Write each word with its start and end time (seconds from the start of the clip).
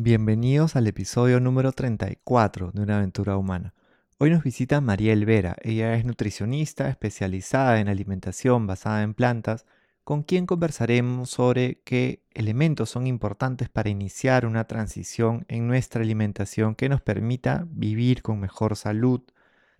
Bienvenidos 0.00 0.76
al 0.76 0.86
episodio 0.86 1.40
número 1.40 1.72
34 1.72 2.70
de 2.70 2.82
Una 2.82 2.98
aventura 2.98 3.36
humana. 3.36 3.74
Hoy 4.18 4.30
nos 4.30 4.44
visita 4.44 4.80
María 4.80 5.12
Elvera. 5.12 5.56
Ella 5.60 5.96
es 5.96 6.04
nutricionista 6.04 6.88
especializada 6.88 7.80
en 7.80 7.88
alimentación 7.88 8.68
basada 8.68 9.02
en 9.02 9.12
plantas, 9.12 9.66
con 10.04 10.22
quien 10.22 10.46
conversaremos 10.46 11.30
sobre 11.30 11.80
qué 11.82 12.22
elementos 12.32 12.90
son 12.90 13.08
importantes 13.08 13.70
para 13.70 13.88
iniciar 13.88 14.46
una 14.46 14.68
transición 14.68 15.44
en 15.48 15.66
nuestra 15.66 16.02
alimentación 16.02 16.76
que 16.76 16.88
nos 16.88 17.00
permita 17.00 17.66
vivir 17.68 18.22
con 18.22 18.38
mejor 18.38 18.76
salud, 18.76 19.22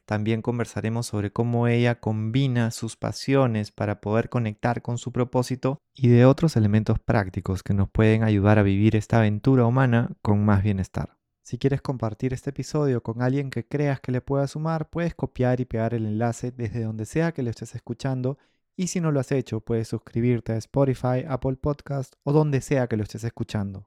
también 0.09 0.40
conversaremos 0.40 1.06
sobre 1.06 1.30
cómo 1.30 1.68
ella 1.68 2.00
combina 2.00 2.70
sus 2.70 2.96
pasiones 2.96 3.72
para 3.72 4.00
poder 4.00 4.30
conectar 4.30 4.80
con 4.80 4.96
su 4.96 5.12
propósito 5.12 5.82
y 5.95 6.08
de 6.08 6.25
otros 6.25 6.57
elementos 6.57 6.98
prácticos 6.98 7.62
que 7.62 7.75
nos 7.75 7.90
pueden 7.90 8.22
ayudar 8.22 8.58
a 8.58 8.62
vivir 8.62 8.96
esta 8.96 9.18
aventura 9.18 9.66
humana 9.66 10.12
con 10.22 10.43
más 10.46 10.62
bienestar. 10.62 11.18
Si 11.43 11.58
quieres 11.58 11.82
compartir 11.82 12.32
este 12.32 12.50
episodio 12.50 13.03
con 13.03 13.21
alguien 13.21 13.50
que 13.50 13.68
creas 13.68 14.00
que 14.00 14.11
le 14.11 14.22
pueda 14.22 14.46
sumar, 14.46 14.89
puedes 14.89 15.14
copiar 15.14 15.61
y 15.61 15.67
pegar 15.67 15.93
el 15.93 16.07
enlace 16.07 16.53
desde 16.53 16.84
donde 16.84 17.04
sea 17.04 17.32
que 17.32 17.43
lo 17.43 17.50
estés 17.50 17.75
escuchando 17.75 18.39
y 18.76 18.86
si 18.86 19.03
no 19.03 19.12
lo 19.12 19.20
has 19.20 19.31
hecho, 19.31 19.61
puedes 19.61 19.89
suscribirte 19.89 20.53
a 20.53 20.56
Spotify, 20.56 21.26
Apple 21.29 21.56
Podcast 21.56 22.14
o 22.22 22.32
donde 22.32 22.62
sea 22.62 22.86
que 22.86 22.96
lo 22.96 23.03
estés 23.03 23.25
escuchando. 23.25 23.86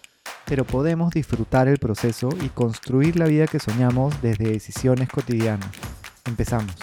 pero 0.51 0.65
podemos 0.65 1.13
disfrutar 1.13 1.69
el 1.69 1.77
proceso 1.77 2.27
y 2.41 2.49
construir 2.49 3.17
la 3.17 3.23
vida 3.23 3.47
que 3.47 3.57
soñamos 3.57 4.21
desde 4.21 4.51
decisiones 4.51 5.07
cotidianas. 5.07 5.69
Empezamos. 6.25 6.75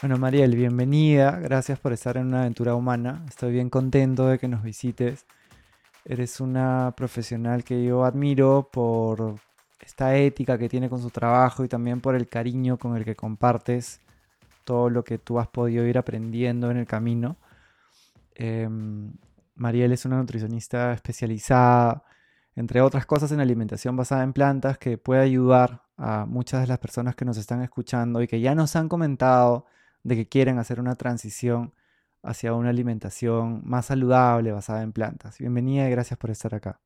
Bueno, 0.00 0.18
Mariel, 0.18 0.56
bienvenida. 0.56 1.38
Gracias 1.38 1.78
por 1.78 1.92
estar 1.92 2.16
en 2.16 2.26
una 2.26 2.40
aventura 2.40 2.74
humana. 2.74 3.24
Estoy 3.28 3.52
bien 3.52 3.70
contento 3.70 4.26
de 4.26 4.40
que 4.40 4.48
nos 4.48 4.64
visites. 4.64 5.24
Eres 6.04 6.40
una 6.40 6.94
profesional 6.96 7.62
que 7.62 7.84
yo 7.84 8.04
admiro 8.04 8.68
por 8.72 9.36
esta 9.78 10.16
ética 10.16 10.58
que 10.58 10.68
tiene 10.68 10.90
con 10.90 11.00
su 11.00 11.10
trabajo 11.10 11.64
y 11.64 11.68
también 11.68 12.00
por 12.00 12.16
el 12.16 12.26
cariño 12.26 12.76
con 12.76 12.96
el 12.96 13.04
que 13.04 13.14
compartes 13.14 14.00
todo 14.64 14.90
lo 14.90 15.04
que 15.04 15.18
tú 15.18 15.38
has 15.38 15.46
podido 15.46 15.86
ir 15.86 15.96
aprendiendo 15.96 16.72
en 16.72 16.78
el 16.78 16.86
camino. 16.88 17.36
Em, 18.34 19.12
Mariel 19.62 19.92
es 19.92 20.04
una 20.04 20.18
nutricionista 20.18 20.92
especializada, 20.92 22.04
entre 22.56 22.82
otras 22.82 23.06
cosas, 23.06 23.30
en 23.30 23.40
alimentación 23.40 23.96
basada 23.96 24.24
en 24.24 24.32
plantas, 24.32 24.76
que 24.76 24.98
puede 24.98 25.22
ayudar 25.22 25.84
a 25.96 26.26
muchas 26.26 26.62
de 26.62 26.66
las 26.66 26.80
personas 26.80 27.14
que 27.14 27.24
nos 27.24 27.38
están 27.38 27.62
escuchando 27.62 28.20
y 28.20 28.26
que 28.26 28.40
ya 28.40 28.54
nos 28.56 28.74
han 28.74 28.88
comentado 28.88 29.66
de 30.02 30.16
que 30.16 30.28
quieren 30.28 30.58
hacer 30.58 30.80
una 30.80 30.96
transición 30.96 31.74
hacia 32.24 32.54
una 32.54 32.70
alimentación 32.70 33.62
más 33.64 33.86
saludable 33.86 34.50
basada 34.50 34.82
en 34.82 34.92
plantas. 34.92 35.38
Bienvenida 35.38 35.86
y 35.86 35.92
gracias 35.92 36.18
por 36.18 36.30
estar 36.30 36.54
acá. 36.54 36.80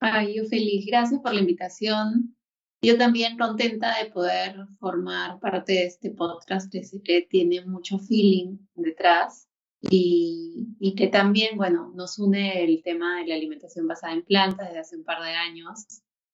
Ay, 0.00 0.36
yo 0.36 0.44
feliz. 0.46 0.84
Gracias 0.86 1.20
por 1.20 1.32
la 1.32 1.40
invitación. 1.40 2.36
Yo 2.82 2.98
también 2.98 3.38
contenta 3.38 3.96
de 3.98 4.10
poder 4.10 4.66
formar 4.78 5.38
parte 5.38 5.72
de 5.74 5.86
este 5.86 6.10
podcast 6.10 6.72
que 6.72 7.26
tiene 7.30 7.64
mucho 7.64 7.98
feeling 7.98 8.58
detrás 8.74 9.47
y, 9.80 10.94
que 10.96 11.08
también, 11.08 11.56
bueno, 11.56 11.92
nos 11.94 12.18
une 12.18 12.64
el 12.64 12.82
tema 12.82 13.20
de 13.20 13.28
la 13.28 13.34
alimentación 13.36 13.86
basada 13.86 14.14
en 14.14 14.24
plantas 14.24 14.68
desde 14.68 14.80
hace 14.80 14.96
un 14.96 15.04
par 15.04 15.22
de 15.22 15.30
años 15.30 15.84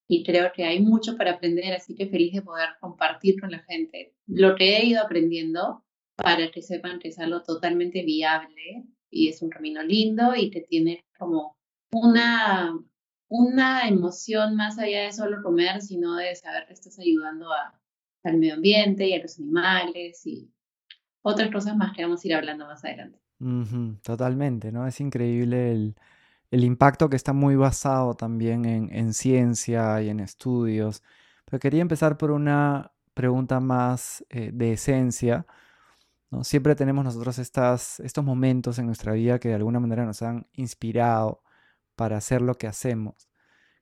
y 0.09 0.25
creo 0.25 0.53
que 0.55 0.65
hay 0.65 0.81
mucho 0.81 1.17
para 1.17 1.33
aprender, 1.33 1.75
así 1.75 1.95
que 1.95 2.09
feliz 2.09 2.33
de 2.33 2.43
poder 2.43 2.71
compartir 2.81 3.41
con 3.41 3.51
la 3.51 3.61
gente 3.61 4.15
lo 4.27 4.55
que 4.55 4.77
he 4.77 4.87
ido 4.87 5.03
aprendiendo 5.03 5.85
para 6.17 6.51
que 6.51 6.63
sepan 6.63 6.99
que 6.99 7.09
es 7.09 7.19
algo 7.19 7.43
totalmente 7.43 8.03
viable 8.03 8.85
y 9.11 9.29
es 9.29 9.43
un 9.43 9.51
camino 9.51 9.83
lindo 9.83 10.35
y 10.37 10.51
que 10.51 10.61
tiene 10.61 11.05
como 11.19 11.57
una, 11.93 12.79
una 13.29 13.89
emoción 13.89 14.57
más 14.57 14.79
allá 14.79 15.05
de 15.05 15.13
solo 15.13 15.43
comer, 15.43 15.83
sino 15.83 16.17
de 16.17 16.35
saber 16.35 16.67
que 16.67 16.75
estás 16.75 16.99
ayudando 16.99 17.53
a, 17.53 17.79
al 18.25 18.39
medio 18.39 18.55
ambiente 18.55 19.09
y 19.09 19.15
a 19.15 19.23
los 19.23 19.39
animales 19.39 20.27
y 20.27 20.51
otras 21.23 21.51
cosas 21.51 21.77
más 21.77 21.95
que 21.95 22.03
vamos 22.03 22.25
a 22.25 22.29
ir 22.29 22.35
hablando 22.35 22.67
más 22.67 22.85
adelante 22.85 23.24
totalmente, 24.03 24.73
¿no? 24.73 24.87
Es 24.87 25.01
increíble 25.01 25.73
el, 25.73 26.65
impacto 26.65 27.11
que 27.11 27.17
está 27.17 27.33
muy 27.33 27.57
basado 27.57 28.15
también 28.15 28.65
en, 28.65 29.13
ciencia 29.15 30.01
y 30.03 30.09
en 30.09 30.21
estudios. 30.21 31.03
Pero 31.45 31.59
quería 31.61 31.83
empezar 31.83 32.17
por 32.17 32.31
una 32.31 32.93
pregunta 33.15 33.61
más 33.61 34.25
eh, 34.31 34.51
de 34.53 34.73
esencia. 34.75 35.47
¿no? 36.31 36.45
Siempre 36.45 36.75
tenemos 36.77 37.05
nosotros 37.05 37.39
estas, 37.39 38.01
estos 38.01 38.25
momentos 38.25 38.79
en 38.79 38.87
nuestra 38.87 39.13
vida 39.13 39.39
que 39.39 39.49
de 39.49 39.55
alguna 39.57 39.81
manera 39.81 40.05
nos 40.05 40.23
han 40.23 40.47
inspirado 40.55 41.43
para 41.97 42.17
hacer 42.17 42.43
lo 42.43 42.55
que 42.55 42.67
hacemos. 42.67 43.29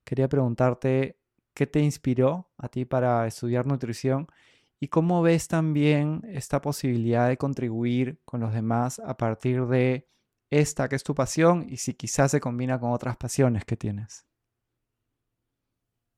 Quería 0.04 0.28
preguntarte, 0.28 1.18
¿qué 1.54 1.66
te 1.66 1.80
inspiró 1.80 2.50
a 2.58 2.68
ti 2.68 2.84
para 2.84 3.26
estudiar 3.26 3.66
nutrición 3.66 4.28
¿Y 4.82 4.88
cómo 4.88 5.22
ves 5.22 5.46
también 5.46 6.22
esta 6.24 6.60
posibilidad 6.60 7.28
de 7.28 7.36
contribuir 7.36 8.18
con 8.24 8.40
los 8.40 8.52
demás 8.52 8.98
a 8.98 9.16
partir 9.16 9.66
de 9.66 10.08
esta 10.50 10.88
que 10.88 10.96
es 10.96 11.04
tu 11.04 11.14
pasión 11.14 11.64
y 11.68 11.76
si 11.76 11.94
quizás 11.94 12.32
se 12.32 12.40
combina 12.40 12.80
con 12.80 12.90
otras 12.90 13.16
pasiones 13.16 13.64
que 13.64 13.76
tienes? 13.76 14.26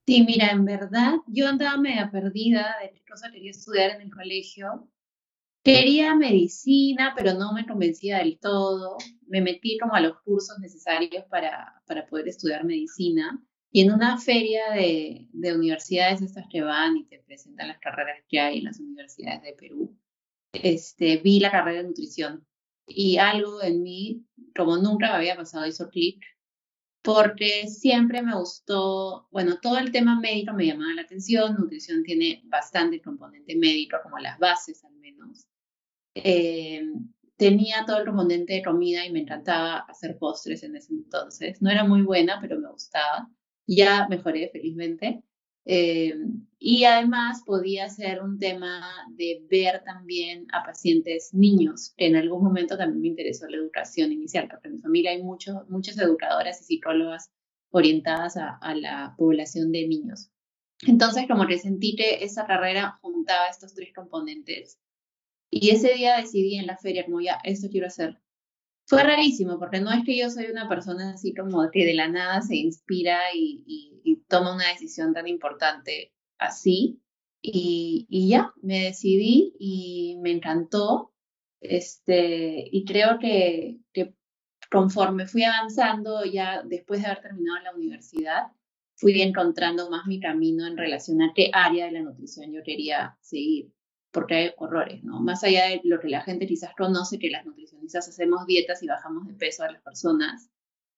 Sí, 0.07 0.25
mira, 0.27 0.51
en 0.51 0.65
verdad 0.65 1.17
yo 1.27 1.47
andaba 1.47 1.77
media 1.77 2.11
perdida 2.11 2.77
de 2.81 2.91
qué 2.93 3.05
cosa 3.07 3.31
quería 3.31 3.51
estudiar 3.51 3.91
en 3.97 4.01
el 4.01 4.11
colegio. 4.11 4.89
Quería 5.63 6.15
medicina, 6.15 7.13
pero 7.15 7.35
no 7.35 7.53
me 7.53 7.67
convencía 7.67 8.17
del 8.17 8.39
todo. 8.39 8.97
Me 9.27 9.43
metí 9.43 9.77
como 9.77 9.95
a 9.95 10.01
los 10.01 10.19
cursos 10.23 10.59
necesarios 10.59 11.27
para, 11.29 11.83
para 11.87 12.07
poder 12.07 12.29
estudiar 12.29 12.65
medicina. 12.65 13.45
Y 13.75 13.81
en 13.81 13.93
una 13.93 14.19
feria 14.19 14.71
de, 14.71 15.27
universidades 15.33 16.23
estas 16.23 16.47
que 16.49 16.63
van 16.63 16.97
y 16.97 17.07
te 17.07 17.19
presentan 17.19 17.67
las 17.67 17.81
carreras 17.81 18.23
que 18.29 18.39
hay 18.39 18.59
en 18.59 18.67
las 18.67 18.79
universidades 18.79 19.43
de 19.43 19.53
Perú, 19.53 19.99
este, 20.53 21.17
vi 21.17 21.41
la 21.41 21.51
carrera 21.51 21.83
de 21.83 21.89
nutrición 21.89 22.47
y 22.87 23.17
algo 23.17 23.61
en 23.65 23.83
mí, 23.83 24.25
como 24.55 24.77
nunca 24.77 25.09
me 25.09 25.17
había 25.17 25.35
pasado, 25.35 25.67
hizo 25.67 25.89
clic, 25.89 26.23
porque 27.03 27.67
siempre 27.67 28.23
me 28.23 28.37
gustó, 28.37 29.27
bueno, 29.33 29.59
todo 29.61 29.79
el 29.79 29.91
tema 29.91 30.21
médico 30.21 30.53
me 30.53 30.67
llamaba 30.67 30.95
la 30.95 31.03
atención, 31.03 31.57
nutrición 31.57 32.05
tiene 32.05 32.43
bastante 32.45 33.03
componente 33.03 33.57
médico, 33.57 33.97
como 34.05 34.19
las 34.19 34.39
bases 34.39 34.85
al 34.85 34.95
menos. 34.95 35.49
Eh, 36.15 36.85
tenía 37.37 37.85
todo 37.85 37.99
el 37.99 38.07
componente 38.07 38.53
de 38.53 38.63
comida 38.63 39.05
y 39.05 39.11
me 39.11 39.23
encantaba 39.23 39.79
hacer 39.89 40.17
postres 40.17 40.63
en 40.63 40.77
ese 40.77 40.93
entonces. 40.93 41.61
No 41.61 41.71
era 41.71 41.83
muy 41.83 42.03
buena, 42.03 42.39
pero 42.41 42.61
me 42.61 42.71
gustaba 42.71 43.29
ya 43.67 44.07
mejoré 44.09 44.51
felizmente. 44.51 45.23
Eh, 45.67 46.15
y 46.59 46.85
además 46.85 47.43
podía 47.45 47.89
ser 47.89 48.23
un 48.23 48.39
tema 48.39 48.83
de 49.11 49.45
ver 49.51 49.83
también 49.85 50.47
a 50.53 50.63
pacientes 50.63 51.33
niños, 51.33 51.95
en 51.97 52.17
algún 52.17 52.45
momento 52.45 52.77
también 52.77 53.01
me 53.01 53.09
interesó 53.09 53.49
la 53.49 53.57
educación 53.57 54.13
inicial, 54.13 54.49
porque 54.51 54.69
en 54.69 54.75
mi 54.75 54.81
familia 54.81 55.13
hay 55.13 55.23
muchos 55.23 55.69
muchas 55.69 55.99
educadoras 55.99 56.61
y 56.61 56.65
psicólogas 56.65 57.31
orientadas 57.71 58.37
a, 58.37 58.57
a, 58.59 58.75
la 58.75 59.15
población 59.17 59.73
de 59.73 59.89
niños. 59.89 60.31
Entonces, 60.87 61.27
como 61.29 61.47
que 61.47 61.59
sentí 61.59 61.97
que 61.97 62.25
esa 62.25 62.47
carrera 62.47 62.99
juntaba 63.01 63.49
estos 63.49 63.75
tres 63.75 63.93
componentes. 63.95 64.79
Y 65.51 65.71
ese 65.71 65.95
día 65.95 66.17
decidí 66.17 66.57
en 66.57 66.67
la 66.67 66.77
feria, 66.77 67.05
como 67.05 67.21
ya, 67.21 67.39
esto 67.45 67.69
quiero 67.71 67.87
hacer. 67.87 68.19
Fue 68.87 69.03
rarísimo, 69.03 69.59
porque 69.59 69.81
no 69.81 69.91
es 69.91 70.05
que 70.05 70.19
yo 70.19 70.29
soy 70.31 70.47
una 70.47 70.69
persona 70.69 71.13
así 71.15 71.35
como 71.35 71.71
que 71.71 71.87
de 71.87 71.95
la 71.95 72.09
nada 72.09 72.43
se 72.43 72.57
inspira 72.57 73.19
y, 73.35 74.21
toma 74.29 74.55
una 74.55 74.69
decisión 74.69 75.13
tan 75.13 75.29
importante 75.29 76.13
así. 76.39 77.01
Y, 77.41 78.29
ya, 78.29 78.53
me 78.63 78.85
decidí 78.85 79.55
y 79.59 80.19
me 80.21 80.33
encantó. 80.33 81.13
Este, 81.61 82.69
y 82.71 82.85
creo 82.85 83.19
que, 83.19 83.79
que 83.93 84.15
conforme 84.71 85.27
fui 85.27 85.45
avanzando, 85.45 86.25
ya 86.25 86.63
después 86.63 87.01
de 87.01 87.07
haber 87.07 87.23
terminado 87.23 87.63
la 87.63 87.75
universidad, 87.75 88.45
fui 88.97 89.21
encontrando 89.23 89.91
más 89.91 90.07
mi 90.07 90.21
camino 90.21 90.67
en 90.67 90.77
relación 90.77 91.23
a 91.23 91.33
qué 91.35 91.51
área 91.53 91.87
de 91.87 91.93
la 91.93 92.03
nutrición 92.03 92.53
yo 92.53 92.63
quería 92.63 93.17
seguir 93.21 93.73
porque 94.15 94.35
hay 94.35 94.51
horrores, 94.57 95.05
¿no? 95.05 95.21
Más 95.21 95.45
allá 95.45 95.67
de 95.67 95.83
lo 95.85 96.01
que 96.01 96.09
la 96.09 96.23
gente 96.23 96.47
quizás 96.47 96.75
conoce, 96.75 97.19
que 97.19 97.29
las 97.29 97.45
nutricionistas 97.45 98.09
hacemos 98.09 98.47
dietas 98.47 98.83
y 98.83 98.87
bajamos 98.87 99.27
de 99.27 99.35
peso 99.35 99.65
a 99.65 99.71
las 99.71 99.83
personas, 99.83 100.49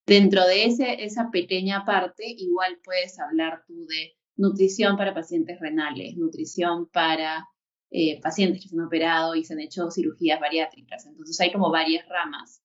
Dentro 0.07 0.47
de 0.47 0.67
ese, 0.67 1.03
esa 1.05 1.31
pequeña 1.33 1.85
parte, 1.85 2.23
igual 2.25 2.79
puedes 2.85 3.19
hablar 3.19 3.65
tú 3.67 3.87
de 3.87 4.15
nutrición 4.37 4.97
para 4.97 5.13
pacientes 5.13 5.59
renales, 5.59 6.17
nutrición 6.17 6.89
para 6.91 7.49
eh, 7.91 8.21
pacientes 8.21 8.63
que 8.63 8.69
se 8.69 8.77
han 8.77 8.87
operado 8.87 9.35
y 9.35 9.45
se 9.45 9.55
han 9.55 9.61
hecho 9.61 9.91
cirugías 9.91 10.39
bariátricas. 10.39 11.07
Entonces 11.07 11.41
hay 11.41 11.51
como 11.51 11.73
varias 11.73 12.09
ramas. 12.09 12.63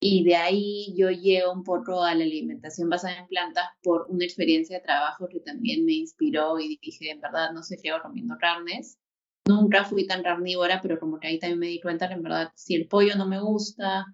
Y 0.00 0.22
de 0.24 0.36
ahí 0.36 0.94
yo 0.94 1.10
llego 1.10 1.52
un 1.52 1.62
poco 1.64 2.02
a 2.02 2.14
la 2.14 2.24
alimentación 2.24 2.90
basada 2.90 3.20
en 3.20 3.28
plantas 3.28 3.64
por 3.82 4.04
una 4.10 4.24
experiencia 4.26 4.76
de 4.76 4.84
trabajo 4.84 5.28
que 5.28 5.40
también 5.40 5.86
me 5.86 5.92
inspiró 5.92 6.58
y 6.58 6.78
dije, 6.82 7.10
en 7.10 7.22
verdad, 7.22 7.52
no 7.54 7.62
sé 7.62 7.78
si 7.78 7.88
hago 7.88 8.02
comiendo 8.02 8.36
carnes. 8.38 8.98
Nunca 9.46 9.84
fui 9.84 10.06
tan 10.06 10.22
carnívora, 10.22 10.80
pero 10.80 10.98
como 10.98 11.18
que 11.18 11.28
ahí 11.28 11.38
también 11.38 11.58
me 11.58 11.66
di 11.66 11.80
cuenta 11.80 12.08
que 12.08 12.14
en 12.14 12.22
verdad, 12.22 12.52
si 12.54 12.74
el 12.74 12.86
pollo 12.86 13.16
no 13.16 13.26
me 13.26 13.40
gusta, 13.40 14.06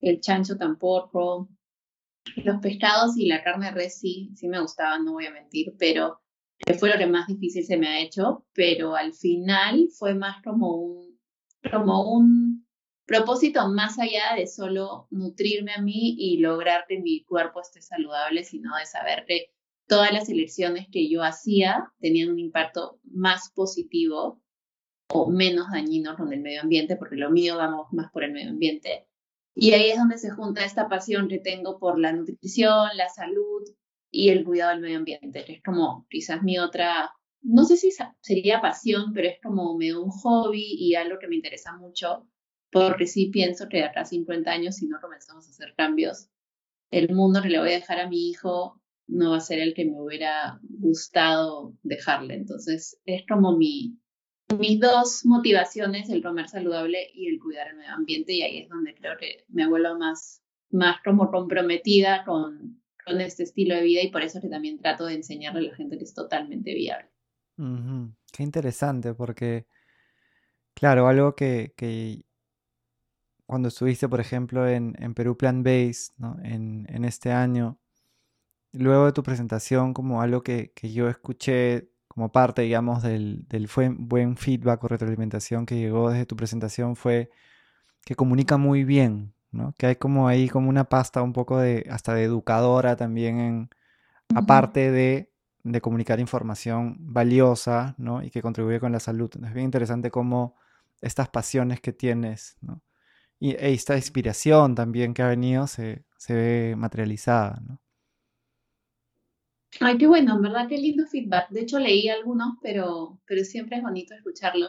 el 0.00 0.20
chancho 0.20 0.56
tampoco, 0.56 1.48
los 2.36 2.60
pescados 2.60 3.16
y 3.16 3.26
la 3.26 3.42
carne 3.42 3.70
res 3.70 3.98
sí, 3.98 4.30
sí 4.34 4.48
me 4.48 4.60
gustaban, 4.60 5.04
no 5.04 5.12
voy 5.12 5.26
a 5.26 5.32
mentir, 5.32 5.74
pero 5.78 6.20
fue 6.78 6.90
lo 6.90 6.98
que 6.98 7.06
más 7.06 7.26
difícil 7.26 7.64
se 7.64 7.76
me 7.76 7.88
ha 7.88 8.00
hecho, 8.00 8.46
pero 8.52 8.96
al 8.96 9.12
final 9.12 9.88
fue 9.96 10.14
más 10.14 10.42
como 10.42 10.76
un, 10.76 11.18
como 11.70 12.12
un 12.12 12.66
propósito 13.06 13.68
más 13.68 13.98
allá 13.98 14.34
de 14.36 14.46
solo 14.46 15.06
nutrirme 15.10 15.72
a 15.72 15.82
mí 15.82 16.16
y 16.18 16.38
lograr 16.38 16.84
que 16.88 17.00
mi 17.00 17.24
cuerpo 17.24 17.60
esté 17.60 17.82
saludable, 17.82 18.44
sino 18.44 18.76
de 18.76 18.86
saber 18.86 19.24
que 19.26 19.52
todas 19.86 20.12
las 20.12 20.28
elecciones 20.28 20.88
que 20.90 21.08
yo 21.08 21.22
hacía 21.22 21.92
tenían 22.00 22.30
un 22.30 22.38
impacto 22.38 22.98
más 23.04 23.52
positivo 23.54 24.42
o 25.08 25.30
menos 25.30 25.70
dañino 25.70 26.16
con 26.16 26.32
el 26.32 26.40
medio 26.40 26.62
ambiente, 26.62 26.96
porque 26.96 27.16
lo 27.16 27.30
mío 27.30 27.56
vamos 27.56 27.92
más 27.92 28.10
por 28.12 28.24
el 28.24 28.32
medio 28.32 28.50
ambiente. 28.50 29.06
Y 29.54 29.72
ahí 29.72 29.90
es 29.90 29.98
donde 29.98 30.18
se 30.18 30.30
junta 30.30 30.64
esta 30.64 30.88
pasión 30.88 31.28
que 31.28 31.38
tengo 31.38 31.78
por 31.78 31.98
la 31.98 32.12
nutrición, 32.12 32.88
la 32.94 33.08
salud 33.08 33.62
y 34.10 34.28
el 34.30 34.44
cuidado 34.44 34.72
del 34.72 34.80
medio 34.80 34.98
ambiente, 34.98 35.52
es 35.52 35.62
como 35.62 36.06
quizás 36.10 36.42
mi 36.42 36.58
otra, 36.58 37.10
no 37.42 37.64
sé 37.64 37.76
si 37.76 37.90
sería 38.20 38.60
pasión, 38.60 39.12
pero 39.14 39.28
es 39.28 39.38
como 39.42 39.76
medio 39.76 40.02
un 40.02 40.10
hobby 40.10 40.76
y 40.78 40.94
algo 40.94 41.18
que 41.18 41.28
me 41.28 41.36
interesa 41.36 41.76
mucho, 41.76 42.26
porque 42.70 43.06
sí 43.06 43.30
pienso 43.30 43.68
que 43.68 43.78
de 43.78 43.84
acá 43.84 44.02
a 44.02 44.04
50 44.04 44.50
años, 44.50 44.76
si 44.76 44.86
no 44.86 45.00
comenzamos 45.00 45.46
a 45.46 45.50
hacer 45.50 45.74
cambios, 45.76 46.28
el 46.90 47.14
mundo 47.14 47.42
que 47.42 47.48
le 47.48 47.58
voy 47.58 47.70
a 47.70 47.76
dejar 47.76 48.00
a 48.00 48.08
mi 48.08 48.28
hijo 48.28 48.80
no 49.08 49.30
va 49.30 49.36
a 49.38 49.40
ser 49.40 49.60
el 49.60 49.74
que 49.74 49.84
me 49.84 50.00
hubiera 50.00 50.58
gustado 50.62 51.74
dejarle. 51.82 52.34
Entonces, 52.34 53.00
es 53.04 53.24
como 53.28 53.56
mi, 53.56 53.98
mis 54.58 54.80
dos 54.80 55.24
motivaciones, 55.24 56.08
el 56.08 56.22
comer 56.22 56.48
saludable 56.48 57.10
y 57.12 57.28
el 57.28 57.40
cuidar 57.40 57.68
el 57.68 57.76
medio 57.76 57.92
ambiente, 57.92 58.32
y 58.32 58.42
ahí 58.42 58.58
es 58.58 58.68
donde 58.68 58.94
creo 58.94 59.16
que 59.18 59.44
me 59.48 59.68
vuelvo 59.68 59.98
más, 59.98 60.42
más 60.70 60.98
como 61.04 61.30
comprometida 61.30 62.24
con, 62.24 62.80
con 63.04 63.20
este 63.20 63.42
estilo 63.42 63.74
de 63.74 63.82
vida 63.82 64.02
y 64.02 64.10
por 64.10 64.22
eso 64.22 64.40
que 64.40 64.48
también 64.48 64.78
trato 64.78 65.06
de 65.06 65.14
enseñarle 65.14 65.60
a 65.60 65.70
la 65.70 65.76
gente 65.76 65.98
que 65.98 66.04
es 66.04 66.14
totalmente 66.14 66.74
viable. 66.74 67.10
Qué 67.56 68.42
interesante, 68.42 69.14
porque, 69.14 69.66
claro, 70.74 71.08
algo 71.08 71.34
que, 71.34 71.72
que 71.76 72.22
cuando 73.46 73.68
estuviste, 73.68 74.08
por 74.08 74.20
ejemplo, 74.20 74.68
en, 74.68 74.94
en 74.98 75.14
Perú 75.14 75.36
Plan 75.36 75.62
Base, 75.62 76.12
¿no? 76.18 76.36
en, 76.42 76.86
en, 76.90 77.04
este 77.04 77.32
año, 77.32 77.78
luego 78.72 79.06
de 79.06 79.12
tu 79.12 79.22
presentación, 79.22 79.94
como 79.94 80.20
algo 80.20 80.42
que, 80.42 80.72
que 80.74 80.92
yo 80.92 81.08
escuché 81.08 81.88
como 82.16 82.32
parte, 82.32 82.62
digamos, 82.62 83.02
del, 83.02 83.46
del 83.46 83.68
buen 83.98 84.38
feedback 84.38 84.82
o 84.82 84.88
retroalimentación 84.88 85.66
que 85.66 85.76
llegó 85.76 86.08
desde 86.10 86.24
tu 86.24 86.34
presentación 86.34 86.96
fue 86.96 87.30
que 88.06 88.14
comunica 88.14 88.56
muy 88.56 88.84
bien, 88.84 89.34
que 89.76 89.86
hay 89.88 89.96
como 89.96 90.26
ahí 90.26 90.48
como 90.48 90.70
una 90.70 90.84
pasta 90.84 91.20
un 91.20 91.34
poco 91.34 91.58
de, 91.58 91.86
hasta 91.90 92.14
de 92.14 92.24
educadora 92.24 92.96
también 92.96 93.38
en, 93.38 93.70
aparte 94.34 94.90
de, 94.90 95.30
de, 95.62 95.80
comunicar 95.82 96.18
información 96.18 96.96
valiosa, 97.00 97.94
¿no? 97.98 98.22
Y 98.22 98.30
que 98.30 98.40
contribuye 98.40 98.80
con 98.80 98.92
la 98.92 99.00
salud. 99.00 99.30
Es 99.44 99.52
bien 99.52 99.66
interesante 99.66 100.10
cómo 100.10 100.56
estas 101.02 101.28
pasiones 101.28 101.82
que 101.82 101.92
tienes, 101.92 102.56
¿no? 102.62 102.80
Y 103.38 103.50
e 103.56 103.74
esta 103.74 103.94
inspiración 103.94 104.74
también 104.74 105.12
que 105.12 105.22
ha 105.22 105.28
venido 105.28 105.66
se, 105.66 106.06
se 106.16 106.32
ve 106.34 106.76
materializada, 106.76 107.60
¿no? 107.66 107.78
Ay, 109.80 109.98
qué 109.98 110.06
bueno, 110.06 110.36
en 110.36 110.42
verdad, 110.42 110.68
qué 110.68 110.78
lindo 110.78 111.06
feedback. 111.06 111.50
De 111.50 111.60
hecho, 111.62 111.78
leí 111.78 112.08
algunos, 112.08 112.54
pero, 112.62 113.20
pero 113.26 113.44
siempre 113.44 113.76
es 113.76 113.82
bonito 113.82 114.14
escucharlo. 114.14 114.68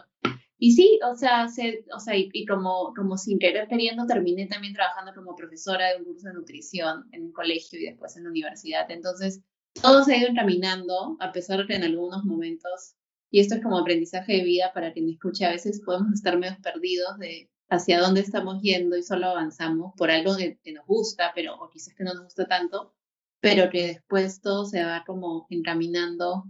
Y 0.60 0.72
sí, 0.74 1.00
o 1.10 1.16
sea, 1.16 1.48
se, 1.50 1.86
o 1.94 2.00
sea 2.00 2.16
y, 2.18 2.46
como, 2.46 2.94
como 2.96 3.18
sin 3.18 3.38
querer 3.38 3.68
queriendo, 3.68 4.08
terminé 4.08 4.48
también 4.48 4.74
trabajando 4.74 5.14
como 5.14 5.36
profesora 5.36 5.90
de 5.90 5.98
un 5.98 6.06
curso 6.06 6.28
de 6.28 6.34
nutrición 6.34 7.06
en 7.12 7.26
un 7.26 7.32
colegio 7.32 7.80
y 7.80 7.86
después 7.86 8.18
en 8.18 8.24
la 8.24 8.32
universidad. 8.32 8.90
Entonces, 8.90 9.42
todo 9.82 10.04
se 10.04 10.14
ha 10.14 10.18
ido 10.18 10.30
encaminando, 10.30 11.16
a 11.20 11.32
pesar 11.32 11.60
de 11.60 11.68
que 11.68 11.76
en 11.76 11.84
algunos 11.84 12.24
momentos, 12.26 12.96
y 13.30 13.40
esto 13.40 13.56
es 13.56 13.62
como 13.62 13.78
aprendizaje 13.78 14.34
de 14.34 14.44
vida 14.44 14.72
para 14.74 14.94
quien 14.94 15.10
escuche, 15.10 15.46
a 15.46 15.52
veces 15.52 15.82
podemos 15.86 16.14
estar 16.14 16.38
medio 16.40 16.58
perdidos 16.62 17.20
de 17.20 17.52
hacia 17.70 18.00
dónde 18.00 18.22
estamos 18.22 18.62
yendo 18.62 18.98
y 18.98 19.04
solo 19.04 19.28
avanzamos 19.28 19.94
por 19.98 20.10
algo 20.10 20.38
que, 20.38 20.58
que 20.64 20.72
nos 20.74 20.86
gusta, 20.86 21.34
pero 21.36 21.56
o 21.56 21.70
quizás 21.70 21.94
que 21.94 22.04
no 22.04 22.14
nos 22.14 22.24
gusta 22.24 22.48
tanto, 22.48 22.96
pero 23.40 23.70
que 23.70 23.88
después 23.88 24.42
todo 24.42 24.66
se 24.66 24.84
va 24.84 25.04
como 25.06 25.48
encaminando 25.50 26.46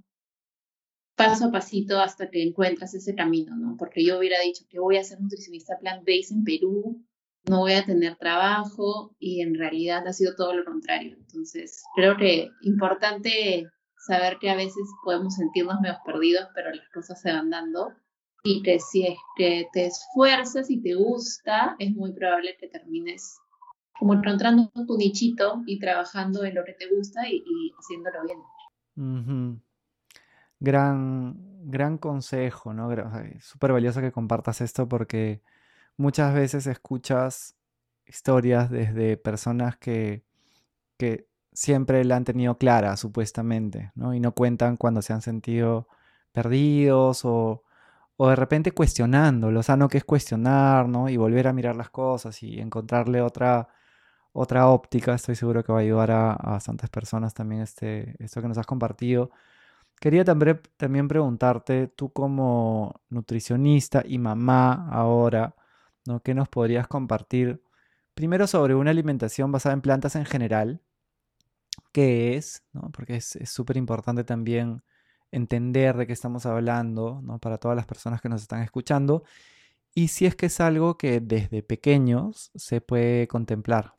paso 1.16 1.46
a 1.46 1.52
pasito 1.52 2.00
hasta 2.00 2.30
que 2.30 2.44
encuentras 2.44 2.94
ese 2.94 3.16
camino, 3.16 3.56
¿no? 3.56 3.76
Porque 3.78 4.06
yo 4.06 4.20
hubiera 4.20 4.40
dicho 4.42 4.66
que 4.70 4.80
voy 4.80 4.98
a 4.98 5.04
ser 5.04 5.20
nutricionista 5.20 5.80
plant-based 5.80 6.32
en 6.32 6.44
Perú, 6.44 7.04
no 7.50 7.60
voy 7.60 7.74
a 7.74 7.86
tener 7.86 8.16
trabajo 8.18 9.16
y 9.20 9.42
en 9.42 9.56
realidad 9.56 10.08
ha 10.08 10.14
sido 10.14 10.36
todo 10.36 10.54
lo 10.54 10.64
contrario. 10.64 11.16
Entonces, 11.18 11.84
creo 11.96 12.18
que 12.18 12.50
importante 12.62 13.68
saber 13.98 14.38
que 14.40 14.52
a 14.52 14.56
veces 14.56 14.84
podemos 15.04 15.36
sentirnos 15.36 15.82
medio 15.82 15.98
perdidos, 16.06 16.48
pero 16.54 16.72
las 16.72 16.88
cosas 16.90 17.20
se 17.20 17.32
van 17.32 17.50
dando 17.50 17.94
y 18.44 18.62
que 18.62 18.80
si 18.80 19.08
es 19.08 19.18
te 19.36 19.68
esfuerzas 19.74 20.70
y 20.70 20.82
te 20.82 20.94
gusta, 20.94 21.76
es 21.80 21.94
muy 21.96 22.14
probable 22.14 22.56
que 22.60 22.68
termines 22.68 23.38
como 24.00 24.14
encontrando 24.14 24.72
tu 24.86 24.98
nichito 24.98 25.64
y 25.66 25.80
trabajando 25.80 26.44
en 26.44 26.56
lo 26.56 26.64
que 26.64 26.74
te 26.74 26.88
gusta 26.90 27.28
y, 27.30 27.74
haciéndolo 27.78 28.20
bien. 28.24 29.62
Gran, 30.60 31.36
gran 31.70 31.98
consejo, 31.98 32.74
¿no? 32.74 32.90
Súper 33.42 33.74
valioso 33.74 34.02
que 34.02 34.12
compartas 34.12 34.62
esto 34.62 34.88
porque 34.88 35.42
muchas 35.98 36.34
veces 36.34 36.68
escuchas 36.68 37.56
historias 38.06 38.70
desde 38.70 39.18
personas 39.18 39.78
que, 39.78 40.24
que 40.98 41.28
siempre 41.52 42.04
la 42.06 42.16
han 42.16 42.24
tenido 42.24 42.58
clara, 42.58 42.96
supuestamente, 42.98 43.92
¿no? 43.96 44.14
Y 44.14 44.20
no 44.20 44.34
cuentan 44.34 44.78
cuando 44.78 45.02
se 45.02 45.14
han 45.14 45.22
sentido 45.22 45.88
perdidos 46.32 47.26
o, 47.26 47.64
o 48.16 48.30
de 48.30 48.36
repente 48.36 48.72
cuestionando, 48.72 49.52
lo 49.52 49.64
sano 49.64 49.90
que 49.90 49.98
es 50.00 50.04
cuestionar, 50.04 50.88
¿no? 50.88 51.10
Y 51.10 51.18
volver 51.18 51.48
a 51.48 51.54
mirar 51.54 51.76
las 51.76 51.90
cosas 51.90 52.42
y 52.44 52.60
encontrarle 52.60 53.22
otra, 53.22 53.70
otra 54.38 54.68
óptica. 54.70 55.16
Estoy 55.16 55.36
seguro 55.36 55.64
que 55.64 55.72
va 55.72 55.80
a 55.80 55.82
ayudar 55.82 56.12
a, 56.12 56.36
bastantes 56.36 56.90
personas 56.90 57.34
también 57.34 57.62
este, 57.62 58.16
esto 58.24 58.42
que 58.42 58.48
nos 58.48 58.58
has 58.58 58.68
compartido. 58.68 59.32
Quería 60.00 60.24
también, 60.24 61.08
preguntarte, 61.08 61.88
tú 61.88 62.12
como 62.14 63.02
nutricionista 63.10 64.04
y 64.06 64.20
mamá 64.20 64.90
ahora. 64.92 65.56
¿Qué 66.24 66.34
nos 66.36 66.50
podrías 66.50 66.88
compartir? 66.88 67.64
Primero 68.14 68.48
sobre 68.48 68.76
una 68.76 68.92
alimentación 68.92 69.52
basada 69.52 69.74
en 69.74 69.82
plantas 69.82 70.16
en 70.16 70.26
general, 70.26 70.82
qué 71.92 72.36
es, 72.38 72.64
¿no? 72.74 72.92
porque 72.92 73.18
es 73.18 73.38
súper 73.46 73.78
importante 73.78 74.24
también 74.24 74.84
entender 75.32 75.98
de 75.98 76.08
qué 76.08 76.14
estamos 76.14 76.46
hablando, 76.46 77.22
¿no? 77.24 77.40
para 77.40 77.58
todas 77.58 77.76
las 77.76 77.86
personas 77.86 78.22
que 78.22 78.30
nos 78.30 78.42
están 78.42 78.64
escuchando, 78.64 79.24
y 79.94 80.10
si 80.10 80.26
es 80.26 80.36
que 80.36 80.46
es 80.48 80.60
algo 80.62 80.98
que 80.98 81.20
desde 81.20 81.64
pequeños 81.64 82.52
se 82.56 82.82
puede 82.82 83.28
contemplar. 83.28 83.97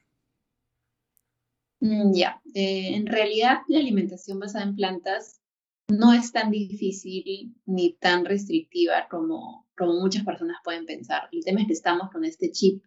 Mm, 1.80 2.12
ya, 2.12 2.42
eh, 2.54 2.94
en 2.94 3.06
realidad 3.06 3.58
la 3.68 3.78
alimentación 3.78 4.40
basada 4.40 4.64
en 4.64 4.74
plantas 4.74 5.40
no 5.88 6.12
es 6.12 6.32
tan 6.32 6.50
difícil 6.50 7.54
ni 7.66 7.94
tan 7.94 8.24
restrictiva 8.24 9.06
como, 9.10 9.66
como 9.76 9.94
muchas 10.00 10.24
personas 10.24 10.58
pueden 10.64 10.86
pensar. 10.86 11.28
El 11.32 11.44
tema 11.44 11.60
es 11.62 11.66
que 11.66 11.72
estamos 11.72 12.10
con 12.10 12.24
este 12.24 12.50
chip 12.50 12.82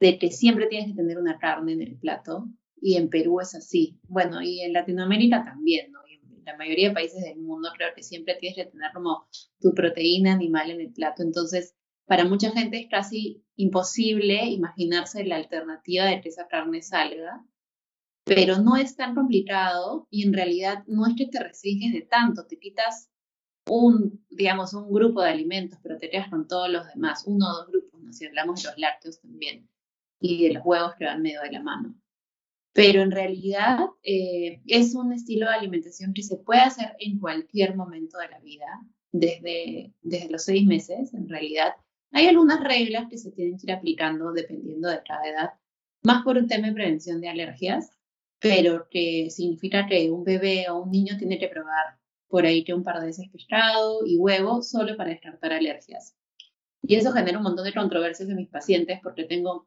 de 0.00 0.18
que 0.18 0.30
siempre 0.30 0.66
tienes 0.66 0.88
que 0.88 0.96
tener 0.96 1.18
una 1.18 1.38
carne 1.38 1.72
en 1.72 1.82
el 1.82 1.98
plato 1.98 2.48
y 2.80 2.96
en 2.96 3.10
Perú 3.10 3.40
es 3.40 3.54
así. 3.54 3.98
Bueno, 4.08 4.40
y 4.40 4.60
en 4.60 4.72
Latinoamérica 4.72 5.44
también, 5.44 5.90
¿no? 5.92 5.98
Y 6.08 6.14
en 6.14 6.44
la 6.44 6.56
mayoría 6.56 6.88
de 6.88 6.94
países 6.94 7.22
del 7.22 7.38
mundo 7.38 7.68
creo 7.76 7.90
que 7.94 8.02
siempre 8.02 8.36
tienes 8.36 8.56
que 8.56 8.70
tener 8.70 8.92
como 8.94 9.26
tu 9.60 9.74
proteína 9.74 10.32
animal 10.32 10.70
en 10.70 10.80
el 10.80 10.92
plato. 10.92 11.22
Entonces, 11.22 11.74
para 12.06 12.24
mucha 12.24 12.52
gente 12.52 12.78
es 12.78 12.88
casi 12.88 13.44
imposible 13.56 14.46
imaginarse 14.46 15.24
la 15.24 15.36
alternativa 15.36 16.06
de 16.06 16.20
que 16.22 16.30
esa 16.30 16.46
carne 16.46 16.80
salga 16.80 17.44
pero 18.28 18.58
no 18.58 18.76
es 18.76 18.94
tan 18.94 19.14
complicado 19.14 20.06
y 20.10 20.26
en 20.26 20.34
realidad 20.34 20.84
no 20.86 21.06
es 21.06 21.14
que 21.16 21.26
te 21.26 21.42
restringes 21.42 21.92
de 21.94 22.02
tanto, 22.02 22.46
te 22.46 22.58
quitas 22.58 23.10
un, 23.66 24.24
digamos, 24.30 24.74
un 24.74 24.92
grupo 24.92 25.22
de 25.22 25.30
alimentos, 25.30 25.78
pero 25.82 25.98
te 25.98 26.10
quedas 26.10 26.28
con 26.28 26.46
todos 26.46 26.70
los 26.70 26.86
demás, 26.88 27.24
uno 27.26 27.46
o 27.46 27.56
dos 27.56 27.68
grupos, 27.68 28.02
¿no? 28.02 28.12
Si 28.12 28.26
hablamos 28.26 28.62
de 28.62 28.68
los 28.68 28.78
lácteos 28.78 29.20
también 29.20 29.68
y 30.20 30.48
de 30.48 30.54
los 30.54 30.64
huevos 30.64 30.94
que 30.96 31.04
van 31.04 31.22
medio 31.22 31.40
de 31.42 31.52
la 31.52 31.62
mano. 31.62 31.94
pero 32.72 33.02
en 33.02 33.10
realidad 33.10 33.86
eh, 34.04 34.60
es 34.66 34.94
un 34.94 35.12
estilo 35.12 35.46
de 35.46 35.54
alimentación 35.54 36.12
que 36.14 36.22
se 36.22 36.36
puede 36.36 36.60
hacer 36.60 36.94
en 37.00 37.18
cualquier 37.18 37.74
momento 37.74 38.18
de 38.18 38.28
la 38.28 38.38
vida, 38.38 38.66
desde, 39.10 39.92
desde 40.02 40.30
los 40.30 40.44
seis 40.44 40.64
meses, 40.64 41.12
en 41.12 41.28
realidad. 41.28 41.72
Hay 42.12 42.26
algunas 42.28 42.62
reglas 42.62 43.08
que 43.10 43.18
se 43.18 43.32
tienen 43.32 43.58
que 43.58 43.66
ir 43.66 43.72
aplicando 43.72 44.32
dependiendo 44.32 44.88
de 44.88 45.02
cada 45.02 45.28
edad, 45.28 45.50
más 46.04 46.22
por 46.22 46.36
un 46.36 46.46
tema 46.46 46.68
de 46.68 46.74
prevención 46.74 47.20
de 47.20 47.28
alergias, 47.28 47.97
pero 48.40 48.88
que 48.90 49.30
significa 49.30 49.86
que 49.86 50.10
un 50.10 50.24
bebé 50.24 50.66
o 50.70 50.82
un 50.82 50.90
niño 50.90 51.16
tiene 51.18 51.38
que 51.38 51.48
probar 51.48 51.98
por 52.28 52.44
ahí 52.46 52.64
que 52.64 52.74
un 52.74 52.84
par 52.84 53.00
de 53.00 53.06
veces 53.06 53.28
pescado 53.32 54.00
y 54.06 54.16
huevo 54.16 54.62
solo 54.62 54.96
para 54.96 55.10
descartar 55.10 55.52
alergias. 55.52 56.14
Y 56.82 56.94
eso 56.94 57.12
genera 57.12 57.38
un 57.38 57.44
montón 57.44 57.64
de 57.64 57.74
controversias 57.74 58.28
en 58.28 58.36
mis 58.36 58.48
pacientes 58.48 59.00
porque 59.02 59.24
tengo 59.24 59.66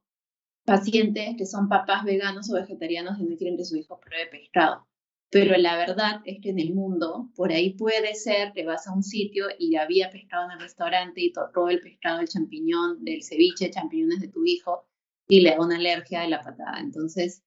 pacientes 0.63 1.35
que 1.37 1.45
son 1.45 1.69
papás 1.69 2.03
veganos 2.03 2.49
o 2.51 2.55
vegetarianos 2.55 3.19
y 3.19 3.23
no 3.23 3.35
quieren 3.35 3.57
que 3.57 3.65
su 3.65 3.75
hijo 3.75 3.99
pruebe 3.99 4.27
pescado. 4.27 4.87
Pero 5.29 5.57
la 5.57 5.77
verdad 5.77 6.21
es 6.25 6.39
que 6.41 6.49
en 6.49 6.59
el 6.59 6.73
mundo, 6.73 7.29
por 7.35 7.51
ahí 7.51 7.73
puede 7.73 8.15
ser 8.15 8.51
que 8.53 8.65
vas 8.65 8.85
a 8.87 8.93
un 8.93 9.01
sitio 9.01 9.47
y 9.57 9.75
había 9.77 10.11
pescado 10.11 10.45
en 10.45 10.51
el 10.51 10.59
restaurante 10.59 11.21
y 11.21 11.31
todo 11.31 11.69
el 11.69 11.79
pescado, 11.79 12.19
el 12.19 12.27
champiñón, 12.27 13.03
del 13.03 13.23
ceviche, 13.23 13.71
champiñones 13.71 14.19
de 14.19 14.27
tu 14.27 14.43
hijo 14.45 14.85
y 15.29 15.39
le 15.39 15.51
da 15.51 15.61
una 15.61 15.77
alergia 15.77 16.21
de 16.21 16.27
la 16.27 16.41
patada. 16.41 16.79
Entonces, 16.81 17.43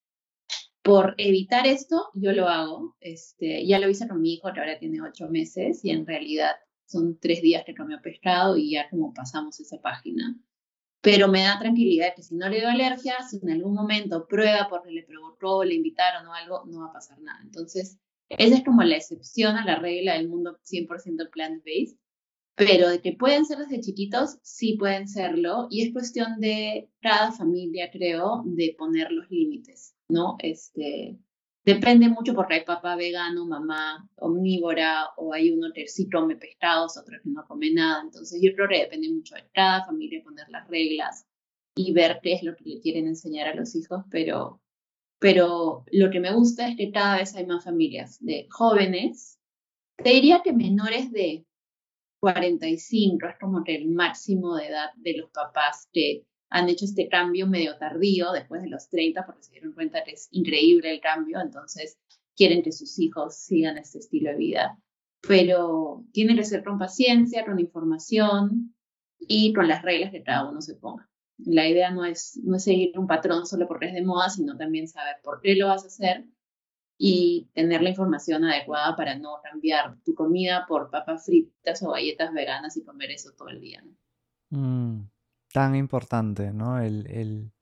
por 0.84 1.16
evitar 1.18 1.66
esto, 1.66 2.10
yo 2.14 2.32
lo 2.32 2.46
hago. 2.48 2.96
Este, 3.00 3.66
ya 3.66 3.80
lo 3.80 3.88
hice 3.88 4.06
con 4.06 4.20
mi 4.20 4.34
hijo, 4.34 4.52
que 4.52 4.60
ahora 4.60 4.78
tiene 4.78 5.02
ocho 5.02 5.28
meses, 5.28 5.84
y 5.84 5.90
en 5.90 6.06
realidad 6.06 6.52
son 6.86 7.18
tres 7.18 7.42
días 7.42 7.64
que 7.64 7.74
comió 7.74 8.00
pescado 8.00 8.56
y 8.56 8.72
ya 8.72 8.88
como 8.88 9.12
pasamos 9.12 9.58
esa 9.58 9.80
página 9.80 10.38
pero 11.04 11.28
me 11.28 11.42
da 11.42 11.58
tranquilidad 11.58 12.14
que 12.16 12.22
si 12.22 12.34
no 12.34 12.48
le 12.48 12.62
doy 12.62 12.72
alergia, 12.72 13.16
si 13.28 13.38
en 13.42 13.50
algún 13.50 13.74
momento 13.74 14.26
prueba 14.26 14.68
porque 14.70 14.90
le 14.90 15.02
provocó, 15.02 15.62
le 15.62 15.74
invitaron 15.74 16.26
o 16.26 16.32
algo, 16.32 16.64
no 16.64 16.80
va 16.80 16.86
a 16.86 16.92
pasar 16.94 17.20
nada. 17.20 17.40
Entonces, 17.42 17.98
esa 18.30 18.56
es 18.56 18.64
como 18.64 18.82
la 18.82 18.96
excepción 18.96 19.56
a 19.56 19.66
la 19.66 19.76
regla 19.76 20.14
del 20.14 20.30
mundo 20.30 20.58
100% 20.64 21.28
plant-based, 21.30 21.98
pero 22.54 22.88
de 22.88 23.02
que 23.02 23.12
pueden 23.12 23.44
ser 23.44 23.58
desde 23.58 23.82
chiquitos, 23.82 24.38
sí 24.40 24.78
pueden 24.78 25.06
serlo, 25.06 25.66
y 25.68 25.82
es 25.82 25.92
cuestión 25.92 26.40
de 26.40 26.88
cada 27.02 27.32
familia, 27.32 27.90
creo, 27.92 28.42
de 28.46 28.74
poner 28.78 29.12
los 29.12 29.30
límites, 29.30 29.93
¿no? 30.08 30.36
Este, 30.40 31.18
Depende 31.64 32.10
mucho 32.10 32.34
porque 32.34 32.54
hay 32.54 32.64
papá 32.64 32.94
vegano, 32.94 33.46
mamá 33.46 34.06
omnívora, 34.16 35.08
o 35.16 35.32
hay 35.32 35.50
uno 35.50 35.68
que 35.74 35.86
sí 35.86 36.10
come 36.10 36.36
pescados, 36.36 36.98
otro 36.98 37.16
que 37.22 37.30
no 37.30 37.46
come 37.46 37.72
nada. 37.72 38.02
Entonces 38.02 38.38
yo 38.42 38.52
creo 38.54 38.68
que 38.68 38.80
depende 38.80 39.08
mucho 39.08 39.34
de 39.34 39.48
cada 39.54 39.82
familia 39.86 40.22
poner 40.22 40.46
las 40.50 40.68
reglas 40.68 41.26
y 41.74 41.92
ver 41.92 42.20
qué 42.22 42.34
es 42.34 42.42
lo 42.42 42.54
que 42.54 42.64
le 42.64 42.80
quieren 42.80 43.06
enseñar 43.06 43.48
a 43.48 43.54
los 43.54 43.74
hijos, 43.74 44.04
pero, 44.10 44.60
pero 45.18 45.86
lo 45.90 46.10
que 46.10 46.20
me 46.20 46.34
gusta 46.34 46.68
es 46.68 46.76
que 46.76 46.92
cada 46.92 47.16
vez 47.16 47.34
hay 47.34 47.46
más 47.46 47.64
familias 47.64 48.18
de 48.20 48.46
jóvenes, 48.50 49.38
te 49.96 50.10
diría 50.10 50.42
que 50.44 50.52
menores 50.52 51.10
de 51.12 51.46
45, 52.20 53.26
es 53.26 53.38
como 53.40 53.64
que 53.64 53.76
el 53.76 53.88
máximo 53.88 54.54
de 54.56 54.66
edad 54.66 54.90
de 54.96 55.16
los 55.16 55.30
papás 55.30 55.88
que 55.94 56.26
han 56.50 56.68
hecho 56.68 56.84
este 56.84 57.08
cambio 57.08 57.46
medio 57.46 57.76
tardío, 57.78 58.32
después 58.32 58.62
de 58.62 58.68
los 58.68 58.88
30, 58.88 59.26
porque 59.26 59.42
se 59.42 59.52
dieron 59.52 59.72
cuenta 59.72 60.04
que 60.04 60.12
es 60.12 60.28
increíble 60.30 60.92
el 60.92 61.00
cambio, 61.00 61.40
entonces 61.40 61.98
quieren 62.36 62.62
que 62.62 62.72
sus 62.72 62.98
hijos 62.98 63.36
sigan 63.36 63.78
este 63.78 63.98
estilo 63.98 64.30
de 64.30 64.36
vida. 64.36 64.78
Pero 65.26 66.04
tiene 66.12 66.36
que 66.36 66.44
ser 66.44 66.62
con 66.62 66.78
paciencia, 66.78 67.44
con 67.44 67.58
información 67.58 68.74
y 69.18 69.52
con 69.52 69.68
las 69.68 69.82
reglas 69.82 70.10
que 70.10 70.22
cada 70.22 70.48
uno 70.48 70.60
se 70.60 70.76
ponga. 70.76 71.08
La 71.38 71.66
idea 71.68 71.90
no 71.90 72.04
es, 72.04 72.38
no 72.44 72.56
es 72.56 72.64
seguir 72.64 72.98
un 72.98 73.06
patrón 73.06 73.46
solo 73.46 73.66
porque 73.66 73.86
es 73.86 73.94
de 73.94 74.02
moda, 74.02 74.28
sino 74.30 74.56
también 74.56 74.86
saber 74.86 75.16
por 75.22 75.40
qué 75.40 75.56
lo 75.56 75.68
vas 75.68 75.84
a 75.84 75.88
hacer 75.88 76.24
y 76.96 77.48
tener 77.54 77.82
la 77.82 77.90
información 77.90 78.44
adecuada 78.44 78.94
para 78.94 79.18
no 79.18 79.40
cambiar 79.42 79.96
tu 80.04 80.14
comida 80.14 80.66
por 80.68 80.90
papas 80.90 81.24
fritas 81.24 81.82
o 81.82 81.90
galletas 81.90 82.32
veganas 82.32 82.76
y 82.76 82.84
comer 82.84 83.10
eso 83.10 83.32
todo 83.36 83.48
el 83.48 83.60
día. 83.60 83.82
Mm 84.50 85.13
tan 85.54 85.76
importante, 85.76 86.52
¿no? 86.52 86.80
El, 86.80 87.52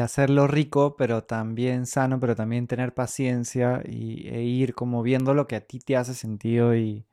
hacerlo 0.00 0.46
rico, 0.48 0.96
pero 0.96 1.24
también 1.24 1.84
sano, 1.84 2.18
pero 2.18 2.34
también 2.34 2.66
tener 2.66 2.94
paciencia 2.94 3.82
y, 3.84 4.26
e 4.28 4.42
ir 4.42 4.74
como 4.74 5.02
viendo 5.02 5.34
lo 5.34 5.46
que 5.46 5.56
a 5.56 5.60
ti 5.60 5.78
te 5.78 5.96
hace 5.96 6.14
sentido 6.14 6.74
y, 6.74 7.06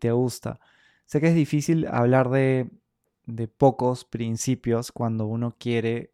te 0.00 0.10
gusta. 0.12 0.60
Sé 1.04 1.20
que 1.20 1.28
es 1.28 1.34
difícil 1.34 1.86
hablar 1.86 2.30
de, 2.30 2.70
de 3.26 3.48
pocos 3.48 4.04
principios 4.04 4.92
cuando 4.92 5.26
uno 5.26 5.54
quiere 5.58 6.12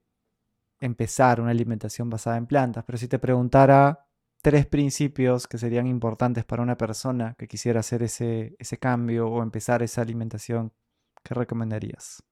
empezar 0.81 1.41
una 1.41 1.53
alimentación 1.53 2.11
basada 2.11 2.37
en 2.37 2.47
plantas, 2.47 2.85
pero 2.85 2.99
si 2.99 3.09
te 3.09 3.19
preguntara 3.21 4.07
tres 4.43 4.67
principios 4.67 5.47
que 5.47 5.59
serían 5.59 5.87
importantes 5.87 6.45
para 6.45 6.62
una 6.62 6.77
persona 6.77 7.35
que 7.39 7.49
quisiera 7.49 7.81
hacer 7.81 8.03
ese, 8.03 8.57
ese 8.59 8.79
cambio 8.79 9.29
o 9.29 9.43
empezar 9.43 9.83
esa 9.85 10.03
alimentación, 10.03 10.73
¿qué 11.23 11.35
recomendarías? 11.35 12.25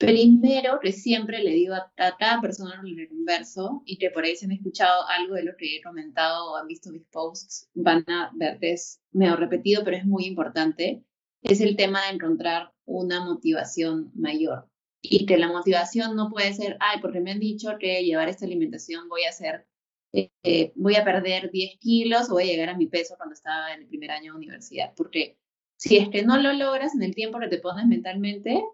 Primero, 0.00 0.80
que 0.80 0.92
siempre 0.92 1.44
le 1.44 1.50
digo 1.50 1.74
a, 1.74 1.92
cada 2.18 2.40
persona 2.40 2.80
en 2.82 2.98
el 2.98 3.06
converso 3.06 3.82
y 3.84 3.98
que 3.98 4.08
por 4.08 4.24
ahí 4.24 4.34
se 4.34 4.46
han 4.46 4.52
escuchado 4.52 5.06
algo 5.06 5.34
de 5.34 5.42
lo 5.42 5.54
que 5.58 5.76
he 5.76 5.82
comentado 5.82 6.50
o 6.52 6.56
han 6.56 6.66
visto 6.66 6.90
mis 6.90 7.04
posts, 7.12 7.68
van 7.74 8.02
a 8.08 8.30
ver 8.34 8.58
que 8.58 8.72
es 8.72 9.02
medio 9.12 9.36
repetido, 9.36 9.84
pero 9.84 9.98
es 9.98 10.06
muy 10.06 10.24
importante, 10.24 11.04
es 11.42 11.60
el 11.60 11.76
tema 11.76 12.00
de 12.06 12.14
encontrar 12.14 12.72
una 12.86 13.22
motivación 13.22 14.10
mayor. 14.14 14.70
Y 15.02 15.26
que 15.26 15.36
la 15.36 15.48
motivación 15.48 16.16
no 16.16 16.30
puede 16.30 16.54
ser, 16.54 16.78
ay, 16.80 17.00
porque 17.02 17.20
me 17.20 17.32
han 17.32 17.40
dicho 17.40 17.76
que 17.78 18.02
llevar 18.02 18.30
esta 18.30 18.46
alimentación 18.46 19.06
voy 19.06 19.24
a 19.24 19.28
hacer, 19.28 19.66
eh, 20.14 20.72
voy 20.76 20.96
a 20.96 21.04
perder 21.04 21.50
10 21.50 21.78
kilos 21.78 22.30
o 22.30 22.34
voy 22.34 22.44
a 22.44 22.52
llegar 22.52 22.70
a 22.70 22.76
mi 22.78 22.86
peso 22.86 23.16
cuando 23.18 23.34
estaba 23.34 23.74
en 23.74 23.82
el 23.82 23.88
primer 23.88 24.12
año 24.12 24.32
de 24.32 24.38
universidad. 24.38 24.94
Porque 24.96 25.36
si 25.76 25.98
es 25.98 26.08
que 26.08 26.22
no 26.22 26.38
lo 26.38 26.54
logras 26.54 26.94
en 26.94 27.02
el 27.02 27.14
tiempo 27.14 27.38
que 27.38 27.48
te 27.48 27.58
pones 27.58 27.86
mentalmente, 27.86 28.64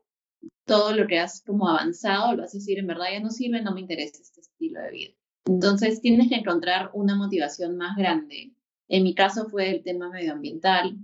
todo 0.66 0.92
lo 0.92 1.06
que 1.06 1.18
has 1.18 1.42
como 1.42 1.68
avanzado, 1.68 2.34
lo 2.34 2.42
vas 2.42 2.54
a 2.54 2.58
decir, 2.58 2.78
en 2.78 2.88
verdad 2.88 3.06
ya 3.12 3.20
no 3.20 3.30
sirve, 3.30 3.62
no 3.62 3.72
me 3.72 3.80
interesa 3.80 4.20
este 4.20 4.40
estilo 4.40 4.80
de 4.82 4.90
vida. 4.90 5.14
Entonces 5.46 6.00
tienes 6.00 6.28
que 6.28 6.34
encontrar 6.34 6.90
una 6.92 7.14
motivación 7.14 7.76
más 7.76 7.96
grande. 7.96 8.52
En 8.88 9.04
mi 9.04 9.14
caso 9.14 9.48
fue 9.48 9.70
el 9.70 9.82
tema 9.82 10.10
medioambiental. 10.10 10.98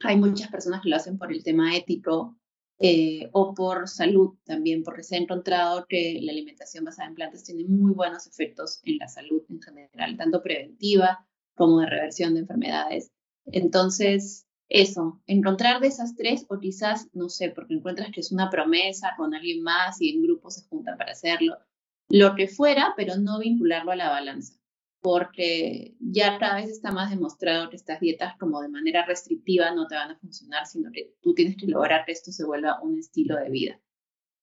Hay 0.00 0.16
muchas 0.16 0.50
personas 0.50 0.82
que 0.82 0.88
lo 0.88 0.96
hacen 0.96 1.18
por 1.18 1.32
el 1.32 1.44
tema 1.44 1.76
ético 1.76 2.38
eh, 2.78 3.28
o 3.32 3.54
por 3.54 3.88
salud 3.88 4.36
también, 4.44 4.82
porque 4.84 5.02
se 5.02 5.16
ha 5.16 5.18
encontrado 5.18 5.84
que 5.86 6.18
la 6.22 6.32
alimentación 6.32 6.84
basada 6.84 7.08
en 7.08 7.14
plantas 7.14 7.44
tiene 7.44 7.64
muy 7.64 7.92
buenos 7.92 8.26
efectos 8.26 8.80
en 8.84 8.98
la 8.98 9.08
salud 9.08 9.42
en 9.50 9.60
general, 9.60 10.16
tanto 10.16 10.42
preventiva 10.42 11.26
como 11.54 11.80
de 11.80 11.86
reversión 11.86 12.34
de 12.34 12.40
enfermedades. 12.40 13.12
Entonces, 13.46 14.47
eso, 14.68 15.20
encontrar 15.26 15.80
de 15.80 15.88
esas 15.88 16.14
tres 16.14 16.44
o 16.48 16.58
quizás, 16.58 17.08
no 17.14 17.28
sé, 17.28 17.50
porque 17.50 17.74
encuentras 17.74 18.10
que 18.10 18.20
es 18.20 18.32
una 18.32 18.50
promesa 18.50 19.14
con 19.16 19.34
alguien 19.34 19.62
más 19.62 20.00
y 20.00 20.10
en 20.10 20.22
grupo 20.22 20.50
se 20.50 20.66
juntan 20.68 20.98
para 20.98 21.12
hacerlo, 21.12 21.56
lo 22.10 22.34
que 22.34 22.48
fuera, 22.48 22.94
pero 22.96 23.16
no 23.16 23.38
vincularlo 23.38 23.92
a 23.92 23.96
la 23.96 24.10
balanza, 24.10 24.54
porque 25.00 25.94
ya 26.00 26.38
cada 26.38 26.56
vez 26.56 26.68
está 26.68 26.92
más 26.92 27.10
demostrado 27.10 27.70
que 27.70 27.76
estas 27.76 28.00
dietas 28.00 28.36
como 28.38 28.60
de 28.60 28.68
manera 28.68 29.04
restrictiva 29.06 29.74
no 29.74 29.86
te 29.86 29.94
van 29.94 30.10
a 30.10 30.18
funcionar, 30.18 30.66
sino 30.66 30.90
que 30.92 31.14
tú 31.22 31.34
tienes 31.34 31.56
que 31.56 31.66
lograr 31.66 32.04
que 32.04 32.12
esto 32.12 32.32
se 32.32 32.44
vuelva 32.44 32.80
un 32.82 32.98
estilo 32.98 33.36
de 33.36 33.50
vida. 33.50 33.80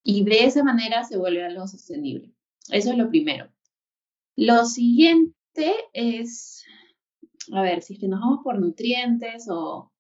Y 0.04 0.24
de 0.24 0.46
esa 0.46 0.64
manera 0.64 1.04
se 1.04 1.18
vuelve 1.18 1.44
algo 1.44 1.68
sostenible. 1.68 2.32
Eso 2.70 2.92
es 2.92 2.98
lo 2.98 3.10
primero. 3.10 3.52
Lo 4.36 4.66
siguiente 4.66 5.74
es, 5.94 6.64
a 7.52 7.62
ver, 7.62 7.82
si 7.82 7.94
es 7.94 8.00
que 8.00 8.08
nos 8.08 8.20
vamos 8.20 8.40
por 8.44 8.60
nutrientes 8.60 9.48
o 9.50 9.92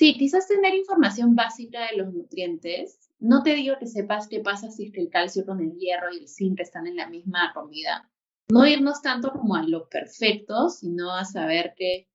Sí, 0.00 0.16
quizás 0.16 0.48
tener 0.48 0.74
información 0.74 1.34
básica 1.34 1.80
de 1.90 1.98
los 1.98 2.14
nutrientes. 2.14 3.10
No 3.18 3.42
te 3.42 3.54
digo 3.54 3.74
que 3.78 3.86
sepas 3.86 4.28
qué 4.28 4.40
pasa 4.40 4.70
si 4.70 4.90
el 4.94 5.10
calcio 5.10 5.44
con 5.44 5.60
el 5.60 5.76
hierro 5.76 6.10
y 6.10 6.20
el 6.20 6.26
zinc 6.26 6.58
están 6.58 6.86
en 6.86 6.96
la 6.96 7.06
misma 7.06 7.52
comida. 7.52 8.10
No 8.48 8.66
irnos 8.66 9.02
tanto 9.02 9.30
como 9.30 9.56
a 9.56 9.62
lo 9.62 9.90
perfecto, 9.90 10.70
sino 10.70 11.14
a 11.14 11.26
saber 11.26 11.74
que 11.76 12.08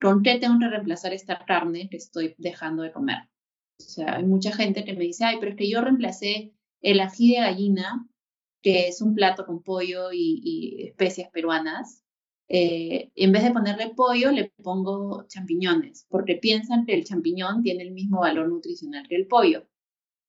con 0.00 0.24
qué 0.24 0.40
tengo 0.40 0.58
que 0.58 0.66
reemplazar 0.66 1.12
esta 1.12 1.38
carne 1.46 1.88
que 1.88 1.98
estoy 1.98 2.34
dejando 2.38 2.82
de 2.82 2.90
comer. 2.90 3.18
O 3.78 3.84
sea, 3.84 4.16
hay 4.16 4.24
mucha 4.24 4.50
gente 4.50 4.84
que 4.84 4.94
me 4.94 5.04
dice, 5.04 5.24
ay, 5.24 5.36
pero 5.38 5.52
es 5.52 5.56
que 5.56 5.70
yo 5.70 5.80
reemplacé 5.80 6.54
el 6.80 6.98
ají 6.98 7.34
de 7.34 7.40
gallina, 7.42 8.04
que 8.62 8.88
es 8.88 9.00
un 9.00 9.14
plato 9.14 9.46
con 9.46 9.62
pollo 9.62 10.08
y 10.10 10.88
especias 10.88 11.30
peruanas, 11.30 12.02
eh, 12.48 13.10
en 13.14 13.32
vez 13.32 13.44
de 13.44 13.50
ponerle 13.50 13.94
pollo, 13.94 14.30
le 14.32 14.52
pongo 14.62 15.26
champiñones, 15.28 16.06
porque 16.08 16.36
piensan 16.36 16.86
que 16.86 16.94
el 16.94 17.04
champiñón 17.04 17.62
tiene 17.62 17.82
el 17.82 17.92
mismo 17.92 18.20
valor 18.20 18.48
nutricional 18.48 19.06
que 19.06 19.16
el 19.16 19.26
pollo. 19.26 19.66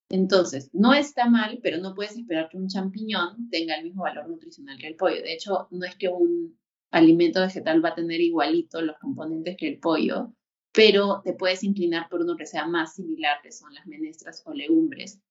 Entonces, 0.09 0.69
no 0.73 0.93
está 0.93 1.29
mal, 1.29 1.59
pero 1.61 1.77
no 1.77 1.93
puedes 1.93 2.17
esperar 2.17 2.49
que 2.49 2.57
un 2.57 2.67
champiñón 2.67 3.49
tenga 3.49 3.75
el 3.75 3.83
mismo 3.85 4.03
valor 4.03 4.27
nutricional 4.27 4.77
que 4.79 4.87
el 4.87 4.95
pollo. 4.95 5.21
De 5.21 5.33
hecho, 5.33 5.67
no 5.71 5.85
es 5.85 5.95
que 5.95 6.09
un 6.09 6.59
alimento 6.91 7.41
vegetal 7.41 7.83
va 7.83 7.89
a 7.89 7.95
tener 7.95 8.19
igualito 8.19 8.81
los 8.81 8.97
componentes 8.97 9.55
que 9.55 9.67
el 9.67 9.79
pollo, 9.79 10.33
pero 10.73 11.21
te 11.23 11.33
puedes 11.33 11.63
inclinar 11.63 12.09
por 12.09 12.21
uno 12.21 12.35
que 12.35 12.47
sea 12.47 12.67
más 12.67 12.95
similar, 12.95 13.37
que 13.43 13.51
son 13.51 13.73
las 13.73 13.85
menestras 13.85 14.41
o 14.45 14.53
legumbres. 14.53 15.21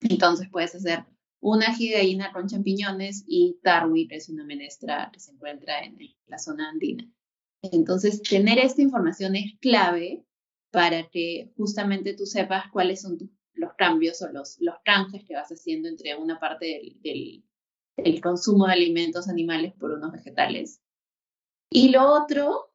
Entonces 0.00 0.48
puedes 0.50 0.74
hacer 0.74 1.04
una 1.42 1.66
ají 1.66 1.92
con 2.32 2.46
champiñones 2.46 3.24
y 3.26 3.58
tarwi, 3.62 4.06
que 4.06 4.16
es 4.16 4.28
una 4.28 4.44
menestra 4.44 5.10
que 5.12 5.18
se 5.18 5.32
encuentra 5.32 5.80
en 5.80 5.98
la 6.26 6.38
zona 6.38 6.70
andina. 6.70 7.04
Entonces, 7.62 8.22
tener 8.22 8.58
esta 8.58 8.80
información 8.80 9.34
es 9.34 9.58
clave 9.60 10.24
para 10.70 11.08
que 11.10 11.52
justamente 11.56 12.14
tú 12.14 12.26
sepas 12.26 12.70
cuáles 12.72 13.02
son 13.02 13.18
los 13.54 13.74
cambios 13.74 14.22
o 14.22 14.32
los, 14.32 14.56
los 14.60 14.76
canjes 14.84 15.24
que 15.24 15.34
vas 15.34 15.50
haciendo 15.50 15.88
entre 15.88 16.16
una 16.16 16.38
parte 16.38 16.98
del, 17.02 17.44
del 17.96 18.20
consumo 18.20 18.66
de 18.66 18.74
alimentos 18.74 19.28
animales 19.28 19.74
por 19.74 19.90
unos 19.90 20.12
vegetales. 20.12 20.80
Y 21.70 21.88
lo 21.88 22.08
otro 22.08 22.72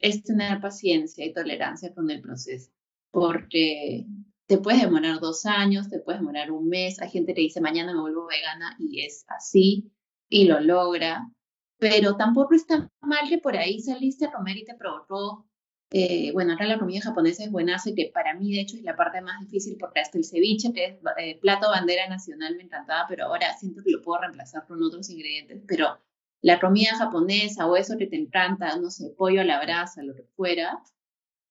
es 0.00 0.24
tener 0.24 0.60
paciencia 0.60 1.24
y 1.24 1.32
tolerancia 1.32 1.94
con 1.94 2.10
el 2.10 2.20
proceso, 2.20 2.72
porque 3.12 4.06
te 4.48 4.56
puedes 4.56 4.80
demorar 4.80 5.20
dos 5.20 5.44
años, 5.44 5.90
te 5.90 6.00
puedes 6.00 6.20
demorar 6.20 6.50
un 6.50 6.68
mes, 6.68 7.00
hay 7.00 7.10
gente 7.10 7.34
que 7.34 7.42
dice 7.42 7.60
mañana 7.60 7.92
me 7.92 8.00
vuelvo 8.00 8.26
vegana 8.26 8.74
y 8.78 9.02
es 9.04 9.26
así 9.28 9.92
y 10.30 10.46
lo 10.46 10.58
logra, 10.60 11.30
pero 11.78 12.16
tampoco 12.16 12.54
está 12.54 12.90
mal 13.02 13.28
que 13.28 13.38
por 13.38 13.56
ahí 13.56 13.78
saliste 13.78 14.24
a 14.24 14.32
comer 14.32 14.56
y 14.56 14.64
te 14.64 14.74
provocó, 14.74 15.46
eh, 15.90 16.32
bueno, 16.32 16.54
acá 16.54 16.64
la 16.64 16.78
comida 16.78 17.02
japonesa 17.02 17.44
es 17.44 17.50
buena, 17.50 17.76
que 17.94 18.10
para 18.12 18.34
mí 18.34 18.54
de 18.54 18.62
hecho 18.62 18.76
es 18.78 18.82
la 18.84 18.96
parte 18.96 19.20
más 19.20 19.38
difícil 19.40 19.76
porque 19.78 20.00
hasta 20.00 20.16
el 20.16 20.24
ceviche, 20.24 20.72
que 20.72 20.84
es 20.86 20.96
eh, 21.18 21.38
plato 21.40 21.68
bandera 21.68 22.08
nacional, 22.08 22.56
me 22.56 22.62
encantaba, 22.62 23.04
pero 23.06 23.26
ahora 23.26 23.54
siento 23.58 23.82
que 23.84 23.90
lo 23.90 24.00
puedo 24.00 24.22
reemplazar 24.22 24.66
con 24.66 24.82
otros 24.82 25.10
ingredientes, 25.10 25.62
pero 25.68 25.98
la 26.40 26.58
comida 26.58 26.96
japonesa 26.96 27.66
o 27.66 27.76
eso 27.76 27.98
que 27.98 28.06
te 28.06 28.16
encanta, 28.16 28.78
no 28.78 28.90
sé, 28.90 29.10
pollo 29.10 29.42
a 29.42 29.44
la 29.44 29.60
brasa, 29.60 30.02
lo 30.02 30.14
que 30.14 30.24
fuera, 30.36 30.82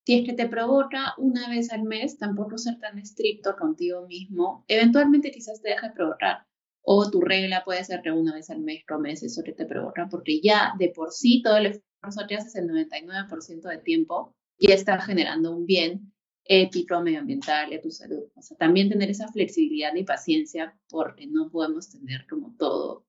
si 0.07 0.19
es 0.19 0.25
que 0.25 0.31
te 0.31 0.47
provoca 0.47 1.13
una 1.17 1.49
vez 1.49 1.69
al 1.73 1.83
mes, 1.83 2.17
tampoco 2.17 2.57
ser 2.57 2.79
tan 2.79 2.97
estricto 2.97 3.57
contigo 3.57 4.07
mismo, 4.07 4.63
eventualmente 4.69 5.31
quizás 5.31 5.61
te 5.61 5.71
deje 5.71 5.91
provocar. 5.93 6.45
O 6.81 7.11
tu 7.11 7.19
regla 7.19 7.65
puede 7.65 7.83
ser 7.83 8.01
que 8.01 8.13
una 8.13 8.33
vez 8.33 8.49
al 8.49 8.61
mes 8.61 8.85
comes 8.87 9.21
eso 9.21 9.41
que 9.43 9.51
te 9.51 9.65
provoca, 9.65 10.07
porque 10.09 10.39
ya 10.41 10.71
de 10.79 10.93
por 10.95 11.11
sí 11.11 11.41
todo 11.43 11.57
el 11.57 11.65
esfuerzo 11.65 12.25
que 12.25 12.35
haces 12.35 12.55
el 12.55 12.69
99% 12.69 13.67
de 13.67 13.79
tiempo 13.79 14.33
ya 14.57 14.75
está 14.75 14.97
generando 15.01 15.53
un 15.53 15.65
bien 15.65 16.13
ético, 16.45 17.01
medioambiental 17.01 17.73
y 17.73 17.75
a 17.75 17.81
tu 17.81 17.91
salud. 17.91 18.29
O 18.33 18.41
sea, 18.41 18.55
también 18.55 18.87
tener 18.87 19.09
esa 19.09 19.27
flexibilidad 19.27 19.93
y 19.93 20.05
paciencia 20.05 20.79
porque 20.87 21.27
no 21.27 21.49
podemos 21.49 21.89
tener 21.89 22.25
como 22.27 22.55
todo 22.57 23.03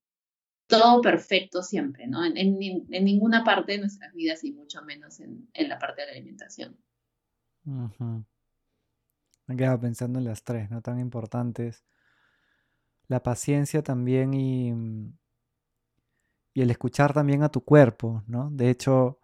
todo 0.69 1.01
perfecto 1.01 1.63
siempre, 1.63 2.07
¿no? 2.07 2.25
En, 2.25 2.37
en, 2.37 3.05
ninguna 3.05 3.43
parte 3.43 3.73
de 3.73 3.79
nuestras 3.79 4.13
vidas 4.13 4.45
y 4.45 4.53
mucho 4.53 4.83
menos 4.83 5.19
en, 5.19 5.49
la 5.55 5.79
parte 5.79 6.03
de 6.03 6.07
la 6.09 6.13
alimentación. 6.13 6.77
Me 9.47 9.57
quedado 9.57 9.81
pensando 9.81 10.19
en 10.21 10.25
las 10.27 10.45
tres, 10.45 10.71
¿no? 10.71 10.81
Tan 10.81 10.99
importantes. 11.01 11.85
La 13.09 13.25
paciencia 13.25 13.83
también 13.83 14.33
y, 14.35 14.73
y 16.55 16.63
el 16.63 16.71
escuchar 16.71 17.13
también 17.13 17.43
a 17.43 17.49
tu 17.51 17.63
cuerpo, 17.65 18.23
¿no? 18.27 18.51
De 18.51 18.71
hecho, 18.71 19.21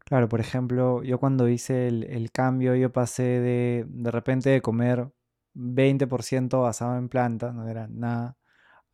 claro, 0.00 0.28
por 0.28 0.40
ejemplo, 0.40 1.02
yo 1.04 1.18
cuando 1.20 1.48
hice 1.48 1.88
el, 1.88 2.04
el 2.04 2.32
cambio, 2.32 2.74
yo 2.76 2.92
pasé 2.92 3.24
de 3.24 3.86
de 3.88 4.10
repente 4.10 4.50
de 4.50 4.62
comer 4.62 5.12
20% 5.54 6.62
basado 6.62 6.98
en 6.98 7.08
plantas, 7.08 7.54
no 7.54 7.68
era 7.68 7.88
nada, 7.88 8.36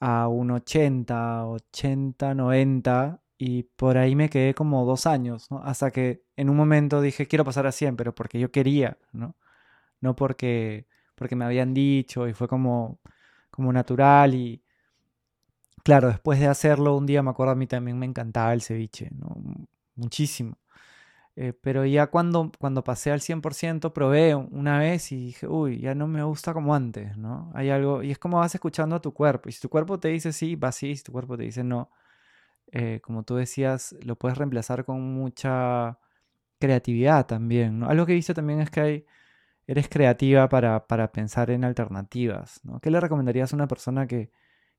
a 0.01 0.29
un 0.29 0.53
80, 0.53 1.47
80, 1.49 2.35
90 2.35 3.20
y 3.43 3.63
por 3.63 3.97
ahí 3.97 4.15
me 4.17 4.29
quedé 4.29 4.53
como 4.55 4.85
dos 4.85 5.07
años, 5.07 5.51
¿no? 5.51 5.63
Hasta 5.65 5.91
que 5.91 6.23
en 6.37 6.51
un 6.51 6.57
momento 6.59 7.01
dije, 7.01 7.27
quiero 7.27 7.43
pasar 7.43 7.67
a 7.67 7.73
100, 7.73 7.97
pero 7.97 8.15
porque 8.15 8.39
yo 8.39 8.53
quería, 8.53 8.99
¿no? 9.13 9.35
No 10.01 10.17
porque, 10.17 10.87
porque 11.15 11.37
me 11.37 11.47
habían 11.47 11.75
dicho 11.75 12.29
y 12.29 12.35
fue 12.35 12.49
como, 12.49 13.01
como 13.51 13.73
natural 13.73 14.35
y 14.35 14.63
claro, 15.83 16.09
después 16.09 16.39
de 16.41 16.47
hacerlo 16.49 16.97
un 16.97 17.07
día 17.07 17.23
me 17.23 17.31
acuerdo 17.31 17.53
a 17.53 17.57
mí 17.57 17.67
también 17.67 17.99
me 17.99 18.07
encantaba 18.07 18.53
el 18.53 18.63
ceviche, 18.63 19.11
¿no? 19.13 19.37
Muchísimo. 19.95 20.59
Eh, 21.37 21.55
pero 21.55 21.87
ya 21.87 22.09
cuando, 22.09 22.53
cuando 22.59 22.85
pasé 22.85 23.13
al 23.13 23.21
100% 23.23 23.95
probé 23.95 24.35
una 24.35 24.79
vez 24.79 25.13
y 25.13 25.17
dije, 25.27 25.49
uy, 25.49 25.81
ya 25.81 25.95
no 25.95 26.09
me 26.09 26.23
gusta 26.25 26.55
como 26.55 26.75
antes, 26.75 27.17
¿no? 27.17 27.53
Hay 27.55 27.71
algo, 27.71 28.03
y 28.03 28.11
es 28.11 28.19
como 28.19 28.39
vas 28.39 28.55
escuchando 28.55 28.97
a 28.97 29.01
tu 29.01 29.15
cuerpo. 29.15 29.49
Y 29.49 29.53
si 29.53 29.61
tu 29.61 29.71
cuerpo 29.71 30.01
te 30.01 30.09
dice 30.09 30.33
sí, 30.33 30.57
va 30.57 30.73
sí, 30.73 30.97
si 30.97 31.05
tu 31.05 31.13
cuerpo 31.13 31.37
te 31.39 31.45
dice 31.45 31.65
no, 31.65 31.91
eh, 32.73 33.01
como 33.03 33.25
tú 33.25 33.37
decías, 33.37 33.95
lo 34.03 34.17
puedes 34.17 34.39
reemplazar 34.39 34.85
con 34.85 35.01
mucha 35.15 35.99
creatividad 36.59 37.27
también. 37.27 37.83
Algo 37.85 38.07
que 38.07 38.17
he 38.17 38.35
también 38.35 38.61
es 38.61 38.71
que 38.71 38.81
hay, 38.81 39.07
eres 39.67 39.89
creativa 39.89 40.49
para, 40.49 40.87
para 40.87 41.13
pensar 41.13 41.51
en 41.51 41.65
alternativas, 41.65 42.61
¿no? 42.65 42.81
¿Qué 42.81 42.91
le 42.91 43.01
recomendarías 43.01 43.53
a 43.53 43.57
una 43.57 43.69
persona 43.69 44.07
que, 44.07 44.31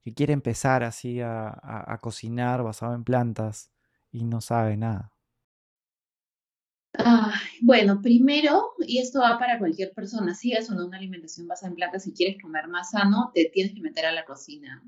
que 0.04 0.14
quiere 0.14 0.34
empezar 0.34 0.84
así 0.84 1.22
a, 1.22 1.50
a, 1.50 1.98
cocinar 2.00 2.64
basado 2.64 2.96
en 2.96 3.04
plantas 3.04 3.72
y 4.12 4.26
no 4.26 4.42
sabe 4.42 4.78
nada? 4.78 5.12
bueno, 7.62 8.02
primero, 8.02 8.74
y 8.80 9.00
esto 9.00 9.22
va 9.22 9.40
para 9.40 9.58
cualquier 9.58 9.94
persona, 9.94 10.36
si 10.36 10.52
es 10.52 10.70
o 10.70 10.76
no 10.76 10.86
una 10.86 10.98
alimentación 10.98 11.48
basada 11.48 11.70
en 11.70 11.76
plantas, 11.76 12.04
si 12.04 12.14
quieres 12.14 12.42
comer 12.42 12.68
más 12.68 12.92
sano, 12.92 13.32
te 13.34 13.50
tienes 13.54 13.74
que 13.74 13.82
meter 13.82 14.06
a 14.06 14.12
la 14.12 14.26
cocina 14.26 14.84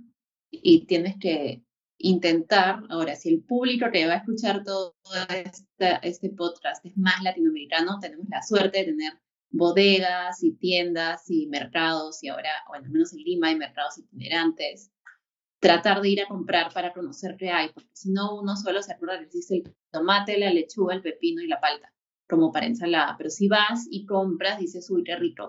y 0.52 0.86
tienes 0.86 1.16
que 1.18 1.64
intentar, 2.04 2.84
ahora, 2.90 3.16
si 3.16 3.30
el 3.30 3.44
público 3.44 3.88
que 3.92 4.06
va 4.06 4.14
a 4.14 4.18
escuchar 4.18 4.64
todo 4.64 4.94
este, 5.30 6.00
este 6.04 6.30
podcast 6.30 6.86
es 6.86 6.98
más 6.98 7.24
latinoamericano, 7.24 7.98
tenemos 8.02 8.28
la 8.30 8.42
suerte 8.42 8.80
de 8.80 8.86
tener 8.86 9.14
bodegas 9.50 10.44
y 10.44 10.52
tiendas 10.54 11.30
y 11.30 11.48
mercados, 11.48 12.22
y 12.22 12.28
ahora, 12.28 12.50
o 12.70 12.74
al 12.74 12.90
menos 12.90 13.14
en 13.14 13.20
Lima 13.20 13.48
hay 13.48 13.56
mercados 13.56 13.98
itinerantes, 14.00 14.92
tratar 15.60 16.02
de 16.02 16.10
ir 16.10 16.22
a 16.22 16.28
comprar 16.28 16.74
para 16.74 16.92
conocer 16.92 17.38
qué 17.38 17.52
hay, 17.52 17.70
porque 17.70 17.90
si 17.94 18.12
no 18.12 18.38
uno 18.38 18.58
solo 18.58 18.84
se 18.84 18.92
acuerda 18.92 19.20
que 19.20 19.26
existe 19.26 19.56
el 19.56 19.76
tomate, 19.90 20.38
la 20.38 20.52
lechuga, 20.52 20.96
el 20.96 21.02
pepino 21.02 21.42
y 21.42 21.48
la 21.48 21.62
palta 21.62 21.94
como 22.28 22.52
para 22.52 22.66
ensalada, 22.66 23.16
pero 23.18 23.30
si 23.30 23.48
vas 23.48 23.88
y 23.90 24.06
compras, 24.06 24.60
dices, 24.60 24.90
uy, 24.90 25.04
qué 25.06 25.16
rico, 25.16 25.48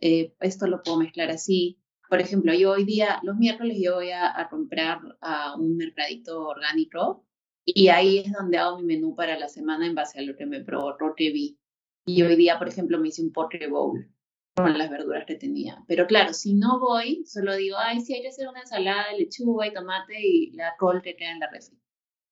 eh, 0.00 0.34
esto 0.40 0.66
lo 0.66 0.82
puedo 0.82 0.98
mezclar 0.98 1.30
así. 1.30 1.78
Por 2.08 2.20
ejemplo, 2.20 2.54
yo 2.54 2.72
hoy 2.72 2.84
día, 2.84 3.20
los 3.22 3.36
miércoles, 3.36 3.78
yo 3.82 3.96
voy 3.96 4.10
a, 4.10 4.46
comprar 4.48 5.00
a 5.20 5.56
un 5.56 5.76
mercadito 5.76 6.46
orgánico 6.46 7.24
y 7.64 7.88
ahí 7.88 8.18
es 8.18 8.32
donde 8.32 8.58
hago 8.58 8.78
mi 8.78 8.84
menú 8.84 9.14
para 9.16 9.38
la 9.38 9.48
semana 9.48 9.86
en 9.86 9.94
base 9.94 10.20
a 10.20 10.22
lo 10.22 10.36
que 10.36 10.46
me 10.46 10.62
probó, 10.62 10.96
lo 10.98 11.14
que 11.16 11.32
vi. 11.32 11.58
Y 12.06 12.22
hoy 12.22 12.36
día, 12.36 12.58
por 12.58 12.68
ejemplo, 12.68 13.00
me 13.00 13.08
hice 13.08 13.22
un 13.22 13.32
poke 13.32 13.66
bowl 13.68 14.08
con 14.54 14.78
las 14.78 14.88
verduras 14.88 15.24
que 15.26 15.34
tenía. 15.34 15.84
Pero 15.88 16.06
claro, 16.06 16.32
si 16.32 16.54
no 16.54 16.78
voy, 16.78 17.24
solo 17.26 17.56
digo, 17.56 17.76
ay, 17.78 18.00
sí, 18.00 18.14
hay 18.14 18.22
que 18.22 18.28
hacer 18.28 18.48
una 18.48 18.60
ensalada 18.60 19.10
de 19.10 19.18
lechuga 19.18 19.66
y 19.66 19.72
tomate 19.72 20.14
y 20.20 20.52
la 20.52 20.74
col 20.78 21.02
que 21.02 21.16
queda 21.16 21.32
en 21.32 21.40
la 21.40 21.50
refri. 21.50 21.76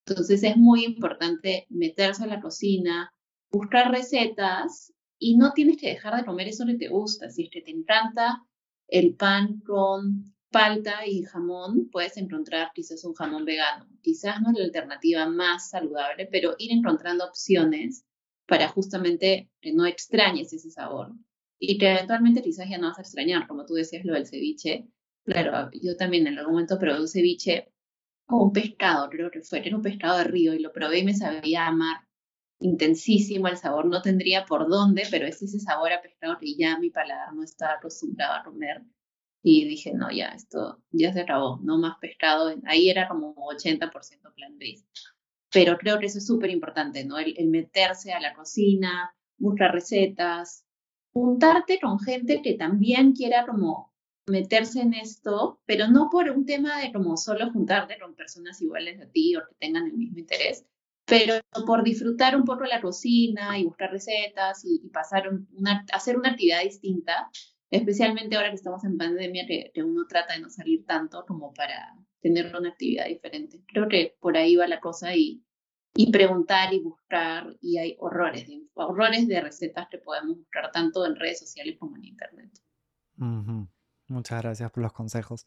Entonces 0.07 0.43
es 0.43 0.57
muy 0.57 0.85
importante 0.85 1.67
meterse 1.69 2.25
a 2.25 2.29
la 2.29 2.41
cocina, 2.41 3.13
buscar 3.51 3.91
recetas 3.91 4.93
y 5.19 5.37
no 5.37 5.53
tienes 5.53 5.79
que 5.79 5.89
dejar 5.89 6.17
de 6.17 6.25
comer 6.25 6.49
eso 6.49 6.65
que 6.65 6.77
te 6.77 6.89
gusta. 6.89 7.31
Si 7.31 7.45
es 7.45 7.51
que 7.51 7.63
te 7.63 7.71
encanta 7.71 8.43
el 8.89 9.15
pan 9.15 9.61
con 9.61 10.35
palta 10.51 11.05
y 11.05 11.23
jamón, 11.25 11.89
puedes 11.91 12.17
encontrar 12.17 12.71
quizás 12.73 13.05
un 13.05 13.15
jamón 13.15 13.45
vegano. 13.45 13.89
Quizás 14.03 14.41
no 14.41 14.51
es 14.53 14.59
la 14.59 14.65
alternativa 14.65 15.27
más 15.27 15.71
saludable, 15.71 16.29
pero 16.31 16.55
ir 16.59 16.71
encontrando 16.71 17.25
opciones 17.25 18.05
para 18.47 18.69
justamente 18.69 19.51
que 19.61 19.73
no 19.73 19.85
extrañes 19.85 20.53
ese 20.53 20.71
sabor 20.71 21.13
y 21.59 21.77
que 21.79 21.91
eventualmente 21.91 22.43
quizás 22.43 22.69
ya 22.69 22.79
no 22.79 22.89
vas 22.89 22.99
a 22.99 23.03
extrañar, 23.03 23.49
como 23.49 23.65
tú 23.65 23.75
decías 23.75 24.05
lo 24.05 24.15
del 24.15 24.27
ceviche. 24.27 24.87
Claro, 25.25 25.71
yo 25.73 25.97
también 25.97 26.27
en 26.27 26.39
algún 26.39 26.53
momento 26.53 26.79
probé 26.79 27.01
un 27.01 27.09
ceviche 27.09 27.73
con 28.27 28.43
un 28.43 28.53
pescado, 28.53 29.09
creo 29.11 29.31
que 29.31 29.41
fue, 29.41 29.67
era 29.67 29.77
un 29.77 29.83
pescado 29.83 30.19
de 30.19 30.25
río 30.25 30.55
y 30.55 30.61
lo 30.61 30.73
probé 30.73 31.01
y 31.01 31.05
me 31.05 31.15
sabía 31.15 31.67
amar 31.67 32.04
intensísimo 32.65 33.49
el 33.49 33.59
sabor, 33.59 33.85
no 33.85 34.01
tendría 34.01 34.47
por 34.47 34.69
dónde, 34.71 35.07
pero 35.11 35.27
es 35.27 35.43
ese 35.43 35.61
sabor 35.61 35.93
a 35.93 36.01
pescado 36.01 36.39
que 36.39 36.55
ya 36.57 36.79
mi 36.79 36.89
paladar 36.89 37.35
no 37.35 37.43
está 37.43 37.75
acostumbrado 37.75 38.35
a 38.35 38.43
comer. 38.43 38.83
Y 39.43 39.67
dije, 39.69 39.93
no, 39.93 40.11
ya, 40.11 40.29
esto 40.29 40.83
ya 40.91 41.13
se 41.13 41.21
acabó, 41.21 41.61
no 41.63 41.77
más 41.77 41.99
pescado. 42.01 42.55
Ahí 42.65 42.89
era 42.89 43.07
como 43.07 43.35
80% 43.35 43.91
plant-based. 44.35 44.87
Pero 45.53 45.77
creo 45.77 45.99
que 45.99 46.07
eso 46.07 46.17
es 46.17 46.27
súper 46.27 46.49
importante, 46.49 47.05
¿no? 47.05 47.19
El, 47.19 47.49
meterse 47.49 48.15
a 48.15 48.21
la 48.21 48.33
cocina, 48.33 49.15
buscar 49.37 49.73
recetas, 49.73 50.65
juntarte 51.13 51.79
con 51.79 51.99
gente 52.01 52.41
que 52.41 52.55
también 52.55 53.13
quiera 53.13 53.45
como 53.45 53.93
meterse 54.27 54.81
en 54.81 54.95
esto, 54.95 55.61
pero 55.67 55.89
no 55.89 56.09
por 56.11 56.31
un 56.31 56.47
tema 56.47 56.81
de 56.81 56.91
como 56.93 57.19
solo 57.19 57.53
juntarte 57.53 57.99
con 58.01 58.15
personas 58.15 58.63
iguales 58.63 59.03
a 59.03 59.11
ti 59.11 59.37
o 59.37 59.41
que 59.47 59.55
tengan 59.59 59.85
el 59.85 59.93
mismo 59.93 60.19
interés, 60.19 60.65
pero 61.07 61.35
por 61.67 61.85
disfrutar 61.85 62.37
un 62.37 62.45
poco 62.45 62.65
la 62.65 62.81
cocina 62.81 63.59
y 63.59 63.65
buscar 63.65 63.91
recetas 63.91 64.65
y, 64.65 64.89
pasar 64.89 65.31
hacer 65.93 66.17
una 66.17 66.31
actividad 66.31 66.63
distinta, 66.63 67.29
especialmente 67.71 68.37
ahora 68.37 68.51
que 68.51 68.57
estamos 68.57 68.85
en 68.85 68.97
pandemia, 68.97 69.45
que, 69.47 69.83
uno 69.83 70.07
trata 70.09 70.35
de 70.35 70.41
no 70.41 70.49
salir 70.49 70.85
tanto 70.87 71.25
como 71.27 71.53
para 71.53 71.95
tener 72.21 72.55
una 72.57 72.71
actividad 72.71 73.07
diferente. 73.07 73.61
Creo 73.67 73.89
que 73.89 74.17
por 74.21 74.37
ahí 74.37 74.57
va 74.57 74.67
la 74.67 74.81
cosa 74.81 75.15
y, 75.15 75.45
y 75.95 76.11
preguntar 76.11 76.73
y 76.73 76.81
buscar, 76.81 77.55
y 77.61 77.79
hay 77.79 77.97
horrores 77.99 78.49
de, 78.49 78.63
horrores 78.75 79.29
de 79.29 79.41
recetas 79.41 79.89
que 79.91 79.99
podemos 79.99 80.39
buscar 80.39 80.71
tanto 80.73 81.05
en 81.05 81.17
redes 81.17 81.41
sociales 81.41 81.77
como 81.79 81.97
en 81.97 82.05
internet. 82.05 82.51
Muchas 84.09 84.43
gracias 84.43 84.71
por 84.71 84.83
los 84.83 84.93
consejos. 84.93 85.45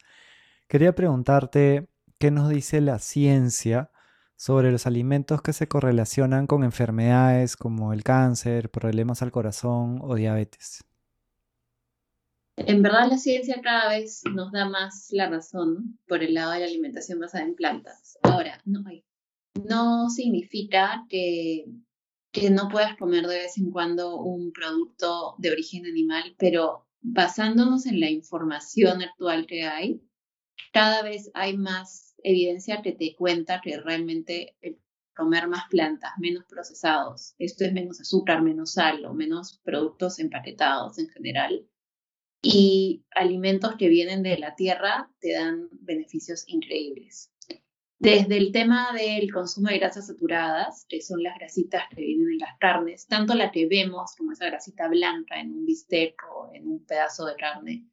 Quería 0.68 0.94
preguntarte 0.94 1.88
qué 2.18 2.30
nos 2.30 2.48
dice 2.48 2.80
la 2.80 2.98
ciencia 2.98 3.90
sobre 4.38 4.70
los 4.70 4.86
alimentos 4.86 5.42
que 5.42 5.52
se 5.52 5.66
correlacionan 5.66 6.46
con 6.46 6.62
enfermedades 6.62 7.56
como 7.56 7.92
el 7.92 8.04
cáncer, 8.04 8.70
problemas 8.70 9.20
al 9.20 9.32
corazón 9.32 9.98
o 10.00 10.14
diabetes. 10.14 10.84
En 12.56 12.80
verdad 12.82 13.08
la 13.10 13.18
ciencia 13.18 13.60
cada 13.62 13.88
vez 13.88 14.22
nos 14.32 14.52
da 14.52 14.68
más 14.68 15.08
la 15.10 15.28
razón 15.28 15.98
por 16.06 16.22
el 16.22 16.34
lado 16.34 16.52
de 16.52 16.60
la 16.60 16.66
alimentación 16.66 17.18
basada 17.18 17.44
en 17.44 17.56
plantas. 17.56 18.16
Ahora, 18.22 18.62
no, 18.64 20.08
significa 20.08 21.04
que, 21.08 21.66
que 22.30 22.50
no 22.50 22.68
puedas 22.68 22.96
comer 22.96 23.26
de 23.26 23.38
vez 23.38 23.58
en 23.58 23.72
cuando 23.72 24.20
un 24.20 24.52
producto 24.52 25.34
de 25.38 25.50
origen 25.50 25.84
animal, 25.84 26.36
pero 26.38 26.86
basándonos 27.00 27.86
en 27.86 27.98
la 27.98 28.10
información 28.10 29.02
actual 29.02 29.46
que 29.46 29.64
hay, 29.64 30.00
cada 30.72 31.02
vez 31.02 31.30
hay 31.34 31.56
más 31.56 32.07
evidencia 32.22 32.82
que 32.82 32.92
te 32.92 33.14
cuenta 33.16 33.60
que 33.62 33.78
realmente 33.78 34.56
comer 35.16 35.48
más 35.48 35.64
plantas, 35.68 36.12
menos 36.18 36.44
procesados, 36.48 37.34
esto 37.38 37.64
es 37.64 37.72
menos 37.72 38.00
azúcar, 38.00 38.42
menos 38.42 38.74
sal 38.74 39.04
o 39.04 39.14
menos 39.14 39.60
productos 39.64 40.20
empaquetados 40.20 40.98
en 40.98 41.08
general, 41.08 41.66
y 42.40 43.04
alimentos 43.16 43.74
que 43.76 43.88
vienen 43.88 44.22
de 44.22 44.38
la 44.38 44.54
tierra 44.54 45.10
te 45.20 45.32
dan 45.32 45.68
beneficios 45.72 46.44
increíbles. 46.46 47.32
Desde 48.00 48.36
el 48.36 48.52
tema 48.52 48.92
del 48.92 49.32
consumo 49.32 49.70
de 49.70 49.78
grasas 49.78 50.06
saturadas, 50.06 50.86
que 50.88 51.00
son 51.00 51.20
las 51.20 51.36
grasitas 51.36 51.82
que 51.90 52.00
vienen 52.00 52.30
en 52.30 52.38
las 52.38 52.56
carnes, 52.60 53.08
tanto 53.08 53.34
la 53.34 53.50
que 53.50 53.66
vemos 53.66 54.14
como 54.16 54.30
esa 54.30 54.46
grasita 54.46 54.86
blanca 54.86 55.40
en 55.40 55.50
un 55.50 55.66
bistec 55.66 56.14
o 56.32 56.48
en 56.54 56.68
un 56.68 56.86
pedazo 56.86 57.26
de 57.26 57.34
carne, 57.34 57.88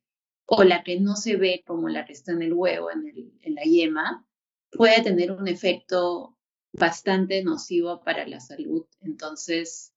o 0.45 0.63
la 0.63 0.83
que 0.83 0.99
no 0.99 1.15
se 1.15 1.37
ve 1.37 1.63
como 1.65 1.89
la 1.89 2.05
que 2.05 2.13
está 2.13 2.31
en 2.31 2.41
el 2.41 2.53
huevo, 2.53 2.89
en, 2.91 3.55
la 3.55 3.63
yema, 3.63 4.27
puede 4.71 5.01
tener 5.01 5.31
un 5.31 5.47
efecto 5.47 6.37
bastante 6.73 7.43
nocivo 7.43 8.03
para 8.03 8.27
la 8.27 8.39
salud. 8.39 8.85
Entonces, 9.01 9.93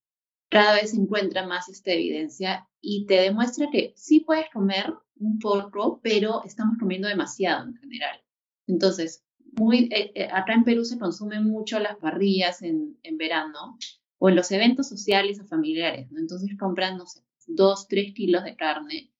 cada 0.49 0.75
vez 0.75 0.93
se 0.93 0.97
encuentra 0.97 1.47
más 1.47 1.69
esta 1.69 1.93
evidencia 1.93 2.69
y 2.81 3.07
te 3.07 3.21
demuestra 3.21 3.69
que 3.71 3.93
sí 3.97 4.21
puedes 4.21 4.49
comer 4.51 4.95
un 5.17 5.39
poco, 5.39 6.01
pero 6.03 6.43
estamos 6.45 6.79
comiendo 6.79 7.09
demasiado 7.09 7.67
en 7.67 7.77
general. 7.77 8.23
Entonces, 8.67 9.25
muy, 9.59 9.89
eh, 9.93 10.13
eh, 10.15 10.29
acá 10.33 10.55
en 10.55 10.65
Perú 10.65 10.85
se 10.85 10.99
consumen 10.99 11.45
mucho 11.45 11.79
las 11.81 11.97
parrillas 11.97 12.63
en, 12.63 12.97
verano 13.17 13.79
o 14.19 14.29
en 14.29 14.37
los 14.37 14.51
eventos 14.53 14.89
sociales 14.89 15.41
o 15.41 15.45
familiares. 15.45 16.09
Entonces 16.17 16.57
compran, 16.59 16.97
no 16.97 17.07
sé, 17.07 17.21
dos, 17.47 17.89
tres 17.89 18.15
kilos 18.15 18.45
de 18.45 18.57
carne. 18.57 19.11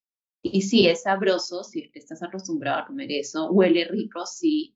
Y 0.41 0.61
sí, 0.61 0.87
es 0.87 1.03
sabroso 1.03 1.63
si 1.63 1.91
estás 1.93 2.23
acostumbrado 2.23 2.79
a 2.79 2.85
comer 2.87 3.11
eso, 3.11 3.51
huele 3.51 3.85
rico, 3.85 4.25
sí. 4.25 4.75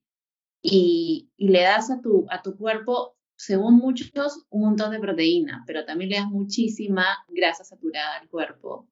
Y, 0.61 1.31
y 1.37 1.49
le 1.49 1.61
das 1.61 1.91
a 1.91 2.01
tu, 2.01 2.25
a 2.29 2.41
tu 2.41 2.57
cuerpo 2.57 3.17
según 3.35 3.77
muchos, 3.77 4.45
un 4.49 4.61
montón 4.61 4.91
de 4.91 4.99
proteína, 4.99 5.63
pero 5.67 5.85
también 5.85 6.11
le 6.11 6.17
das 6.17 6.29
muchísima 6.29 7.05
grasa 7.27 7.63
saturada 7.63 8.19
al 8.19 8.29
cuerpo. 8.29 8.87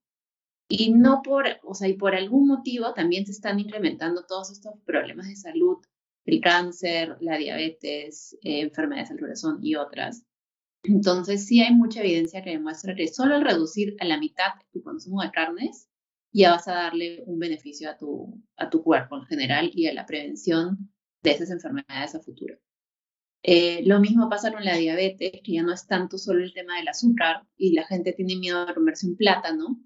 Y 0.68 0.94
no 0.94 1.22
por, 1.22 1.46
o 1.64 1.74
sea, 1.74 1.88
y 1.88 1.94
por 1.94 2.16
algún 2.16 2.48
motivo 2.48 2.94
también 2.94 3.26
se 3.26 3.34
están 3.34 3.60
incrementando 3.60 4.26
todos 4.26 4.52
estos 4.52 4.74
problemas 4.86 5.28
de 5.28 5.36
salud, 5.36 5.78
el 6.26 6.42
cáncer, 6.42 7.18
la 7.20 7.38
diabetes, 7.38 8.38
eh, 8.42 8.62
enfermedades 8.62 9.10
del 9.10 9.20
corazón 9.20 9.60
y 9.62 9.76
otras. 9.76 10.24
Entonces 10.84 11.46
sí 11.46 11.62
hay 11.62 11.74
mucha 11.74 12.02
evidencia 12.02 12.42
que 12.42 12.52
demuestra 12.52 12.96
que 12.96 13.08
solo 13.08 13.36
al 13.36 13.44
reducir 13.44 13.96
a 14.00 14.06
la 14.06 14.18
mitad 14.18 14.52
tu 14.72 14.82
consumo 14.82 15.22
de 15.22 15.32
carnes, 15.32 15.88
ya 16.32 16.52
vas 16.52 16.68
a 16.68 16.74
darle 16.74 17.24
un 17.26 17.40
beneficio 17.40 17.90
a 17.90 17.98
tu, 17.98 18.42
a 18.58 18.70
tu 18.70 18.84
cuerpo 18.84 19.18
en 19.18 19.26
general 19.26 19.72
y 19.74 19.88
a 19.88 19.94
la 19.94 20.06
prevención 20.06 20.92
de 21.24 21.32
esas 21.32 21.52
enfermedades 21.52 22.16
a 22.16 22.22
futuro. 22.22 22.56
Eh, 23.44 23.82
lo 23.86 24.00
mismo 24.00 24.30
pasa 24.30 24.52
con 24.52 24.64
la 24.64 24.76
diabetes, 24.76 25.42
que 25.44 25.54
ya 25.54 25.64
no 25.64 25.74
es 25.74 25.88
tanto 25.88 26.18
solo 26.18 26.44
el 26.44 26.54
tema 26.54 26.78
del 26.78 26.88
azúcar 26.88 27.44
y 27.58 27.74
la 27.74 27.86
gente 27.86 28.14
tiene 28.14 28.36
miedo 28.36 28.66
de 28.66 28.74
comerse 28.74 29.08
un 29.08 29.18
plátano, 29.18 29.80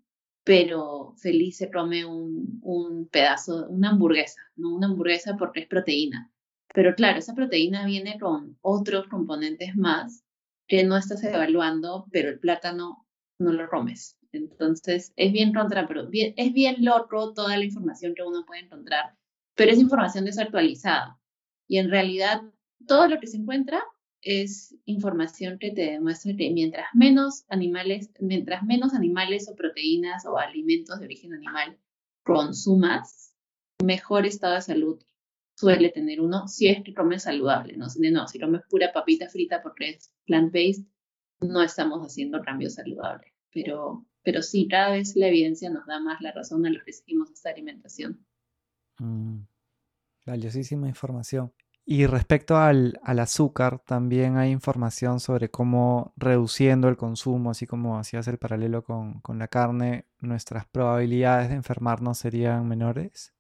pero 0.44 1.16
feliz 1.18 1.58
se 1.58 1.72
come 1.72 2.06
un, 2.06 2.60
un 2.62 3.08
pedazo, 3.08 3.68
una 3.70 3.92
hamburguesa, 3.92 4.42
¿no? 4.56 4.76
Una 4.76 4.88
hamburguesa 4.88 5.38
porque 5.38 5.62
es 5.62 5.68
proteína. 5.68 6.32
Pero 6.74 6.94
claro, 6.96 7.20
esa 7.20 7.34
proteína 7.34 7.86
viene 7.86 8.20
con 8.20 8.58
otros 8.62 9.08
componentes 9.08 9.76
más 9.76 10.24
que 10.68 10.84
no 10.84 10.98
estás 10.98 11.24
evaluando, 11.24 12.06
pero 12.12 12.30
el 12.30 12.40
plátano 12.40 13.08
no 13.40 13.54
lo 13.54 13.70
comes. 13.70 14.18
Entonces, 14.36 15.14
es 15.16 15.32
bien 15.32 15.54
contra, 15.54 15.88
pero 15.88 16.08
bien, 16.08 16.34
es 16.38 16.54
bien 16.54 16.84
loco 16.84 17.34
toda 17.34 17.58
la 17.58 17.64
información 17.64 18.14
que 18.16 18.24
uno 18.24 18.46
puede 18.46 18.62
encontrar, 18.62 19.16
pero 19.56 19.72
es 19.72 19.80
información 19.80 20.26
desactualizada. 20.26 21.20
Y 21.68 21.78
en 21.78 21.90
realidad 21.90 22.42
todo 22.88 23.08
lo 23.08 23.20
que 23.20 23.28
se 23.28 23.38
encuentra 23.38 23.84
es 24.22 24.76
información 24.86 25.60
que 25.60 25.72
te 25.72 25.92
demuestra 25.92 26.36
que 26.36 26.52
mientras 26.52 26.88
menos 26.94 27.46
animales, 27.48 28.12
mientras 28.20 28.64
menos 28.64 28.94
animales 28.94 29.48
o 29.50 29.56
proteínas 29.56 30.26
o 30.26 30.38
alimentos 30.38 31.00
de 31.00 31.06
origen 31.06 31.34
animal 31.34 31.78
consumas, 32.24 33.34
mejor 33.84 34.26
estado 34.26 34.56
de 34.56 34.62
salud 34.62 35.00
suele 35.56 35.90
tener 35.90 36.22
uno 36.22 36.48
si 36.48 36.68
es 36.68 36.84
que 36.84 36.94
comes 36.94 37.24
saludable, 37.24 37.78
no, 37.78 37.88
no 38.12 38.28
si 38.28 38.40
comes 38.40 38.62
pura 38.70 38.92
papita 38.92 39.30
frita 39.30 39.62
porque 39.62 39.92
es 39.92 40.12
plant-based, 40.26 40.86
no 41.42 41.62
estamos 41.62 42.02
haciendo 42.02 42.42
cambios 42.42 42.76
saludables. 42.76 43.32
Pero, 43.54 44.06
pero 44.26 44.42
sí, 44.42 44.68
cada 44.68 44.92
vez 44.92 45.16
la 45.16 45.28
evidencia 45.28 45.70
nos 45.70 45.86
da 45.86 46.00
más 46.02 46.20
la 46.20 46.32
razón 46.32 46.66
a 46.66 46.70
los 46.72 46.84
que 46.84 46.92
seguimos 46.92 47.30
esta 47.32 47.52
alimentación. 47.52 48.26
Mm, 48.98 49.44
valiosísima 50.26 50.90
información. 50.90 51.54
Y 51.88 52.08
respecto 52.08 52.58
al, 52.58 53.00
azúcar, 53.04 53.80
también 53.86 54.38
hay 54.38 54.50
información 54.50 55.20
sobre 55.20 55.52
cómo 55.52 56.14
reduciendo 56.18 56.90
el 56.90 56.98
consumo, 56.98 57.52
así 57.52 57.68
como 57.68 58.00
hacías 58.00 58.28
el 58.28 58.40
paralelo 58.40 58.84
con, 58.84 59.22
la 59.38 59.48
carne, 59.48 60.08
nuestras 60.20 60.66
probabilidades 60.66 61.50
de 61.50 61.56
enfermarnos 61.56 62.18
serían 62.18 62.68
menores. 62.68 63.36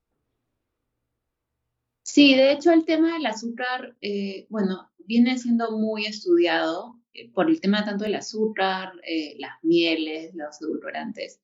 Sí, 2.04 2.36
de 2.36 2.52
hecho 2.52 2.72
el 2.72 2.86
tema 2.86 3.14
del 3.14 3.26
azúcar, 3.26 3.98
eh, 4.02 4.46
bueno, 4.52 4.92
viene 5.00 5.40
siendo 5.40 5.76
muy 5.80 6.06
estudiado 6.06 7.00
por 7.34 7.50
el 7.50 7.62
tema 7.62 7.86
tanto 7.86 8.04
del 8.04 8.16
azúcar, 8.16 8.94
eh, 9.08 9.36
las 9.40 9.54
mieles, 9.64 10.34
los 10.36 10.62
edulcorantes. 10.62 11.42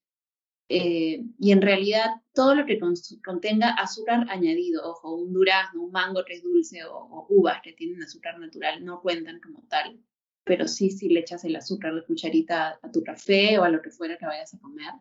Eh, 0.73 1.25
y 1.38 1.51
en 1.51 1.62
realidad 1.62 2.05
todo 2.34 2.55
lo 2.55 2.65
que 2.65 2.79
contenga 3.23 3.71
azúcar 3.71 4.25
añadido, 4.29 4.89
ojo, 4.89 5.15
un 5.15 5.34
durazno, 5.34 5.84
un 5.84 5.91
mango 5.91 6.23
que 6.23 6.36
es 6.36 6.43
dulce 6.43 6.86
o, 6.86 7.25
uvas 7.29 7.62
que 7.62 7.73
tienen 7.73 8.01
azúcar 8.01 8.39
natural 8.39 8.86
no 8.86 9.01
cuentan 9.01 9.41
como 9.41 9.65
tal, 9.67 9.99
pero 10.45 10.69
sí 10.69 10.89
si 10.89 11.10
le 11.10 11.19
echas 11.19 11.43
el 11.43 11.57
azúcar 11.57 11.93
de 11.93 12.05
cucharita 12.05 12.79
a, 12.81 12.91
tu 12.91 13.03
café 13.03 13.60
o 13.60 13.63
a 13.63 13.69
lo 13.69 13.81
que 13.81 13.89
fuera 13.89 14.17
que 14.17 14.25
vayas 14.25 14.53
a 14.53 14.60
comer, 14.60 14.93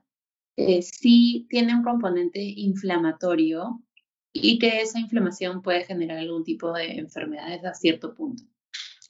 eh, 0.56 0.82
sí 0.82 1.46
tiene 1.48 1.74
un 1.74 1.84
componente 1.84 2.40
inflamatorio 2.42 3.80
y 4.32 4.58
que 4.58 4.80
esa 4.80 4.98
inflamación 4.98 5.62
puede 5.62 5.84
generar 5.84 6.18
algún 6.18 6.42
tipo 6.42 6.72
de 6.72 6.98
enfermedades 6.98 7.64
a 7.64 7.74
cierto 7.74 8.12
punto. 8.14 8.42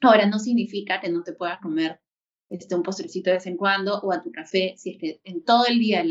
Ahora, 0.00 0.26
no 0.26 0.38
significa 0.38 1.00
que 1.00 1.10
no 1.10 1.22
te 1.22 1.32
puedas 1.32 1.60
comer 1.60 2.00
este, 2.48 2.74
un 2.74 2.82
postrecito 2.82 3.30
de 3.30 3.36
vez 3.36 3.46
en 3.46 3.56
cuando 3.56 4.00
o 4.00 4.12
a 4.12 4.22
tu 4.22 4.32
café, 4.32 4.74
si 4.76 4.90
es 4.90 4.98
que 4.98 5.20
en 5.24 5.44
todo 5.44 5.66
el 5.66 5.78
día 5.78 6.04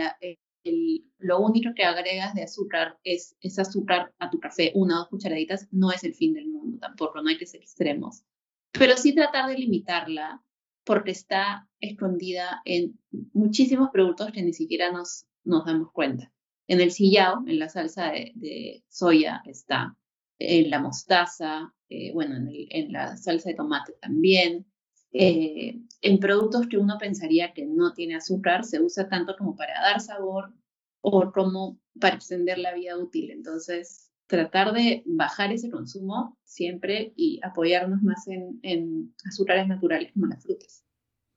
lo 1.18 1.40
único 1.40 1.72
que 1.76 1.84
agregas 1.84 2.34
de 2.34 2.44
azúcar 2.44 2.98
es, 3.04 3.36
ese 3.42 3.62
azúcar 3.62 4.14
a 4.20 4.30
tu 4.30 4.40
café, 4.40 4.72
una 4.76 4.96
o 4.96 5.00
dos 5.00 5.10
cucharaditas, 5.10 5.68
no 5.72 5.92
es 5.92 6.04
el 6.04 6.14
fin 6.14 6.34
del 6.34 6.48
mundo 6.48 6.78
tampoco, 6.80 7.22
no 7.22 7.30
hay 7.30 7.38
que 7.38 7.46
ser 7.46 7.62
extremos. 7.62 8.24
Pero 8.72 8.96
sí 8.96 9.14
tratar 9.14 9.50
de 9.50 9.58
limitarla 9.58 10.42
porque 10.84 11.12
está 11.12 11.68
escondida 11.80 12.62
en 12.66 13.00
muchísimos 13.34 13.90
productos 13.92 14.32
que 14.32 14.42
ni 14.42 14.54
siquiera 14.54 14.92
nos, 14.92 15.26
nos 15.44 15.66
damos 15.66 15.92
cuenta. 15.92 16.32
En 16.68 16.82
el 16.82 16.92
sillao, 16.92 17.44
en 17.48 17.60
la 17.60 17.68
salsa 17.68 18.12
de, 18.12 18.84
soya 18.88 19.42
está, 19.46 19.98
en 20.40 20.70
la 20.70 20.80
mostaza, 20.80 21.74
eh, 21.90 22.12
bueno, 22.14 22.38
en, 22.38 22.50
en, 22.70 22.92
la 22.92 23.18
salsa 23.18 23.50
de 23.50 23.56
tomate 23.56 23.94
también, 24.02 24.66
eh, 25.12 25.82
en 26.02 26.20
productos 26.20 26.68
que 26.68 26.78
uno 26.78 26.98
pensaría 27.00 27.54
que 27.54 27.66
no 27.66 27.94
tiene 27.94 28.16
azúcar, 28.16 28.64
se 28.64 28.82
usa 28.82 29.10
tanto 29.10 29.36
como 29.38 29.56
para 29.56 29.74
dar 29.82 30.00
sabor 30.00 30.54
o 31.02 31.32
como 31.32 31.80
para 32.00 32.16
extender 32.16 32.58
la 32.60 32.74
vida 32.74 32.98
útil. 32.98 33.32
Entonces, 33.32 34.12
tratar 34.28 34.74
de 34.74 35.04
bajar 35.06 35.52
ese 35.52 35.72
consumo 35.72 36.38
siempre 36.44 37.14
y 37.16 37.40
apoyarnos 37.44 38.02
más 38.04 38.28
en, 38.28 39.14
azúcares 39.28 39.68
naturales 39.68 40.12
como 40.14 40.28
las 40.28 40.44
frutas. 40.44 40.86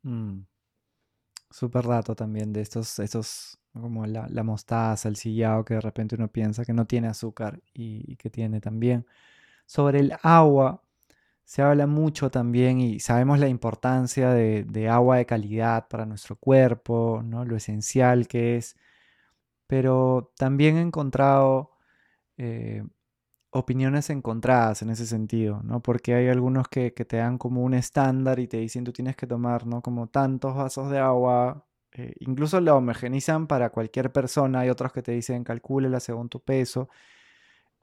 Mm. 0.03 0.41
Súper 1.51 1.87
dato 1.87 2.15
también 2.15 2.53
de 2.53 2.61
estos, 2.61 2.99
estos 2.99 3.59
como 3.73 4.07
la, 4.07 4.43
mostaza, 4.43 5.09
el 5.09 5.17
sillao, 5.17 5.65
que 5.65 5.75
de 5.75 5.81
repente 5.81 6.17
uno 6.17 6.29
piensa 6.29 6.65
que 6.65 6.73
no 6.73 6.87
tiene 6.87 7.09
azúcar 7.09 7.61
y 7.73 8.17
que 8.17 8.31
tiene 8.31 8.61
también. 8.61 9.07
Sobre 9.67 10.01
el 10.01 10.15
agua, 10.23 10.83
se 11.45 11.63
habla 11.63 11.87
mucho 11.87 12.31
también 12.31 12.81
y 12.81 13.01
sabemos 13.01 13.39
la 13.39 13.49
importancia 13.49 14.31
de, 14.31 14.89
agua 14.89 15.19
de 15.19 15.27
calidad 15.27 15.89
para 15.89 16.07
nuestro 16.07 16.37
cuerpo, 16.37 17.23
¿no? 17.25 17.45
lo 17.45 17.57
esencial 17.57 18.27
que 18.29 18.57
es, 18.57 18.77
pero 19.67 20.33
también 20.37 20.77
he 20.77 20.81
encontrado 20.81 21.73
eh, 22.39 22.85
opiniones 23.51 24.11
encontradas 24.11 24.83
en 24.83 24.91
ese 24.91 25.07
sentido, 25.07 25.63
¿no? 25.65 25.83
Porque 25.83 26.15
hay 26.15 26.29
algunos 26.29 26.69
que, 26.69 26.91
te 26.93 27.19
dan 27.19 27.39
como 27.39 27.63
un 27.63 27.75
estándar 27.75 28.39
y 28.41 28.49
te 28.49 28.59
dicen 28.59 28.85
tú 28.85 28.93
tienes 28.93 29.17
que 29.17 29.27
tomar, 29.27 29.67
¿no? 29.67 29.83
Como 29.83 30.09
tantos 30.09 30.55
vasos 30.57 30.91
de 30.91 30.99
agua, 30.99 31.67
eh, 31.95 32.15
incluso 32.21 32.61
lo 32.61 32.77
homogenizan 32.77 33.47
para 33.47 33.71
cualquier 33.71 34.13
persona, 34.13 34.61
hay 34.61 34.71
otros 34.71 34.93
que 34.93 35.03
te 35.03 35.13
dicen 35.13 35.45
calcúlela 35.45 36.01
según 36.01 36.29
tu 36.29 36.41
peso, 36.41 36.89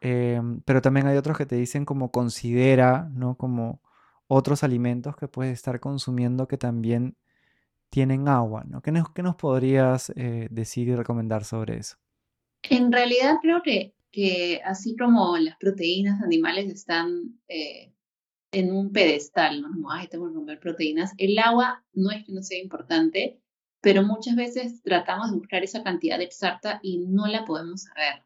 em, 0.02 0.62
pero 0.62 0.82
también 0.82 1.08
hay 1.08 1.18
otros 1.18 1.38
que 1.38 1.46
te 1.46 1.56
dicen 1.56 1.86
como 1.86 2.12
considera, 2.12 3.10
¿no? 3.14 3.38
Como 3.38 3.82
otros 4.28 4.64
alimentos 4.64 5.16
que 5.16 5.28
puedes 5.28 5.54
estar 5.54 5.80
consumiendo 5.80 6.48
que 6.48 6.58
también 6.58 7.18
tienen 7.90 8.28
agua, 8.28 8.64
¿no? 8.68 8.82
¿Qué 8.82 8.92
nos, 8.92 9.08
nos 9.24 9.36
podrías 9.36 10.12
eh, 10.16 10.48
decir 10.52 10.88
y 10.88 10.96
recomendar 10.96 11.44
sobre 11.44 11.78
eso? 11.78 11.98
En 12.64 12.92
realidad 12.92 13.38
creo 13.42 13.62
que, 13.64 13.94
que 14.12 14.62
así 14.66 14.96
como 14.96 15.38
las 15.38 15.58
proteínas 15.58 16.22
animales 16.22 16.72
están 16.72 17.40
eh, 17.48 17.94
en 18.52 18.72
un 18.72 18.92
pedestal, 18.92 19.62
¿no? 19.62 19.70
Como, 19.70 19.92
ay, 19.92 20.08
tengo 20.08 20.46
que 20.46 20.58
proteínas, 20.58 21.14
el 21.18 21.38
agua 21.40 21.84
no 21.94 22.12
es 22.12 22.26
que 22.26 22.32
no 22.32 22.42
sea 22.42 22.60
importante, 22.60 23.40
pero 23.82 24.04
muchas 24.04 24.36
veces 24.36 24.82
tratamos 24.84 25.32
de 25.32 25.38
buscar 25.38 25.64
esa 25.64 25.84
cantidad 25.84 26.22
exacta 26.22 26.80
y 26.84 27.00
no 27.00 27.28
la 27.28 27.46
podemos 27.46 27.84
saber. 27.84 28.24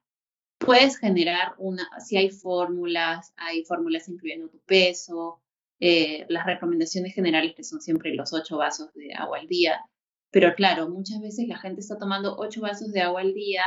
Puedes 0.57 0.97
generar 0.97 1.53
una, 1.57 1.87
si 1.99 2.17
hay 2.17 2.29
fórmulas, 2.29 3.33
hay 3.35 3.63
fórmulas 3.65 4.07
incluyendo 4.07 4.49
tu 4.49 4.59
peso, 4.61 5.41
eh, 5.79 6.25
las 6.29 6.45
recomendaciones 6.45 7.13
generales 7.13 7.53
que 7.55 7.63
son 7.63 7.81
siempre 7.81 8.15
los 8.15 8.31
ocho 8.33 8.57
vasos 8.57 8.93
de 8.93 9.13
agua 9.13 9.39
al 9.39 9.47
día. 9.47 9.81
Pero 10.31 10.55
claro, 10.55 10.89
muchas 10.89 11.19
veces 11.21 11.47
la 11.47 11.59
gente 11.59 11.81
está 11.81 11.97
tomando 11.97 12.35
ocho 12.37 12.61
vasos 12.61 12.91
de 12.91 13.01
agua 13.01 13.21
al 13.21 13.33
día 13.33 13.63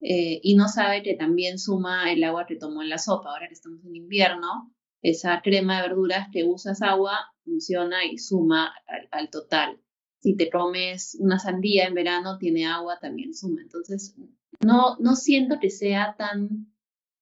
eh, 0.00 0.40
y 0.42 0.54
no 0.54 0.68
sabe 0.68 1.02
que 1.02 1.14
también 1.14 1.58
suma 1.58 2.12
el 2.12 2.22
agua 2.24 2.46
que 2.46 2.56
tomó 2.56 2.82
en 2.82 2.88
la 2.88 2.98
sopa. 2.98 3.30
Ahora 3.30 3.48
que 3.48 3.54
estamos 3.54 3.84
en 3.84 3.96
invierno, 3.96 4.72
esa 5.02 5.40
crema 5.42 5.76
de 5.76 5.88
verduras 5.88 6.28
que 6.32 6.44
usas 6.44 6.82
agua 6.82 7.18
funciona 7.44 8.04
y 8.04 8.18
suma 8.18 8.72
al, 9.10 9.30
total. 9.30 9.80
Si 10.20 10.36
te 10.36 10.50
comes 10.50 11.16
una 11.20 11.38
sandía 11.38 11.86
en 11.86 11.94
verano, 11.94 12.38
tiene 12.38 12.66
agua, 12.66 12.98
también 13.00 13.34
suma. 13.34 13.60
Entonces, 13.62 14.16
no, 14.64 14.96
no 14.98 15.14
siento 15.14 15.58
que 15.60 15.70
sea 15.70 16.16
tan 16.18 16.72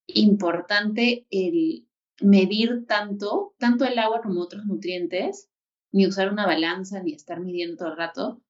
importante 0.07 1.27
el 1.31 1.87
medir 2.21 2.87
tanto, 2.87 3.55
tanto 3.59 3.85
el 3.85 3.99
agua 3.99 4.23
como 4.23 4.41
otros 4.41 4.65
nutrientes, 4.65 5.51
ni 5.93 6.07
usar 6.07 6.33
una 6.33 6.47
balanza, 6.47 7.03
ni 7.03 7.13
estar 7.13 7.41
midiendo 7.41 7.77
todo 7.77 7.89
el 7.89 7.97
rato, 7.97 8.43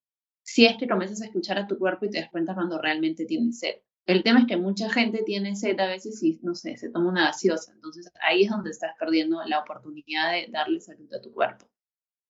si 0.42 0.64
es 0.66 0.76
que 0.78 0.87
comienzas 0.88 1.22
a 1.22 1.26
escuchar 1.26 1.59
a 1.59 1.66
tu 1.66 1.78
cuerpo 1.78 2.06
y 2.06 2.11
te 2.11 2.20
das 2.20 2.30
cuenta 2.30 2.54
cuando 2.54 2.80
realmente 2.80 3.24
tienes 3.24 3.59
sed. 3.59 3.76
El 4.06 4.22
tema 4.22 4.40
es 4.40 4.46
que 4.46 4.56
mucha 4.56 4.88
gente 4.88 5.24
tiene 5.26 5.56
sed 5.56 5.78
a 5.80 5.88
veces 5.88 6.22
y, 6.22 6.38
no 6.42 6.54
sé, 6.54 6.76
se 6.76 6.90
toma 6.90 7.09
una 7.09 7.24
gaseosa. 7.24 7.72
Entonces 7.72 8.09
ahí 8.22 8.44
es 8.44 8.50
donde 8.50 8.70
estás 8.70 8.92
perdiendo 8.98 9.42
la 9.44 9.59
oportunidad 9.59 10.30
de 10.30 10.46
darle 10.48 10.80
salud 10.80 11.12
a 11.12 11.20
tu 11.20 11.32
cuerpo. 11.32 11.66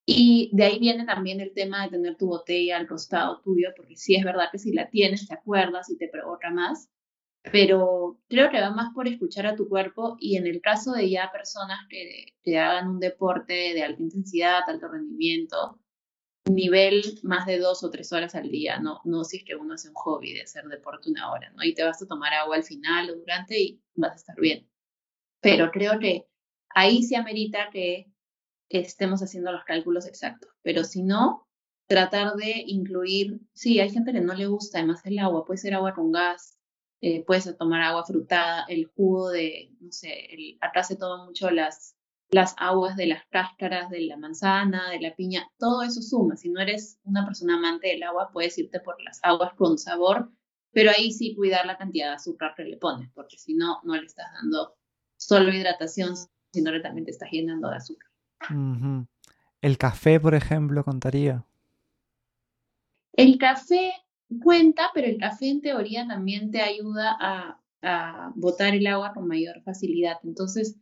Y 0.08 0.50
de 0.52 0.64
ahí 0.64 0.78
viene 0.78 1.04
también 1.04 1.40
el 1.40 1.52
tema 1.52 1.82
de 1.82 1.90
tener 1.90 2.16
tu 2.16 2.28
botella 2.28 2.76
al 2.76 2.86
costado 2.86 3.40
tuyo, 3.40 3.70
porque 3.76 3.96
sí 3.96 4.14
es 4.14 4.24
verdad 4.24 4.50
que 4.52 4.58
si 4.58 4.72
la 4.72 4.88
tienes, 4.88 5.26
te 5.26 5.34
acuerdas 5.34 5.90
y 5.90 5.98
te 5.98 6.08
provoca 6.08 6.50
más. 6.50 6.88
Pero 7.42 8.20
creo 8.28 8.50
que 8.50 8.60
va 8.60 8.70
más 8.70 8.94
por 8.94 9.08
escuchar 9.08 9.46
a 9.46 9.56
tu 9.56 9.68
cuerpo 9.68 10.16
y 10.20 10.36
en 10.36 10.46
el 10.46 10.60
caso 10.60 10.92
de 10.92 11.10
ya 11.10 11.30
personas 11.32 11.80
que, 11.88 12.34
que 12.42 12.58
hagan 12.58 12.88
un 12.88 13.00
deporte 13.00 13.52
de 13.52 13.82
alta 13.82 14.02
intensidad, 14.02 14.62
alto 14.68 14.88
rendimiento, 14.88 15.80
nivel 16.50 17.02
más 17.22 17.46
de 17.46 17.58
dos 17.58 17.82
o 17.82 17.90
tres 17.90 18.12
horas 18.12 18.34
al 18.34 18.50
día, 18.50 18.78
no, 18.78 19.00
no 19.04 19.24
si 19.24 19.38
es 19.38 19.44
que 19.44 19.56
uno 19.56 19.74
hace 19.74 19.88
un 19.88 19.94
hobby 19.94 20.32
de 20.32 20.42
hacer 20.42 20.64
deporte 20.66 21.10
una 21.10 21.32
hora, 21.32 21.50
¿no? 21.50 21.64
Y 21.64 21.74
te 21.74 21.84
vas 21.84 22.00
a 22.02 22.06
tomar 22.06 22.32
agua 22.32 22.56
al 22.56 22.64
final 22.64 23.10
o 23.10 23.16
durante 23.16 23.60
y 23.60 23.80
vas 23.94 24.12
a 24.12 24.16
estar 24.16 24.36
bien. 24.40 24.68
Pero 25.40 25.70
creo 25.70 25.98
que 25.98 26.26
ahí 26.70 27.02
se 27.02 27.16
amerita 27.16 27.70
que 27.72 28.10
estemos 28.68 29.22
haciendo 29.22 29.52
los 29.52 29.64
cálculos 29.64 30.06
exactos. 30.06 30.50
Pero 30.62 30.84
si 30.84 31.02
no, 31.02 31.46
tratar 31.86 32.34
de 32.34 32.64
incluir, 32.66 33.40
sí, 33.52 33.80
hay 33.80 33.90
gente 33.90 34.12
que 34.12 34.20
no 34.20 34.34
le 34.34 34.46
gusta 34.46 34.78
además 34.78 35.00
el 35.04 35.18
agua, 35.18 35.44
puede 35.44 35.58
ser 35.58 35.74
agua 35.74 35.94
con 35.94 36.12
gas, 36.12 36.58
eh, 37.00 37.24
puedes 37.24 37.56
tomar 37.58 37.82
agua 37.82 38.04
frutada, 38.04 38.64
el 38.68 38.86
jugo 38.86 39.30
de, 39.30 39.70
no 39.80 39.92
sé, 39.92 40.34
el, 40.34 40.58
acá 40.60 40.82
se 40.82 40.96
toman 40.96 41.26
mucho 41.26 41.50
las 41.50 41.96
las 42.30 42.54
aguas 42.58 42.96
de 42.96 43.06
las 43.06 43.24
cáscaras 43.30 43.90
de 43.90 44.00
la 44.00 44.16
manzana, 44.16 44.90
de 44.90 45.00
la 45.00 45.14
piña, 45.14 45.48
todo 45.58 45.82
eso 45.82 46.02
suma. 46.02 46.36
Si 46.36 46.48
no 46.48 46.60
eres 46.60 46.98
una 47.04 47.24
persona 47.24 47.56
amante 47.56 47.88
del 47.88 48.02
agua, 48.02 48.30
puedes 48.32 48.58
irte 48.58 48.80
por 48.80 49.00
las 49.02 49.20
aguas 49.22 49.54
con 49.54 49.78
sabor, 49.78 50.30
pero 50.72 50.90
ahí 50.90 51.12
sí 51.12 51.34
cuidar 51.34 51.66
la 51.66 51.78
cantidad 51.78 52.08
de 52.08 52.16
azúcar 52.16 52.54
que 52.56 52.64
le 52.64 52.76
pones, 52.76 53.10
porque 53.14 53.38
si 53.38 53.54
no, 53.54 53.80
no 53.84 53.94
le 53.94 54.06
estás 54.06 54.26
dando 54.40 54.76
solo 55.16 55.52
hidratación, 55.52 56.14
sino 56.52 56.72
que 56.72 56.80
también 56.80 57.04
te 57.04 57.12
estás 57.12 57.30
llenando 57.30 57.70
de 57.70 57.76
azúcar. 57.76 58.10
¿El 59.62 59.78
café, 59.78 60.20
por 60.20 60.34
ejemplo, 60.34 60.84
contaría? 60.84 61.44
El 63.12 63.38
café 63.38 63.92
cuenta, 64.42 64.90
pero 64.94 65.06
el 65.06 65.18
café 65.18 65.48
en 65.48 65.60
teoría 65.60 66.06
también 66.06 66.50
te 66.50 66.60
ayuda 66.60 67.16
a, 67.18 67.60
a 67.82 68.32
botar 68.34 68.74
el 68.74 68.86
agua 68.86 69.12
con 69.14 69.26
mayor 69.26 69.62
facilidad. 69.62 70.18
Entonces, 70.22 70.76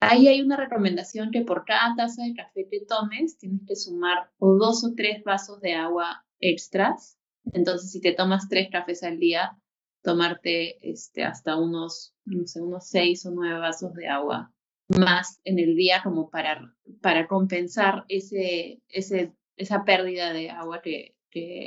Ahí 0.00 0.28
hay 0.28 0.40
una 0.40 0.56
recomendación 0.56 1.30
que 1.32 1.42
por 1.42 1.64
cada 1.64 1.96
taza 1.96 2.22
de 2.22 2.34
café 2.34 2.68
que 2.70 2.84
tomes 2.86 3.36
tienes 3.36 3.62
que 3.66 3.74
sumar 3.74 4.30
o 4.38 4.54
dos 4.54 4.84
o 4.84 4.94
tres 4.94 5.24
vasos 5.24 5.60
de 5.60 5.74
agua 5.74 6.24
extras. 6.38 7.18
Entonces, 7.52 7.90
si 7.90 8.00
te 8.00 8.12
tomas 8.12 8.48
tres 8.48 8.68
cafés 8.70 9.02
al 9.02 9.18
día, 9.18 9.58
tomarte 10.02 10.88
este, 10.88 11.24
hasta 11.24 11.56
unos, 11.56 12.14
no 12.24 12.46
sé, 12.46 12.60
unos 12.60 12.86
seis 12.88 13.26
o 13.26 13.32
nueve 13.32 13.58
vasos 13.58 13.92
de 13.94 14.06
agua 14.08 14.52
más 14.88 15.40
en 15.44 15.58
el 15.58 15.76
día 15.76 16.00
como 16.02 16.30
para, 16.30 16.74
para 17.02 17.26
compensar 17.26 18.04
ese, 18.08 18.82
ese, 18.88 19.34
esa 19.56 19.84
pérdida 19.84 20.32
de 20.32 20.50
agua 20.50 20.80
que, 20.82 21.14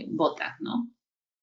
botas, 0.10 0.60
¿no? 0.60 0.90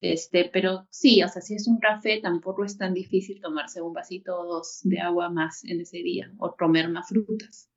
Este, 0.02 0.50
pero 0.52 0.86
sí, 0.90 1.22
o 1.22 1.28
sea, 1.28 1.40
si 1.40 1.54
es 1.54 1.66
un 1.66 1.78
café, 1.78 2.20
tampoco 2.20 2.62
es 2.62 2.76
tan 2.76 2.92
difícil 2.92 3.40
tomarse 3.40 3.80
un 3.80 3.94
vasito 3.94 4.38
o 4.38 4.44
dos 4.44 4.80
de 4.82 5.00
agua 5.00 5.30
más 5.30 5.64
en 5.64 5.80
ese 5.80 5.98
día 5.98 6.30
o 6.36 6.54
comer 6.54 6.90
más 6.90 7.08
frutas. 7.08 7.70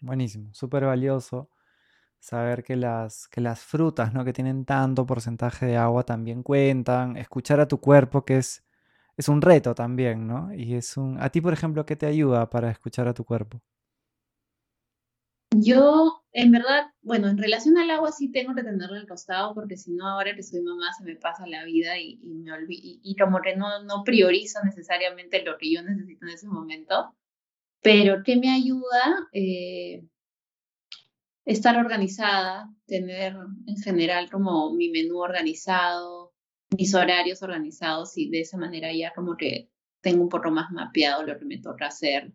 Buenísimo, 0.00 0.54
súper 0.54 0.86
valioso 0.86 1.50
saber 2.24 2.64
que 2.64 2.74
las, 2.74 3.28
que 3.28 3.42
las 3.42 3.60
frutas, 3.60 4.14
¿no? 4.14 4.24
Que 4.24 4.32
tienen 4.32 4.64
tanto 4.64 5.04
porcentaje 5.04 5.66
de 5.66 5.76
agua 5.76 6.04
también 6.04 6.42
cuentan, 6.42 7.18
escuchar 7.18 7.60
a 7.60 7.68
tu 7.68 7.78
cuerpo, 7.78 8.24
que 8.24 8.38
es, 8.38 8.63
es 9.16 9.28
un 9.28 9.40
reto 9.42 9.74
también, 9.74 10.26
¿no? 10.26 10.52
Y 10.54 10.74
es 10.74 10.96
un... 10.96 11.20
A 11.20 11.30
ti, 11.30 11.40
por 11.40 11.52
ejemplo, 11.52 11.86
¿qué 11.86 11.96
te 11.96 12.06
ayuda 12.06 12.50
para 12.50 12.70
escuchar 12.70 13.08
a 13.08 13.14
tu 13.14 13.24
cuerpo? 13.24 13.60
Yo, 15.56 16.24
en 16.32 16.50
verdad, 16.50 16.86
bueno, 17.02 17.28
en 17.28 17.38
relación 17.38 17.78
al 17.78 17.90
agua 17.90 18.10
sí 18.10 18.30
tengo 18.32 18.54
que 18.54 18.64
tenerlo 18.64 18.96
al 18.96 19.06
costado 19.06 19.54
porque 19.54 19.76
si 19.76 19.92
no, 19.92 20.08
ahora 20.08 20.34
que 20.34 20.42
soy 20.42 20.62
mamá 20.62 20.92
se 20.98 21.04
me 21.04 21.14
pasa 21.16 21.46
la 21.46 21.64
vida 21.64 21.98
y, 21.98 22.18
me 22.24 22.52
olvido, 22.52 22.98
y, 23.02 23.16
como 23.16 23.40
que 23.40 23.54
no, 23.56 23.84
no 23.84 24.02
priorizo 24.04 24.58
necesariamente 24.64 25.44
lo 25.44 25.56
que 25.58 25.72
yo 25.72 25.82
necesito 25.82 26.26
en 26.26 26.32
ese 26.32 26.48
momento. 26.48 27.14
Pero 27.82 28.22
¿qué 28.24 28.36
me 28.36 28.50
ayuda? 28.50 29.28
Eh, 29.32 30.04
estar 31.44 31.76
organizada, 31.76 32.68
tener 32.86 33.36
en 33.66 33.76
general 33.76 34.30
como 34.30 34.72
mi 34.74 34.88
menú 34.90 35.18
organizado, 35.18 36.33
mis 36.76 36.94
horarios 36.94 37.42
organizados 37.42 38.16
y 38.16 38.30
de 38.30 38.40
esa 38.40 38.56
manera 38.56 38.92
ya 38.92 39.12
como 39.12 39.36
que 39.36 39.70
tengo 40.00 40.22
un 40.22 40.28
poco 40.28 40.50
más 40.50 40.70
mapeado 40.70 41.22
lo 41.22 41.38
que 41.38 41.44
me 41.44 41.58
toca 41.58 41.86
hacer 41.86 42.32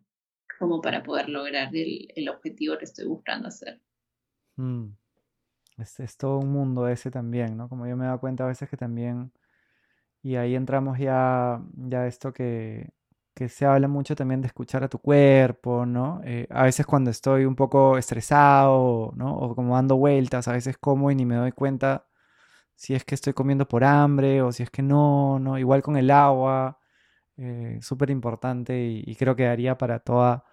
como 0.58 0.82
para 0.82 1.04
poder 1.04 1.30
lograr 1.30 1.70
el, 1.74 2.30
objetivo 2.30 2.78
que 2.78 2.86
estoy 2.86 3.06
buscando 3.06 3.48
hacer. 3.48 3.82
Mm. 4.58 4.88
Es, 5.78 6.18
todo 6.18 6.40
un 6.40 6.52
mundo 6.52 6.90
ese 6.90 7.10
también, 7.10 7.56
¿no? 7.56 7.70
Como 7.70 7.88
yo 7.88 7.96
me 7.96 8.04
he 8.04 8.08
dado 8.08 8.20
cuenta 8.20 8.44
a 8.44 8.48
veces 8.48 8.70
que 8.70 8.76
también, 8.76 9.32
y 10.22 10.36
ahí 10.36 10.56
entramos 10.56 11.00
ya, 11.00 11.64
ya 11.78 12.08
esto 12.08 12.34
que, 12.34 12.90
que 13.34 13.48
se 13.48 13.66
habla 13.66 13.88
mucho 13.88 14.16
también 14.18 14.42
de 14.42 14.48
escuchar 14.48 14.84
a 14.84 14.90
tu 14.90 15.00
cuerpo, 15.00 15.86
¿no? 15.86 16.20
Eh, 16.26 16.46
a 16.50 16.64
veces 16.64 16.86
cuando 16.86 17.10
estoy 17.10 17.46
un 17.46 17.56
poco 17.56 17.98
estresado, 17.98 19.14
¿no? 19.16 19.34
O 19.38 19.56
como 19.56 19.76
dando 19.76 19.96
vueltas, 19.96 20.50
a 20.50 20.52
veces 20.52 20.78
como 20.78 21.10
y 21.10 21.16
ni 21.16 21.26
me 21.26 21.36
doy 21.36 21.54
cuenta 21.54 22.09
si 22.80 22.96
es 22.96 23.04
que 23.04 23.14
estoy 23.14 23.34
comiendo 23.34 23.68
por 23.68 23.84
hambre 23.84 24.42
o 24.42 24.54
si 24.54 24.64
es 24.64 24.70
que 24.70 24.82
no, 24.82 25.38
¿no? 25.38 25.60
Igual 25.60 25.82
con 25.82 25.98
el 25.98 26.10
agua, 26.10 26.80
eh, 27.36 27.78
súper 27.82 28.10
importante 28.10 29.04
y, 29.06 29.16
creo 29.16 29.36
que 29.36 29.44
daría 29.44 29.78
para 29.78 30.00
toda, 30.00 30.46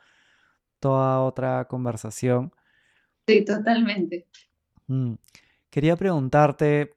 toda 0.81 1.21
otra 1.21 1.67
conversación. 1.69 2.53
Sí, 3.29 3.45
totalmente. 3.45 4.27
Mm. 4.89 5.15
Quería 5.71 5.95
preguntarte, 5.95 6.97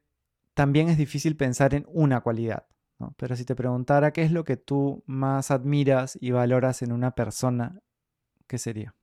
también 0.56 0.90
es 0.90 0.98
difícil 0.98 1.38
pensar 1.38 1.76
en 1.76 1.86
una 1.90 2.22
cualidad, 2.22 2.66
¿no? 2.98 3.14
pero 3.16 3.36
si 3.36 3.46
te 3.46 3.54
preguntara 3.54 4.12
qué 4.12 4.24
es 4.24 4.32
lo 4.32 4.44
que 4.44 4.58
tú 4.58 5.04
más 5.06 5.52
admiras 5.52 6.18
y 6.20 6.32
valoras 6.32 6.82
en 6.82 6.92
una 6.92 7.14
persona, 7.14 7.80
¿qué 8.48 8.58
sería? 8.58 8.96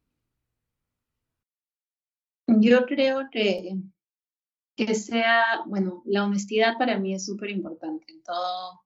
Yo 2.48 2.84
creo 2.84 3.28
que, 3.30 3.76
que 4.76 4.94
sea, 4.94 5.62
bueno, 5.66 6.02
la 6.04 6.24
honestidad 6.24 6.76
para 6.78 6.98
mí 6.98 7.14
es 7.14 7.24
súper 7.24 7.50
importante 7.50 8.04
en 8.12 8.22
todo, 8.22 8.82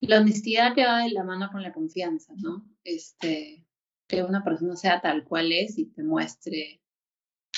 La 0.00 0.20
honestidad 0.20 0.74
que 0.74 0.86
va 0.86 1.00
de 1.00 1.10
la 1.10 1.24
mano 1.24 1.50
con 1.50 1.62
la 1.62 1.72
confianza, 1.72 2.32
¿no? 2.36 2.64
Este, 2.84 3.66
que 4.08 4.22
una 4.22 4.44
persona 4.44 4.76
sea 4.76 5.00
tal 5.00 5.24
cual 5.24 5.52
es 5.52 5.76
y 5.78 5.86
te 5.86 6.02
muestre 6.04 6.80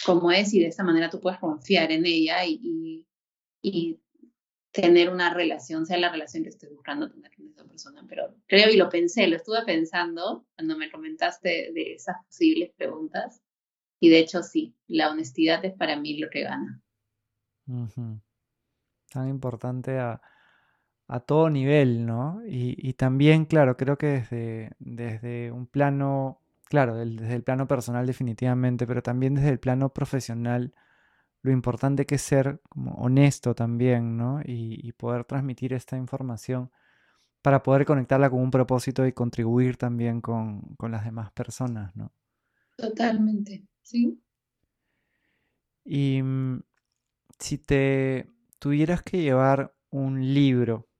cómo 0.06 0.32
es 0.32 0.54
y 0.54 0.60
de 0.60 0.68
esa 0.68 0.84
manera 0.84 1.10
tú 1.10 1.20
puedes 1.20 1.38
confiar 1.38 1.92
en 1.92 2.06
ella 2.06 2.44
y, 2.46 3.06
y, 3.62 4.00
tener 4.72 5.10
una 5.10 5.34
relación, 5.34 5.84
sea 5.84 5.98
la 5.98 6.12
relación 6.12 6.44
que 6.44 6.50
estés 6.50 6.70
buscando 6.70 7.10
tener 7.10 7.34
con 7.34 7.48
esa 7.48 7.64
persona. 7.64 8.06
Pero 8.08 8.36
creo 8.46 8.70
y 8.70 8.76
lo 8.76 8.88
pensé, 8.88 9.26
lo 9.26 9.36
estuve 9.36 9.64
pensando 9.66 10.46
cuando 10.54 10.78
me 10.78 10.90
comentaste 10.92 11.72
de 11.74 11.94
esas 11.94 12.16
posibles 12.24 12.70
preguntas 12.76 13.42
y 14.00 14.10
de 14.10 14.20
hecho 14.20 14.44
sí, 14.44 14.76
la 14.86 15.10
honestidad 15.10 15.64
es 15.64 15.74
para 15.74 15.96
mí 15.96 16.18
lo 16.18 16.30
que 16.30 16.42
gana. 16.42 16.80
Tan 19.10 19.28
importante 19.28 19.98
a, 19.98 20.20
a 21.10 21.18
todo 21.18 21.50
nivel, 21.50 22.06
¿no? 22.06 22.40
Y, 22.46 22.92
también, 22.92 23.44
claro, 23.44 23.76
creo 23.76 23.98
que 23.98 24.06
desde, 24.06 24.70
desde 24.78 25.50
un 25.50 25.66
plano, 25.66 26.40
claro, 26.68 26.94
desde 26.94 27.34
el 27.34 27.42
plano 27.42 27.66
personal 27.66 28.06
definitivamente, 28.06 28.86
pero 28.86 29.02
también 29.02 29.34
desde 29.34 29.48
el 29.48 29.58
plano 29.58 29.92
profesional, 29.92 30.72
lo 31.42 31.50
importante 31.50 32.06
que 32.06 32.14
es 32.14 32.22
ser 32.22 32.60
como 32.68 32.92
honesto 32.92 33.56
también, 33.56 34.16
¿no? 34.16 34.40
Y, 34.44 34.92
poder 34.92 35.24
transmitir 35.24 35.72
esta 35.72 35.96
información 35.96 36.70
para 37.42 37.64
poder 37.64 37.86
conectarla 37.86 38.30
con 38.30 38.40
un 38.40 38.52
propósito 38.52 39.04
y 39.04 39.12
contribuir 39.12 39.76
también 39.76 40.20
con, 40.20 40.60
con 40.76 40.92
las 40.92 41.04
demás 41.04 41.32
personas, 41.32 41.96
¿no? 41.96 42.12
Totalmente, 42.76 43.64
sí. 43.82 44.22
Y 45.84 46.22
mm, 46.22 46.60
si 47.40 47.58
te 47.58 48.30
tuvieras 48.58 49.02
que 49.02 49.22
llevar 49.22 49.74
un 49.90 50.34
libro 50.34 50.90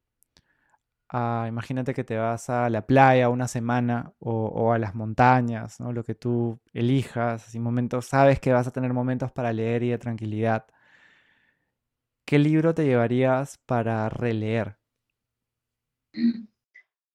imagínate 1.49 1.95
que 1.95 2.05
te 2.05 2.17
vas 2.17 2.49
a 2.51 2.71
la 2.71 2.87
playa 2.87 3.29
una 3.29 3.49
semana 3.49 4.13
o, 4.21 4.73
a 4.73 4.79
las 4.79 4.95
montañas, 4.95 5.81
¿no? 5.81 5.93
Lo 5.93 6.05
que 6.05 6.15
tú 6.15 6.61
elijas, 6.73 7.47
así 7.49 7.59
momentos, 7.59 8.07
sabes 8.07 8.41
que 8.41 8.53
vas 8.53 8.67
a 8.67 8.71
tener 8.71 8.93
momentos 8.93 9.33
para 9.33 9.53
leer 9.53 9.83
y 9.83 9.91
de 9.91 9.99
tranquilidad. 9.99 10.67
¿Qué 12.25 12.39
libro 12.39 12.75
te 12.75 12.85
llevarías 12.85 13.59
para 13.67 14.09
releer? 14.09 14.79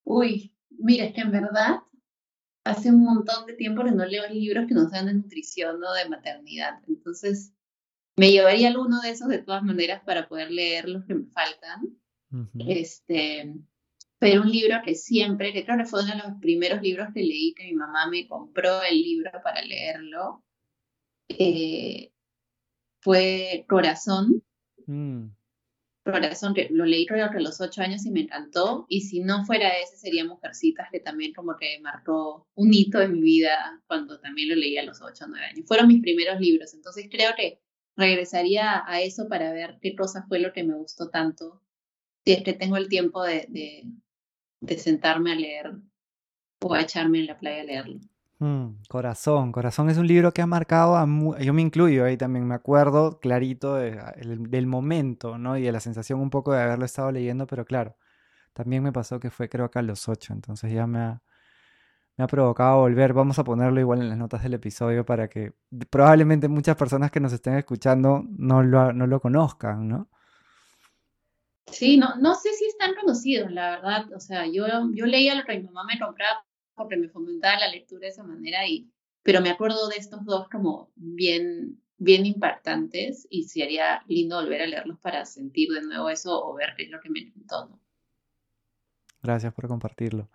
Uy, 0.04 0.54
mira, 0.70 1.06
es 1.06 1.14
que 1.14 1.22
en 1.22 1.32
verdad 1.32 1.80
hace 2.64 2.90
un 2.90 3.02
montón 3.02 3.46
de 3.46 3.54
tiempo 3.54 3.82
que 3.84 3.92
no 3.92 4.04
leo 4.04 4.28
libros 4.28 4.66
que 4.66 4.74
no 4.74 4.88
sean 4.90 5.06
de 5.06 5.14
nutrición 5.14 5.82
o 5.82 5.94
de 5.94 6.08
maternidad. 6.08 6.82
Entonces, 6.86 7.54
me 8.16 8.30
llevaría 8.30 8.68
alguno 8.68 9.00
de 9.00 9.10
esos 9.10 9.28
de 9.28 9.38
todas 9.38 9.62
maneras 9.62 10.02
para 10.04 10.28
poder 10.28 10.50
leer 10.50 10.88
los 10.88 11.04
que 11.04 11.14
me 11.14 11.26
faltan. 11.26 11.98
Este, 12.58 13.54
pero 14.18 14.42
un 14.42 14.50
libro 14.50 14.76
que 14.84 14.94
siempre, 14.94 15.52
que 15.52 15.64
creo 15.64 15.78
que 15.78 15.84
fue 15.84 16.02
uno 16.02 16.12
de 16.12 16.18
los 16.18 16.40
primeros 16.40 16.82
libros 16.82 17.08
que 17.14 17.20
leí, 17.20 17.54
que 17.54 17.64
mi 17.64 17.74
mamá 17.74 18.08
me 18.10 18.26
compró 18.26 18.82
el 18.82 19.00
libro 19.00 19.30
para 19.42 19.62
leerlo, 19.62 20.42
eh, 21.28 22.10
fue 23.00 23.64
Corazón. 23.68 24.42
Mm. 24.86 25.28
Corazón, 26.04 26.54
que 26.54 26.68
lo 26.70 26.84
leí 26.84 27.04
creo 27.04 27.30
que 27.30 27.38
a 27.38 27.40
los 27.40 27.60
ocho 27.60 27.82
años 27.82 28.06
y 28.06 28.10
me 28.10 28.20
encantó. 28.20 28.86
Y 28.88 29.02
si 29.02 29.20
no 29.20 29.44
fuera 29.44 29.68
ese, 29.70 29.96
sería 29.96 30.24
Mujercitas, 30.24 30.88
que 30.90 31.00
también 31.00 31.34
como 31.34 31.56
que 31.56 31.80
marcó 31.80 32.46
un 32.54 32.72
hito 32.72 33.00
en 33.00 33.12
mi 33.12 33.20
vida 33.20 33.82
cuando 33.88 34.20
también 34.20 34.48
lo 34.50 34.54
leí 34.54 34.78
a 34.78 34.84
los 34.84 35.02
ocho 35.02 35.24
o 35.24 35.28
nueve 35.28 35.46
años. 35.46 35.66
Fueron 35.66 35.88
mis 35.88 36.00
primeros 36.00 36.40
libros. 36.40 36.72
Entonces 36.74 37.08
creo 37.10 37.32
que 37.36 37.60
regresaría 37.96 38.84
a 38.86 39.00
eso 39.00 39.28
para 39.28 39.52
ver 39.52 39.78
qué 39.80 39.94
cosa 39.94 40.24
fue 40.28 40.38
lo 40.38 40.52
que 40.52 40.64
me 40.64 40.74
gustó 40.74 41.10
tanto. 41.10 41.62
Si 42.24 42.32
es 42.32 42.42
que 42.42 42.52
tengo 42.52 42.76
el 42.76 42.88
tiempo 42.88 43.22
de, 43.22 43.48
de 44.60 44.78
sentarme 44.78 45.32
a 45.32 45.36
leer 45.36 45.72
o 46.60 46.74
a 46.74 46.80
echarme 46.82 47.20
en 47.20 47.26
la 47.26 47.38
playa 47.38 47.62
a 47.62 47.64
leerlo. 47.64 48.00
Mm, 48.38 48.82
corazón, 48.88 49.50
Corazón 49.50 49.88
es 49.88 49.96
un 49.96 50.06
libro 50.06 50.32
que 50.32 50.42
ha 50.42 50.46
marcado 50.46 50.96
a 50.96 51.06
yo 51.40 51.54
me 51.54 51.62
incluyo 51.62 52.04
ahí 52.04 52.18
también, 52.18 52.46
me 52.46 52.54
acuerdo 52.54 53.18
clarito 53.18 53.76
del 53.76 54.66
momento, 54.66 55.38
¿no? 55.38 55.56
Y 55.56 55.62
de 55.62 55.72
la 55.72 55.80
sensación 55.80 56.20
un 56.20 56.28
poco 56.28 56.52
de 56.52 56.62
haberlo 56.62 56.84
estado 56.84 57.10
leyendo, 57.12 57.46
pero 57.46 57.64
claro, 57.64 57.96
también 58.52 58.82
me 58.82 58.92
pasó 58.92 59.20
que 59.20 59.30
fue 59.30 59.48
creo 59.48 59.70
que 59.70 59.78
a 59.78 59.82
los 59.82 60.08
ocho, 60.08 60.34
entonces 60.34 60.70
ya 60.72 60.86
me 60.86 60.98
ha, 61.00 61.22
me 62.16 62.24
ha 62.24 62.26
provocado 62.26 62.78
volver, 62.78 63.12
vamos 63.12 63.38
a 63.38 63.44
ponerlo 63.44 63.78
igual 63.78 64.00
en 64.00 64.08
las 64.08 64.18
notas 64.18 64.42
del 64.42 64.54
episodio 64.54 65.04
para 65.04 65.28
que 65.28 65.52
probablemente 65.90 66.48
muchas 66.48 66.76
personas 66.76 67.10
que 67.10 67.20
nos 67.20 67.32
estén 67.32 67.54
escuchando 67.54 68.24
no 68.38 68.62
lo, 68.62 68.92
no 68.92 69.06
lo 69.06 69.20
conozcan, 69.20 69.86
¿no? 69.86 70.08
Sí, 71.66 71.98
no, 71.98 72.16
no 72.16 72.34
sé 72.34 72.52
si 72.54 72.64
están 72.66 72.94
conocidos, 72.94 73.50
la 73.50 73.70
verdad. 73.70 74.12
O 74.14 74.20
sea, 74.20 74.46
yo, 74.46 74.66
yo 74.94 75.04
leía 75.04 75.34
lo 75.34 75.44
que 75.44 75.58
mi 75.58 75.64
mamá 75.64 75.84
me 75.84 75.98
compraba 75.98 76.44
porque 76.74 76.96
me 76.96 77.08
fomentaba 77.08 77.58
la 77.58 77.68
lectura 77.68 78.02
de 78.02 78.08
esa 78.08 78.22
manera, 78.22 78.66
y, 78.66 78.90
pero 79.22 79.40
me 79.40 79.50
acuerdo 79.50 79.88
de 79.88 79.96
estos 79.96 80.24
dos 80.24 80.48
como 80.48 80.92
bien, 80.94 81.82
bien 81.98 82.24
impactantes 82.24 83.26
y 83.30 83.44
sería 83.44 84.02
lindo 84.06 84.36
volver 84.36 84.62
a 84.62 84.66
leerlos 84.66 84.98
para 85.00 85.24
sentir 85.24 85.70
de 85.70 85.82
nuevo 85.82 86.08
eso 86.08 86.46
o 86.46 86.54
ver 86.54 86.74
qué 86.76 86.84
es 86.84 86.90
lo 86.90 87.00
que 87.00 87.10
me 87.10 87.20
encantó. 87.20 87.80
Gracias 89.22 89.52
por 89.52 89.66
compartirlo. 89.66 90.30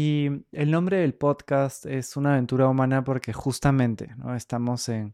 Y 0.00 0.44
el 0.52 0.70
nombre 0.70 0.98
del 0.98 1.12
podcast 1.12 1.84
es 1.84 2.16
Una 2.16 2.34
aventura 2.34 2.68
humana 2.68 3.02
porque 3.02 3.32
justamente 3.32 4.14
¿no? 4.16 4.36
estamos 4.36 4.88
en, 4.88 5.12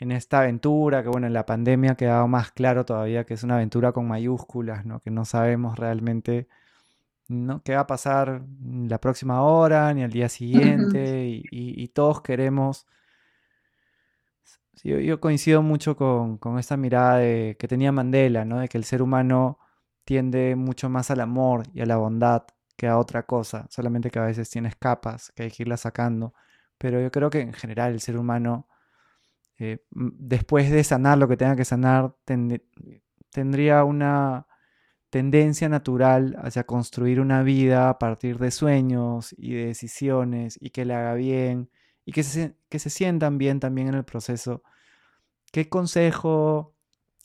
en 0.00 0.10
esta 0.10 0.40
aventura, 0.40 1.04
que 1.04 1.08
bueno, 1.08 1.28
en 1.28 1.32
la 1.32 1.46
pandemia 1.46 1.92
ha 1.92 1.96
quedado 1.96 2.26
más 2.26 2.50
claro 2.50 2.84
todavía 2.84 3.24
que 3.24 3.34
es 3.34 3.44
una 3.44 3.54
aventura 3.54 3.92
con 3.92 4.08
mayúsculas, 4.08 4.84
¿no? 4.84 4.98
que 4.98 5.12
no 5.12 5.24
sabemos 5.24 5.78
realmente 5.78 6.48
¿no? 7.28 7.62
qué 7.62 7.76
va 7.76 7.82
a 7.82 7.86
pasar 7.86 8.42
la 8.60 9.00
próxima 9.00 9.42
hora 9.42 9.94
ni 9.94 10.02
al 10.02 10.10
día 10.10 10.28
siguiente 10.40 11.28
y, 11.28 11.86
todos 11.94 12.20
queremos... 12.20 12.88
yo, 14.82 15.20
coincido 15.20 15.62
mucho 15.62 15.94
con, 15.94 16.36
con 16.36 16.58
esta 16.58 16.76
mirada 16.76 17.18
de, 17.18 17.56
que 17.60 17.68
tenía 17.68 17.92
Mandela, 17.92 18.44
¿no? 18.44 18.58
de 18.58 18.68
que 18.68 18.76
el 18.76 18.82
ser 18.82 19.02
humano 19.02 19.60
tiende 20.04 20.56
mucho 20.56 20.88
más 20.88 21.12
al 21.12 21.20
amor 21.20 21.62
y 21.72 21.80
a 21.80 21.86
la 21.86 21.96
bondad 21.96 22.42
que 22.80 22.86
a 22.86 22.96
otra 22.96 23.24
cosa, 23.24 23.66
solamente 23.68 24.10
que 24.10 24.18
a 24.18 24.24
veces 24.24 24.48
tienes 24.48 24.74
capas 24.74 25.32
que 25.36 25.42
hay 25.42 25.50
que 25.50 25.64
irlas 25.64 25.82
sacando, 25.82 26.32
pero 26.78 26.98
yo 26.98 27.10
creo 27.12 27.28
que 27.28 27.40
en 27.40 27.52
general 27.52 27.92
el 27.92 28.00
ser 28.00 28.16
humano 28.16 28.68
eh, 29.58 29.84
después 29.90 30.70
de 30.70 30.82
sanar 30.82 31.18
lo 31.18 31.28
que 31.28 31.36
tenga 31.36 31.56
que 31.56 31.66
sanar, 31.66 32.14
tendría 33.30 33.84
una 33.84 34.46
tendencia 35.10 35.68
natural 35.68 36.38
hacia 36.42 36.64
construir 36.64 37.20
una 37.20 37.42
vida 37.42 37.90
a 37.90 37.98
partir 37.98 38.38
de 38.38 38.50
sueños 38.50 39.34
y 39.36 39.52
de 39.52 39.66
decisiones 39.66 40.56
y 40.58 40.70
que 40.70 40.86
le 40.86 40.94
haga 40.94 41.12
bien 41.12 41.70
y 42.06 42.12
que 42.12 42.22
se, 42.22 42.56
que 42.70 42.78
se 42.78 42.88
sientan 42.88 43.36
bien 43.36 43.60
también 43.60 43.88
en 43.88 43.96
el 43.96 44.04
proceso. 44.04 44.62
¿Qué 45.52 45.68
consejo, 45.68 46.74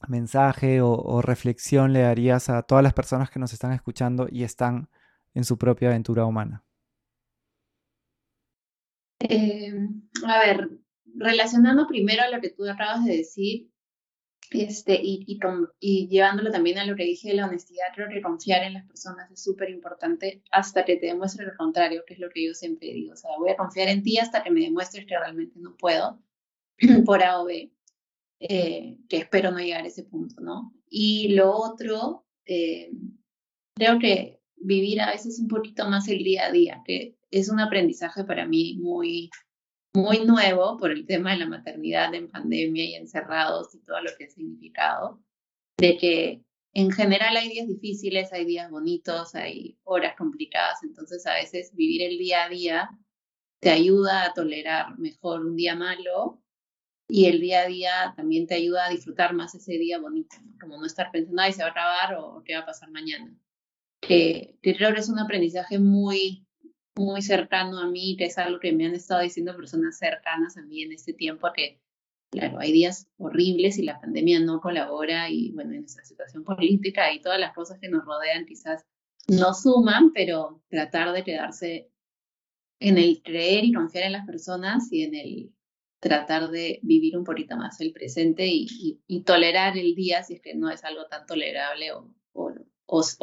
mensaje 0.09 0.81
o, 0.81 1.21
reflexión 1.21 1.93
le 1.93 2.01
darías 2.01 2.49
a 2.49 2.63
todas 2.63 2.83
las 2.83 2.93
personas 2.93 3.29
que 3.29 3.39
nos 3.39 3.53
están 3.53 3.71
escuchando 3.71 4.27
y 4.29 4.43
están 4.43 4.89
en 5.35 5.43
su 5.43 5.57
propia 5.57 5.89
aventura 5.89 6.25
humana? 6.25 6.63
Eh, 9.19 9.71
a 10.25 10.39
ver, 10.39 10.69
relacionando 11.13 11.87
primero 11.87 12.23
lo 12.31 12.41
que 12.41 12.49
tú 12.49 12.67
acabas 12.67 13.05
de 13.05 13.17
decir, 13.17 13.69
este, 14.51 14.99
y, 15.01 15.25
y, 15.79 16.07
llevándolo 16.07 16.51
también 16.51 16.77
a 16.77 16.85
lo 16.85 16.95
que 16.95 17.03
dije 17.03 17.29
de 17.29 17.35
la 17.35 17.47
honestidad, 17.47 17.85
creo 17.95 18.07
que 18.09 18.21
confiar 18.21 18.63
en 18.63 18.73
las 18.73 18.85
personas 18.85 19.29
es 19.31 19.43
súper 19.43 19.69
importante 19.69 20.43
hasta 20.51 20.85
que 20.85 20.97
te 20.97 21.07
demuestre 21.07 21.45
lo 21.45 21.55
contrario, 21.57 22.03
que 22.05 22.13
es 22.13 22.19
lo 22.19 22.29
que 22.29 22.45
yo 22.45 22.53
siempre 22.53 22.93
digo. 22.93 23.13
O 23.13 23.17
sea, 23.17 23.31
voy 23.37 23.49
a 23.49 23.57
confiar 23.57 23.89
en 23.89 24.03
ti 24.03 24.17
hasta 24.17 24.43
que 24.43 24.51
me 24.51 24.61
demuestres 24.61 25.05
que 25.05 25.17
realmente 25.17 25.59
no 25.59 25.75
puedo, 25.75 26.21
por 27.05 27.23
A 27.23 27.41
o 27.41 27.45
B, 27.45 27.71
eh, 28.39 28.97
que 29.09 29.17
espero 29.17 29.51
no 29.51 29.59
llegar 29.59 29.83
a 29.83 29.87
ese 29.87 30.03
punto, 30.03 30.41
¿no? 30.41 30.73
Y 30.89 31.33
lo 31.33 31.51
otro, 31.51 32.25
eh, 32.45 32.91
creo 33.75 33.97
que 33.97 34.39
vivir 34.57 35.01
a 35.01 35.11
veces 35.11 35.39
un 35.39 35.47
poquito 35.47 35.87
más 35.89 36.07
el 36.07 36.23
día 36.23 36.47
a 36.47 36.51
día, 36.51 36.81
que 36.85 37.17
es 37.31 37.49
un 37.49 37.59
aprendizaje 37.59 38.23
para 38.23 38.45
mí 38.45 38.77
muy, 38.81 39.29
muy 39.93 40.25
nuevo 40.25 40.77
por 40.77 40.91
el 40.91 41.05
tema 41.05 41.31
de 41.31 41.39
la 41.39 41.47
maternidad 41.47 42.13
en 42.13 42.29
pandemia 42.29 42.85
y 42.85 42.95
encerrados 42.95 43.73
y 43.75 43.79
todo 43.79 44.01
lo 44.01 44.11
que 44.17 44.25
ha 44.25 44.29
significado, 44.29 45.21
de 45.77 45.97
que 45.97 46.43
en 46.73 46.91
general 46.91 47.37
hay 47.37 47.49
días 47.49 47.67
difíciles, 47.67 48.33
hay 48.33 48.45
días 48.45 48.69
bonitos, 48.69 49.33
hay 49.35 49.77
horas 49.83 50.15
complicadas, 50.17 50.83
entonces 50.83 51.25
a 51.25 51.35
veces 51.35 51.73
vivir 51.73 52.01
el 52.01 52.17
día 52.17 52.45
a 52.45 52.49
día 52.49 52.89
te 53.61 53.69
ayuda 53.69 54.25
a 54.25 54.33
tolerar 54.33 54.97
mejor 54.99 55.45
un 55.45 55.55
día 55.55 55.75
malo 55.75 56.41
y 57.07 57.25
el 57.25 57.39
día 57.39 57.61
a 57.61 57.67
día 57.67 58.13
también 58.17 58.47
te 58.47 58.55
ayuda 58.55 58.85
a 58.85 58.89
disfrutar 58.89 59.33
más 59.33 59.55
ese 59.55 59.73
día 59.73 59.99
bonito, 59.99 60.35
como 60.59 60.77
no 60.77 60.85
estar 60.85 61.11
pensando, 61.11 61.41
ay, 61.41 61.53
se 61.53 61.61
va 61.61 61.69
a 61.69 61.71
acabar 61.71 62.15
o 62.15 62.43
qué 62.43 62.55
va 62.55 62.61
a 62.61 62.65
pasar 62.65 62.89
mañana. 62.91 63.33
Que 64.07 64.57
es 64.61 65.09
un 65.09 65.19
aprendizaje 65.19 65.79
muy, 65.79 66.45
muy 66.95 67.21
cercano 67.21 67.79
a 67.79 67.87
mí, 67.87 68.15
que 68.17 68.25
es 68.25 68.37
algo 68.37 68.59
que 68.59 68.73
me 68.73 68.85
han 68.85 68.95
estado 68.95 69.21
diciendo 69.21 69.55
personas 69.55 69.97
cercanas 69.97 70.57
a 70.57 70.61
mí 70.63 70.83
en 70.83 70.91
este 70.91 71.13
tiempo, 71.13 71.47
que 71.53 71.81
claro, 72.31 72.59
hay 72.59 72.71
días 72.71 73.07
horribles 73.17 73.77
y 73.77 73.83
la 73.83 73.99
pandemia 73.99 74.39
no 74.39 74.59
colabora 74.61 75.29
y 75.29 75.51
bueno, 75.51 75.73
en 75.73 75.81
nuestra 75.81 76.03
situación 76.03 76.43
política 76.43 77.13
y 77.13 77.21
todas 77.21 77.39
las 77.39 77.53
cosas 77.53 77.79
que 77.79 77.89
nos 77.89 78.05
rodean 78.05 78.45
quizás 78.45 78.85
no 79.27 79.53
suman, 79.53 80.13
pero 80.13 80.61
tratar 80.69 81.13
de 81.13 81.23
quedarse 81.23 81.89
en 82.79 82.97
el 82.97 83.21
creer 83.23 83.63
y 83.65 83.73
confiar 83.73 84.05
en 84.05 84.11
las 84.11 84.25
personas 84.25 84.91
y 84.91 85.03
en 85.03 85.15
el 85.15 85.55
tratar 85.99 86.49
de 86.49 86.79
vivir 86.83 87.17
un 87.17 87.23
poquito 87.23 87.57
más 87.57 87.79
el 87.81 87.91
presente 87.91 88.47
y, 88.47 89.01
tolerar 89.25 89.77
el 89.77 89.95
día 89.95 90.23
si 90.23 90.35
es 90.35 90.41
que 90.41 90.53
no 90.53 90.69
es 90.69 90.83
algo 90.83 91.07
tan 91.07 91.25
tolerable 91.25 91.93
o, 91.93 92.13
o, 92.33 92.53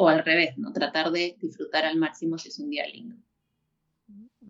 al 0.07 0.25
revés, 0.25 0.57
¿no? 0.57 0.71
Tratar 0.71 1.11
de 1.11 1.37
disfrutar 1.39 1.85
al 1.85 1.97
máximo 1.97 2.37
si 2.37 2.49
es 2.49 2.59
un 2.59 2.69
día 2.69 2.87
lindo. 2.87 3.15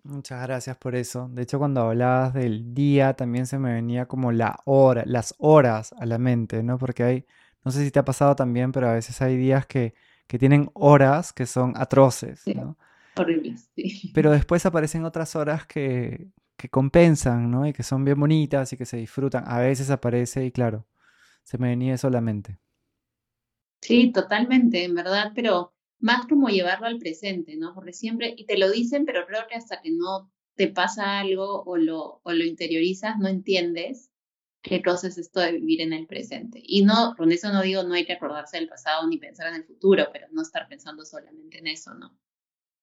Muchas 0.03 0.41
gracias 0.41 0.75
por 0.77 0.95
eso. 0.95 1.29
De 1.31 1.43
hecho, 1.43 1.59
cuando 1.59 1.81
hablabas 1.81 2.33
del 2.33 2.73
día, 2.73 3.13
también 3.13 3.45
se 3.47 3.57
me 3.57 3.73
venía 3.73 4.05
como 4.05 4.31
la 4.31 4.59
hora, 4.65 5.03
las 5.05 5.33
horas 5.37 5.93
a 5.97 6.05
la 6.05 6.17
mente, 6.17 6.61
¿no? 6.61 6.77
Porque 6.77 7.03
hay, 7.03 7.25
no 7.63 7.71
sé 7.71 7.85
si 7.85 7.91
te 7.91 7.99
ha 7.99 8.05
pasado 8.05 8.35
también, 8.35 8.71
pero 8.71 8.89
a 8.89 8.93
veces 8.93 9.21
hay 9.21 9.37
días 9.37 9.65
que, 9.65 9.93
que 10.27 10.37
tienen 10.37 10.69
horas 10.73 11.31
que 11.31 11.45
son 11.45 11.73
atroces, 11.77 12.43
¿no? 12.47 12.77
Horribles, 13.15 13.69
sí. 13.75 14.11
Pero 14.13 14.31
después 14.31 14.65
aparecen 14.65 15.05
otras 15.05 15.35
horas 15.37 15.65
que, 15.65 16.27
que 16.57 16.69
compensan, 16.69 17.49
¿no? 17.49 17.65
Y 17.65 17.71
que 17.71 17.83
son 17.83 18.03
bien 18.03 18.19
bonitas 18.19 18.73
y 18.73 18.77
que 18.77 18.85
se 18.85 18.97
disfrutan. 18.97 19.43
A 19.47 19.59
veces 19.59 19.89
aparece 19.89 20.45
y 20.45 20.51
claro, 20.51 20.85
se 21.43 21.57
me 21.57 21.69
venía 21.69 21.97
solamente. 21.97 22.59
Sí, 23.83 24.13
totalmente, 24.13 24.85
en 24.85 24.95
verdad, 24.95 25.33
pero 25.35 25.73
más 25.99 26.25
como 26.27 26.47
llevarlo 26.47 26.87
al 26.87 26.99
presente, 26.99 27.57
¿no? 27.57 27.73
Porque 27.75 27.91
siempre, 27.91 28.33
y 28.37 28.45
te 28.45 28.57
lo 28.57 28.71
dicen, 28.71 29.05
pero 29.05 29.25
creo 29.27 29.41
que 29.49 29.55
hasta 29.55 29.81
que 29.81 29.91
no 29.91 30.31
te 30.55 30.69
pasa 30.69 31.19
algo 31.19 31.63
o 31.63 31.75
lo, 31.75 32.21
o 32.23 32.31
lo 32.31 32.45
interiorizas, 32.45 33.17
no 33.19 33.27
entiendes 33.27 34.09
qué 34.61 34.81
cosa 34.81 35.09
es 35.09 35.17
esto 35.17 35.41
de 35.41 35.51
vivir 35.51 35.81
en 35.81 35.91
el 35.91 36.07
presente. 36.07 36.61
Y 36.63 36.85
no, 36.85 37.13
con 37.17 37.33
eso 37.33 37.51
no 37.51 37.61
digo 37.61 37.83
no 37.83 37.93
hay 37.93 38.05
que 38.05 38.13
acordarse 38.13 38.55
del 38.55 38.69
pasado 38.69 39.05
ni 39.05 39.17
pensar 39.17 39.47
en 39.47 39.55
el 39.55 39.65
futuro, 39.65 40.07
pero 40.13 40.27
no 40.31 40.43
estar 40.43 40.69
pensando 40.69 41.03
solamente 41.03 41.57
en 41.59 41.67
eso, 41.67 41.93
¿no? 41.93 42.17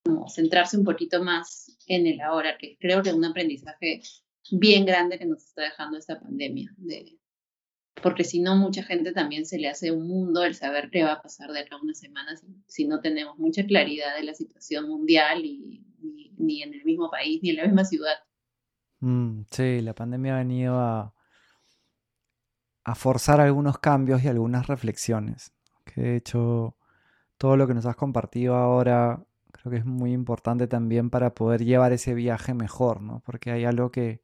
Como 0.05 0.29
centrarse 0.29 0.77
un 0.77 0.85
poquito 0.85 1.25
más 1.25 1.79
en 1.87 2.07
el 2.07 2.21
ahora, 2.21 2.59
que 2.59 2.77
creo 2.79 3.03
que 3.03 3.09
es 3.09 3.15
un 3.15 3.25
aprendizaje 3.25 4.03
bien 4.51 4.85
grande 4.85 5.19
que 5.19 5.25
nos 5.25 5.45
está 5.45 5.63
dejando 5.63 5.97
esta 5.97 6.21
pandemia, 6.21 6.75
de, 6.77 7.19
porque 8.03 8.25
si 8.25 8.41
no, 8.41 8.57
mucha 8.57 8.83
gente 8.83 9.13
también 9.13 9.45
se 9.45 9.59
le 9.59 9.69
hace 9.69 9.91
un 9.93 10.07
mundo 10.07 10.43
el 10.45 10.55
saber 10.55 10.91
qué 10.91 11.05
va 11.05 11.15
a 11.15 11.23
pasar 11.23 11.53
de 11.53 11.61
acá 11.61 11.77
a 11.77 11.83
unas 11.83 11.99
semanas 11.99 12.43
si 12.67 12.87
no 12.87 13.01
tenemos 13.01 13.39
mucha 13.39 13.65
claridad 13.67 14.17
de 14.17 14.25
la 14.25 14.35
situación 14.35 14.89
mundial 14.89 15.45
y 15.45 15.85
ni, 16.39 16.63
en 16.63 16.73
el 16.73 16.85
mismo 16.85 17.11
país 17.11 17.41
ni 17.43 17.51
en 17.51 17.57
la 17.57 17.65
misma 17.65 17.85
ciudad. 17.85 18.15
Mm, 19.01 19.43
sí, 19.51 19.81
la 19.83 19.95
pandemia 19.95 20.35
ha 20.35 20.39
venido 20.39 20.79
a, 20.79 21.15
a 22.85 22.95
forzar 22.95 23.41
algunos 23.41 23.79
cambios 23.79 24.25
y 24.25 24.29
algunas 24.29 24.67
reflexiones. 24.67 25.53
Que 25.85 26.01
de 26.01 26.17
hecho, 26.17 26.77
todo 27.37 27.57
lo 27.57 27.67
que 27.67 27.75
nos 27.75 27.87
has 27.87 27.97
compartido 27.97 28.55
ahora 28.55 29.25
creo 29.51 29.71
que 29.73 29.79
es 29.79 29.85
muy 29.85 30.13
importante 30.13 30.67
también 30.67 31.11
para 31.11 31.35
poder 31.35 31.65
llevar 31.65 31.93
ese 31.93 32.15
viaje 32.15 32.55
mejor, 32.55 33.03
¿no? 33.03 33.23
Porque 33.27 33.51
hay 33.51 33.65
algo 33.65 33.91
que, 33.91 34.23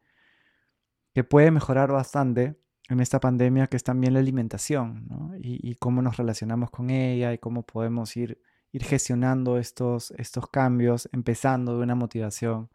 que 1.13 1.25
puede 1.25 1.51
mejorar 1.51 1.93
bastante 1.93 2.57
en 2.89 3.01
esta 3.01 3.21
pandemia, 3.21 3.67
que 3.67 3.77
es 3.77 3.85
también 3.85 4.15
la 4.15 4.21
alimentación, 4.21 5.07
¿no? 5.09 5.33
Y, 5.39 5.75
cómo 5.77 6.03
nos 6.03 6.17
relacionamos 6.17 6.71
con 6.71 6.91
ella 6.91 7.33
y 7.33 7.39
cómo 7.39 7.65
podemos 7.65 8.17
ir, 8.17 8.41
ir 8.73 8.85
gestionando 8.85 9.59
estos, 9.59 10.13
estos 10.13 10.49
cambios, 10.49 11.09
empezando 11.13 11.77
de 11.77 11.83
una 11.83 11.95
motivación 11.95 12.71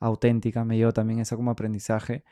auténtica. 0.00 0.64
Me 0.64 0.76
llevo 0.76 0.92
también 0.92 1.20
eso 1.20 1.36
como 1.36 1.50
aprendizaje. 1.50 2.24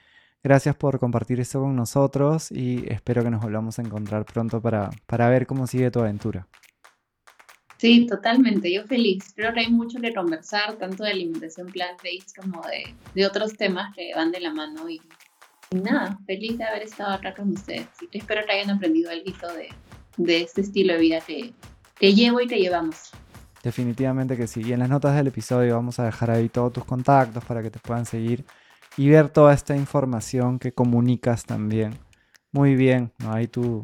Gracias 0.45 0.77
por 0.77 0.99
compartir 0.99 1.41
esto 1.41 1.61
con 1.61 1.77
nosotros 1.77 2.51
y 2.51 2.85
espero 2.89 3.23
que 3.23 3.31
nos 3.31 3.43
volvamos 3.43 3.79
a 3.79 3.83
encontrar 3.83 4.25
pronto 4.25 4.61
para, 4.61 4.91
para 5.07 5.29
ver 5.29 5.47
cómo 5.47 5.67
sigue 5.67 5.91
tu 5.91 6.01
aventura. 6.01 6.49
Sí, 7.79 8.07
totalmente. 8.07 8.73
Yo 8.73 8.85
feliz. 8.85 9.33
Creo 9.35 9.53
que 9.53 9.61
hay 9.61 9.71
mucho 9.71 10.01
que 10.01 10.15
conversar, 10.15 10.75
tanto 10.79 11.03
de 11.03 11.11
alimentación 11.11 11.67
plant-based 11.67 12.33
como 12.41 12.63
de, 12.63 12.95
de, 13.13 13.27
otros 13.27 13.57
temas 13.57 13.93
que 13.95 14.13
van 14.15 14.31
de 14.31 14.39
la 14.39 14.53
mano. 14.53 14.89
Y, 14.89 15.01
nada, 15.75 16.19
feliz 16.27 16.59
de 16.59 16.65
haber 16.65 16.83
estado 16.83 17.13
acá 17.13 17.35
con 17.35 17.51
ustedes. 17.53 17.87
espero 18.13 18.43
que 18.47 18.53
hayan 18.53 18.71
aprendido 18.71 19.11
algo 19.11 19.25
de, 19.55 19.69
de 20.17 20.43
este 20.43 20.61
estilo 20.63 20.95
de 20.95 20.99
vida 20.99 21.21
que, 21.21 21.53
que 21.99 22.15
llevo 22.15 22.41
y 22.41 22.47
que 22.47 22.59
llevamos. 22.59 23.11
Definitivamente 23.63 24.37
que 24.37 24.47
sí. 24.47 24.63
Y 24.65 24.73
en 24.73 24.81
las 24.81 24.89
notas 24.89 25.15
del 25.15 25.29
episodio 25.29 25.77
vamos 25.77 25.99
a 25.99 26.05
dejar 26.05 26.31
ahí 26.31 26.49
todos 26.49 26.73
tus 26.73 26.85
contactos 26.85 27.45
para 27.45 27.63
que 27.63 27.71
te 27.71 27.79
puedan 27.79 28.07
seguir 28.07 28.45
y 28.97 29.09
ver 29.09 29.29
toda 29.29 29.55
esta 29.55 29.77
información 29.77 30.59
que 30.59 30.73
comunicas 30.73 31.45
también. 31.45 31.99
Muy 32.51 32.75
bien, 32.75 33.13
¿no? 33.19 33.33
ahí 33.33 33.47
tu, 33.47 33.83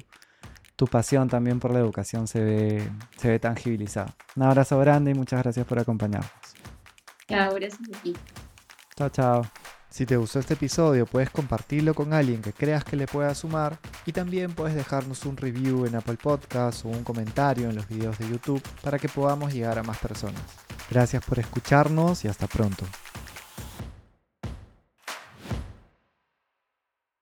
tu 0.76 0.86
pasión 0.86 1.28
también 1.28 1.58
por 1.60 1.72
la 1.72 1.78
educación 1.78 2.26
se 2.26 2.42
ve, 2.42 2.88
se 3.16 3.28
ve 3.28 3.38
tangibilizada. 3.38 4.14
Un 4.36 4.42
abrazo 4.42 4.78
grande 4.78 5.12
y 5.12 5.14
muchas 5.14 5.42
gracias 5.42 5.66
por 5.66 5.78
acompañarnos. 5.78 6.30
Chao, 7.28 7.54
gracias 7.54 7.80
a 7.94 8.02
ti. 8.02 8.14
Chao, 8.96 9.08
chao. 9.08 9.42
Si 9.90 10.04
te 10.04 10.16
gustó 10.16 10.38
este 10.38 10.54
episodio, 10.54 11.06
puedes 11.06 11.30
compartirlo 11.30 11.94
con 11.94 12.12
alguien 12.12 12.42
que 12.42 12.52
creas 12.52 12.84
que 12.84 12.96
le 12.96 13.06
pueda 13.06 13.34
sumar 13.34 13.78
y 14.04 14.12
también 14.12 14.52
puedes 14.52 14.74
dejarnos 14.74 15.24
un 15.24 15.36
review 15.36 15.86
en 15.86 15.96
Apple 15.96 16.18
Podcasts 16.22 16.84
o 16.84 16.88
un 16.88 17.04
comentario 17.04 17.68
en 17.68 17.76
los 17.76 17.88
videos 17.88 18.18
de 18.18 18.28
YouTube 18.28 18.62
para 18.82 18.98
que 18.98 19.08
podamos 19.08 19.52
llegar 19.52 19.78
a 19.78 19.82
más 19.82 19.98
personas. 19.98 20.42
Gracias 20.90 21.24
por 21.24 21.38
escucharnos 21.38 22.24
y 22.24 22.28
hasta 22.28 22.46
pronto. 22.46 22.84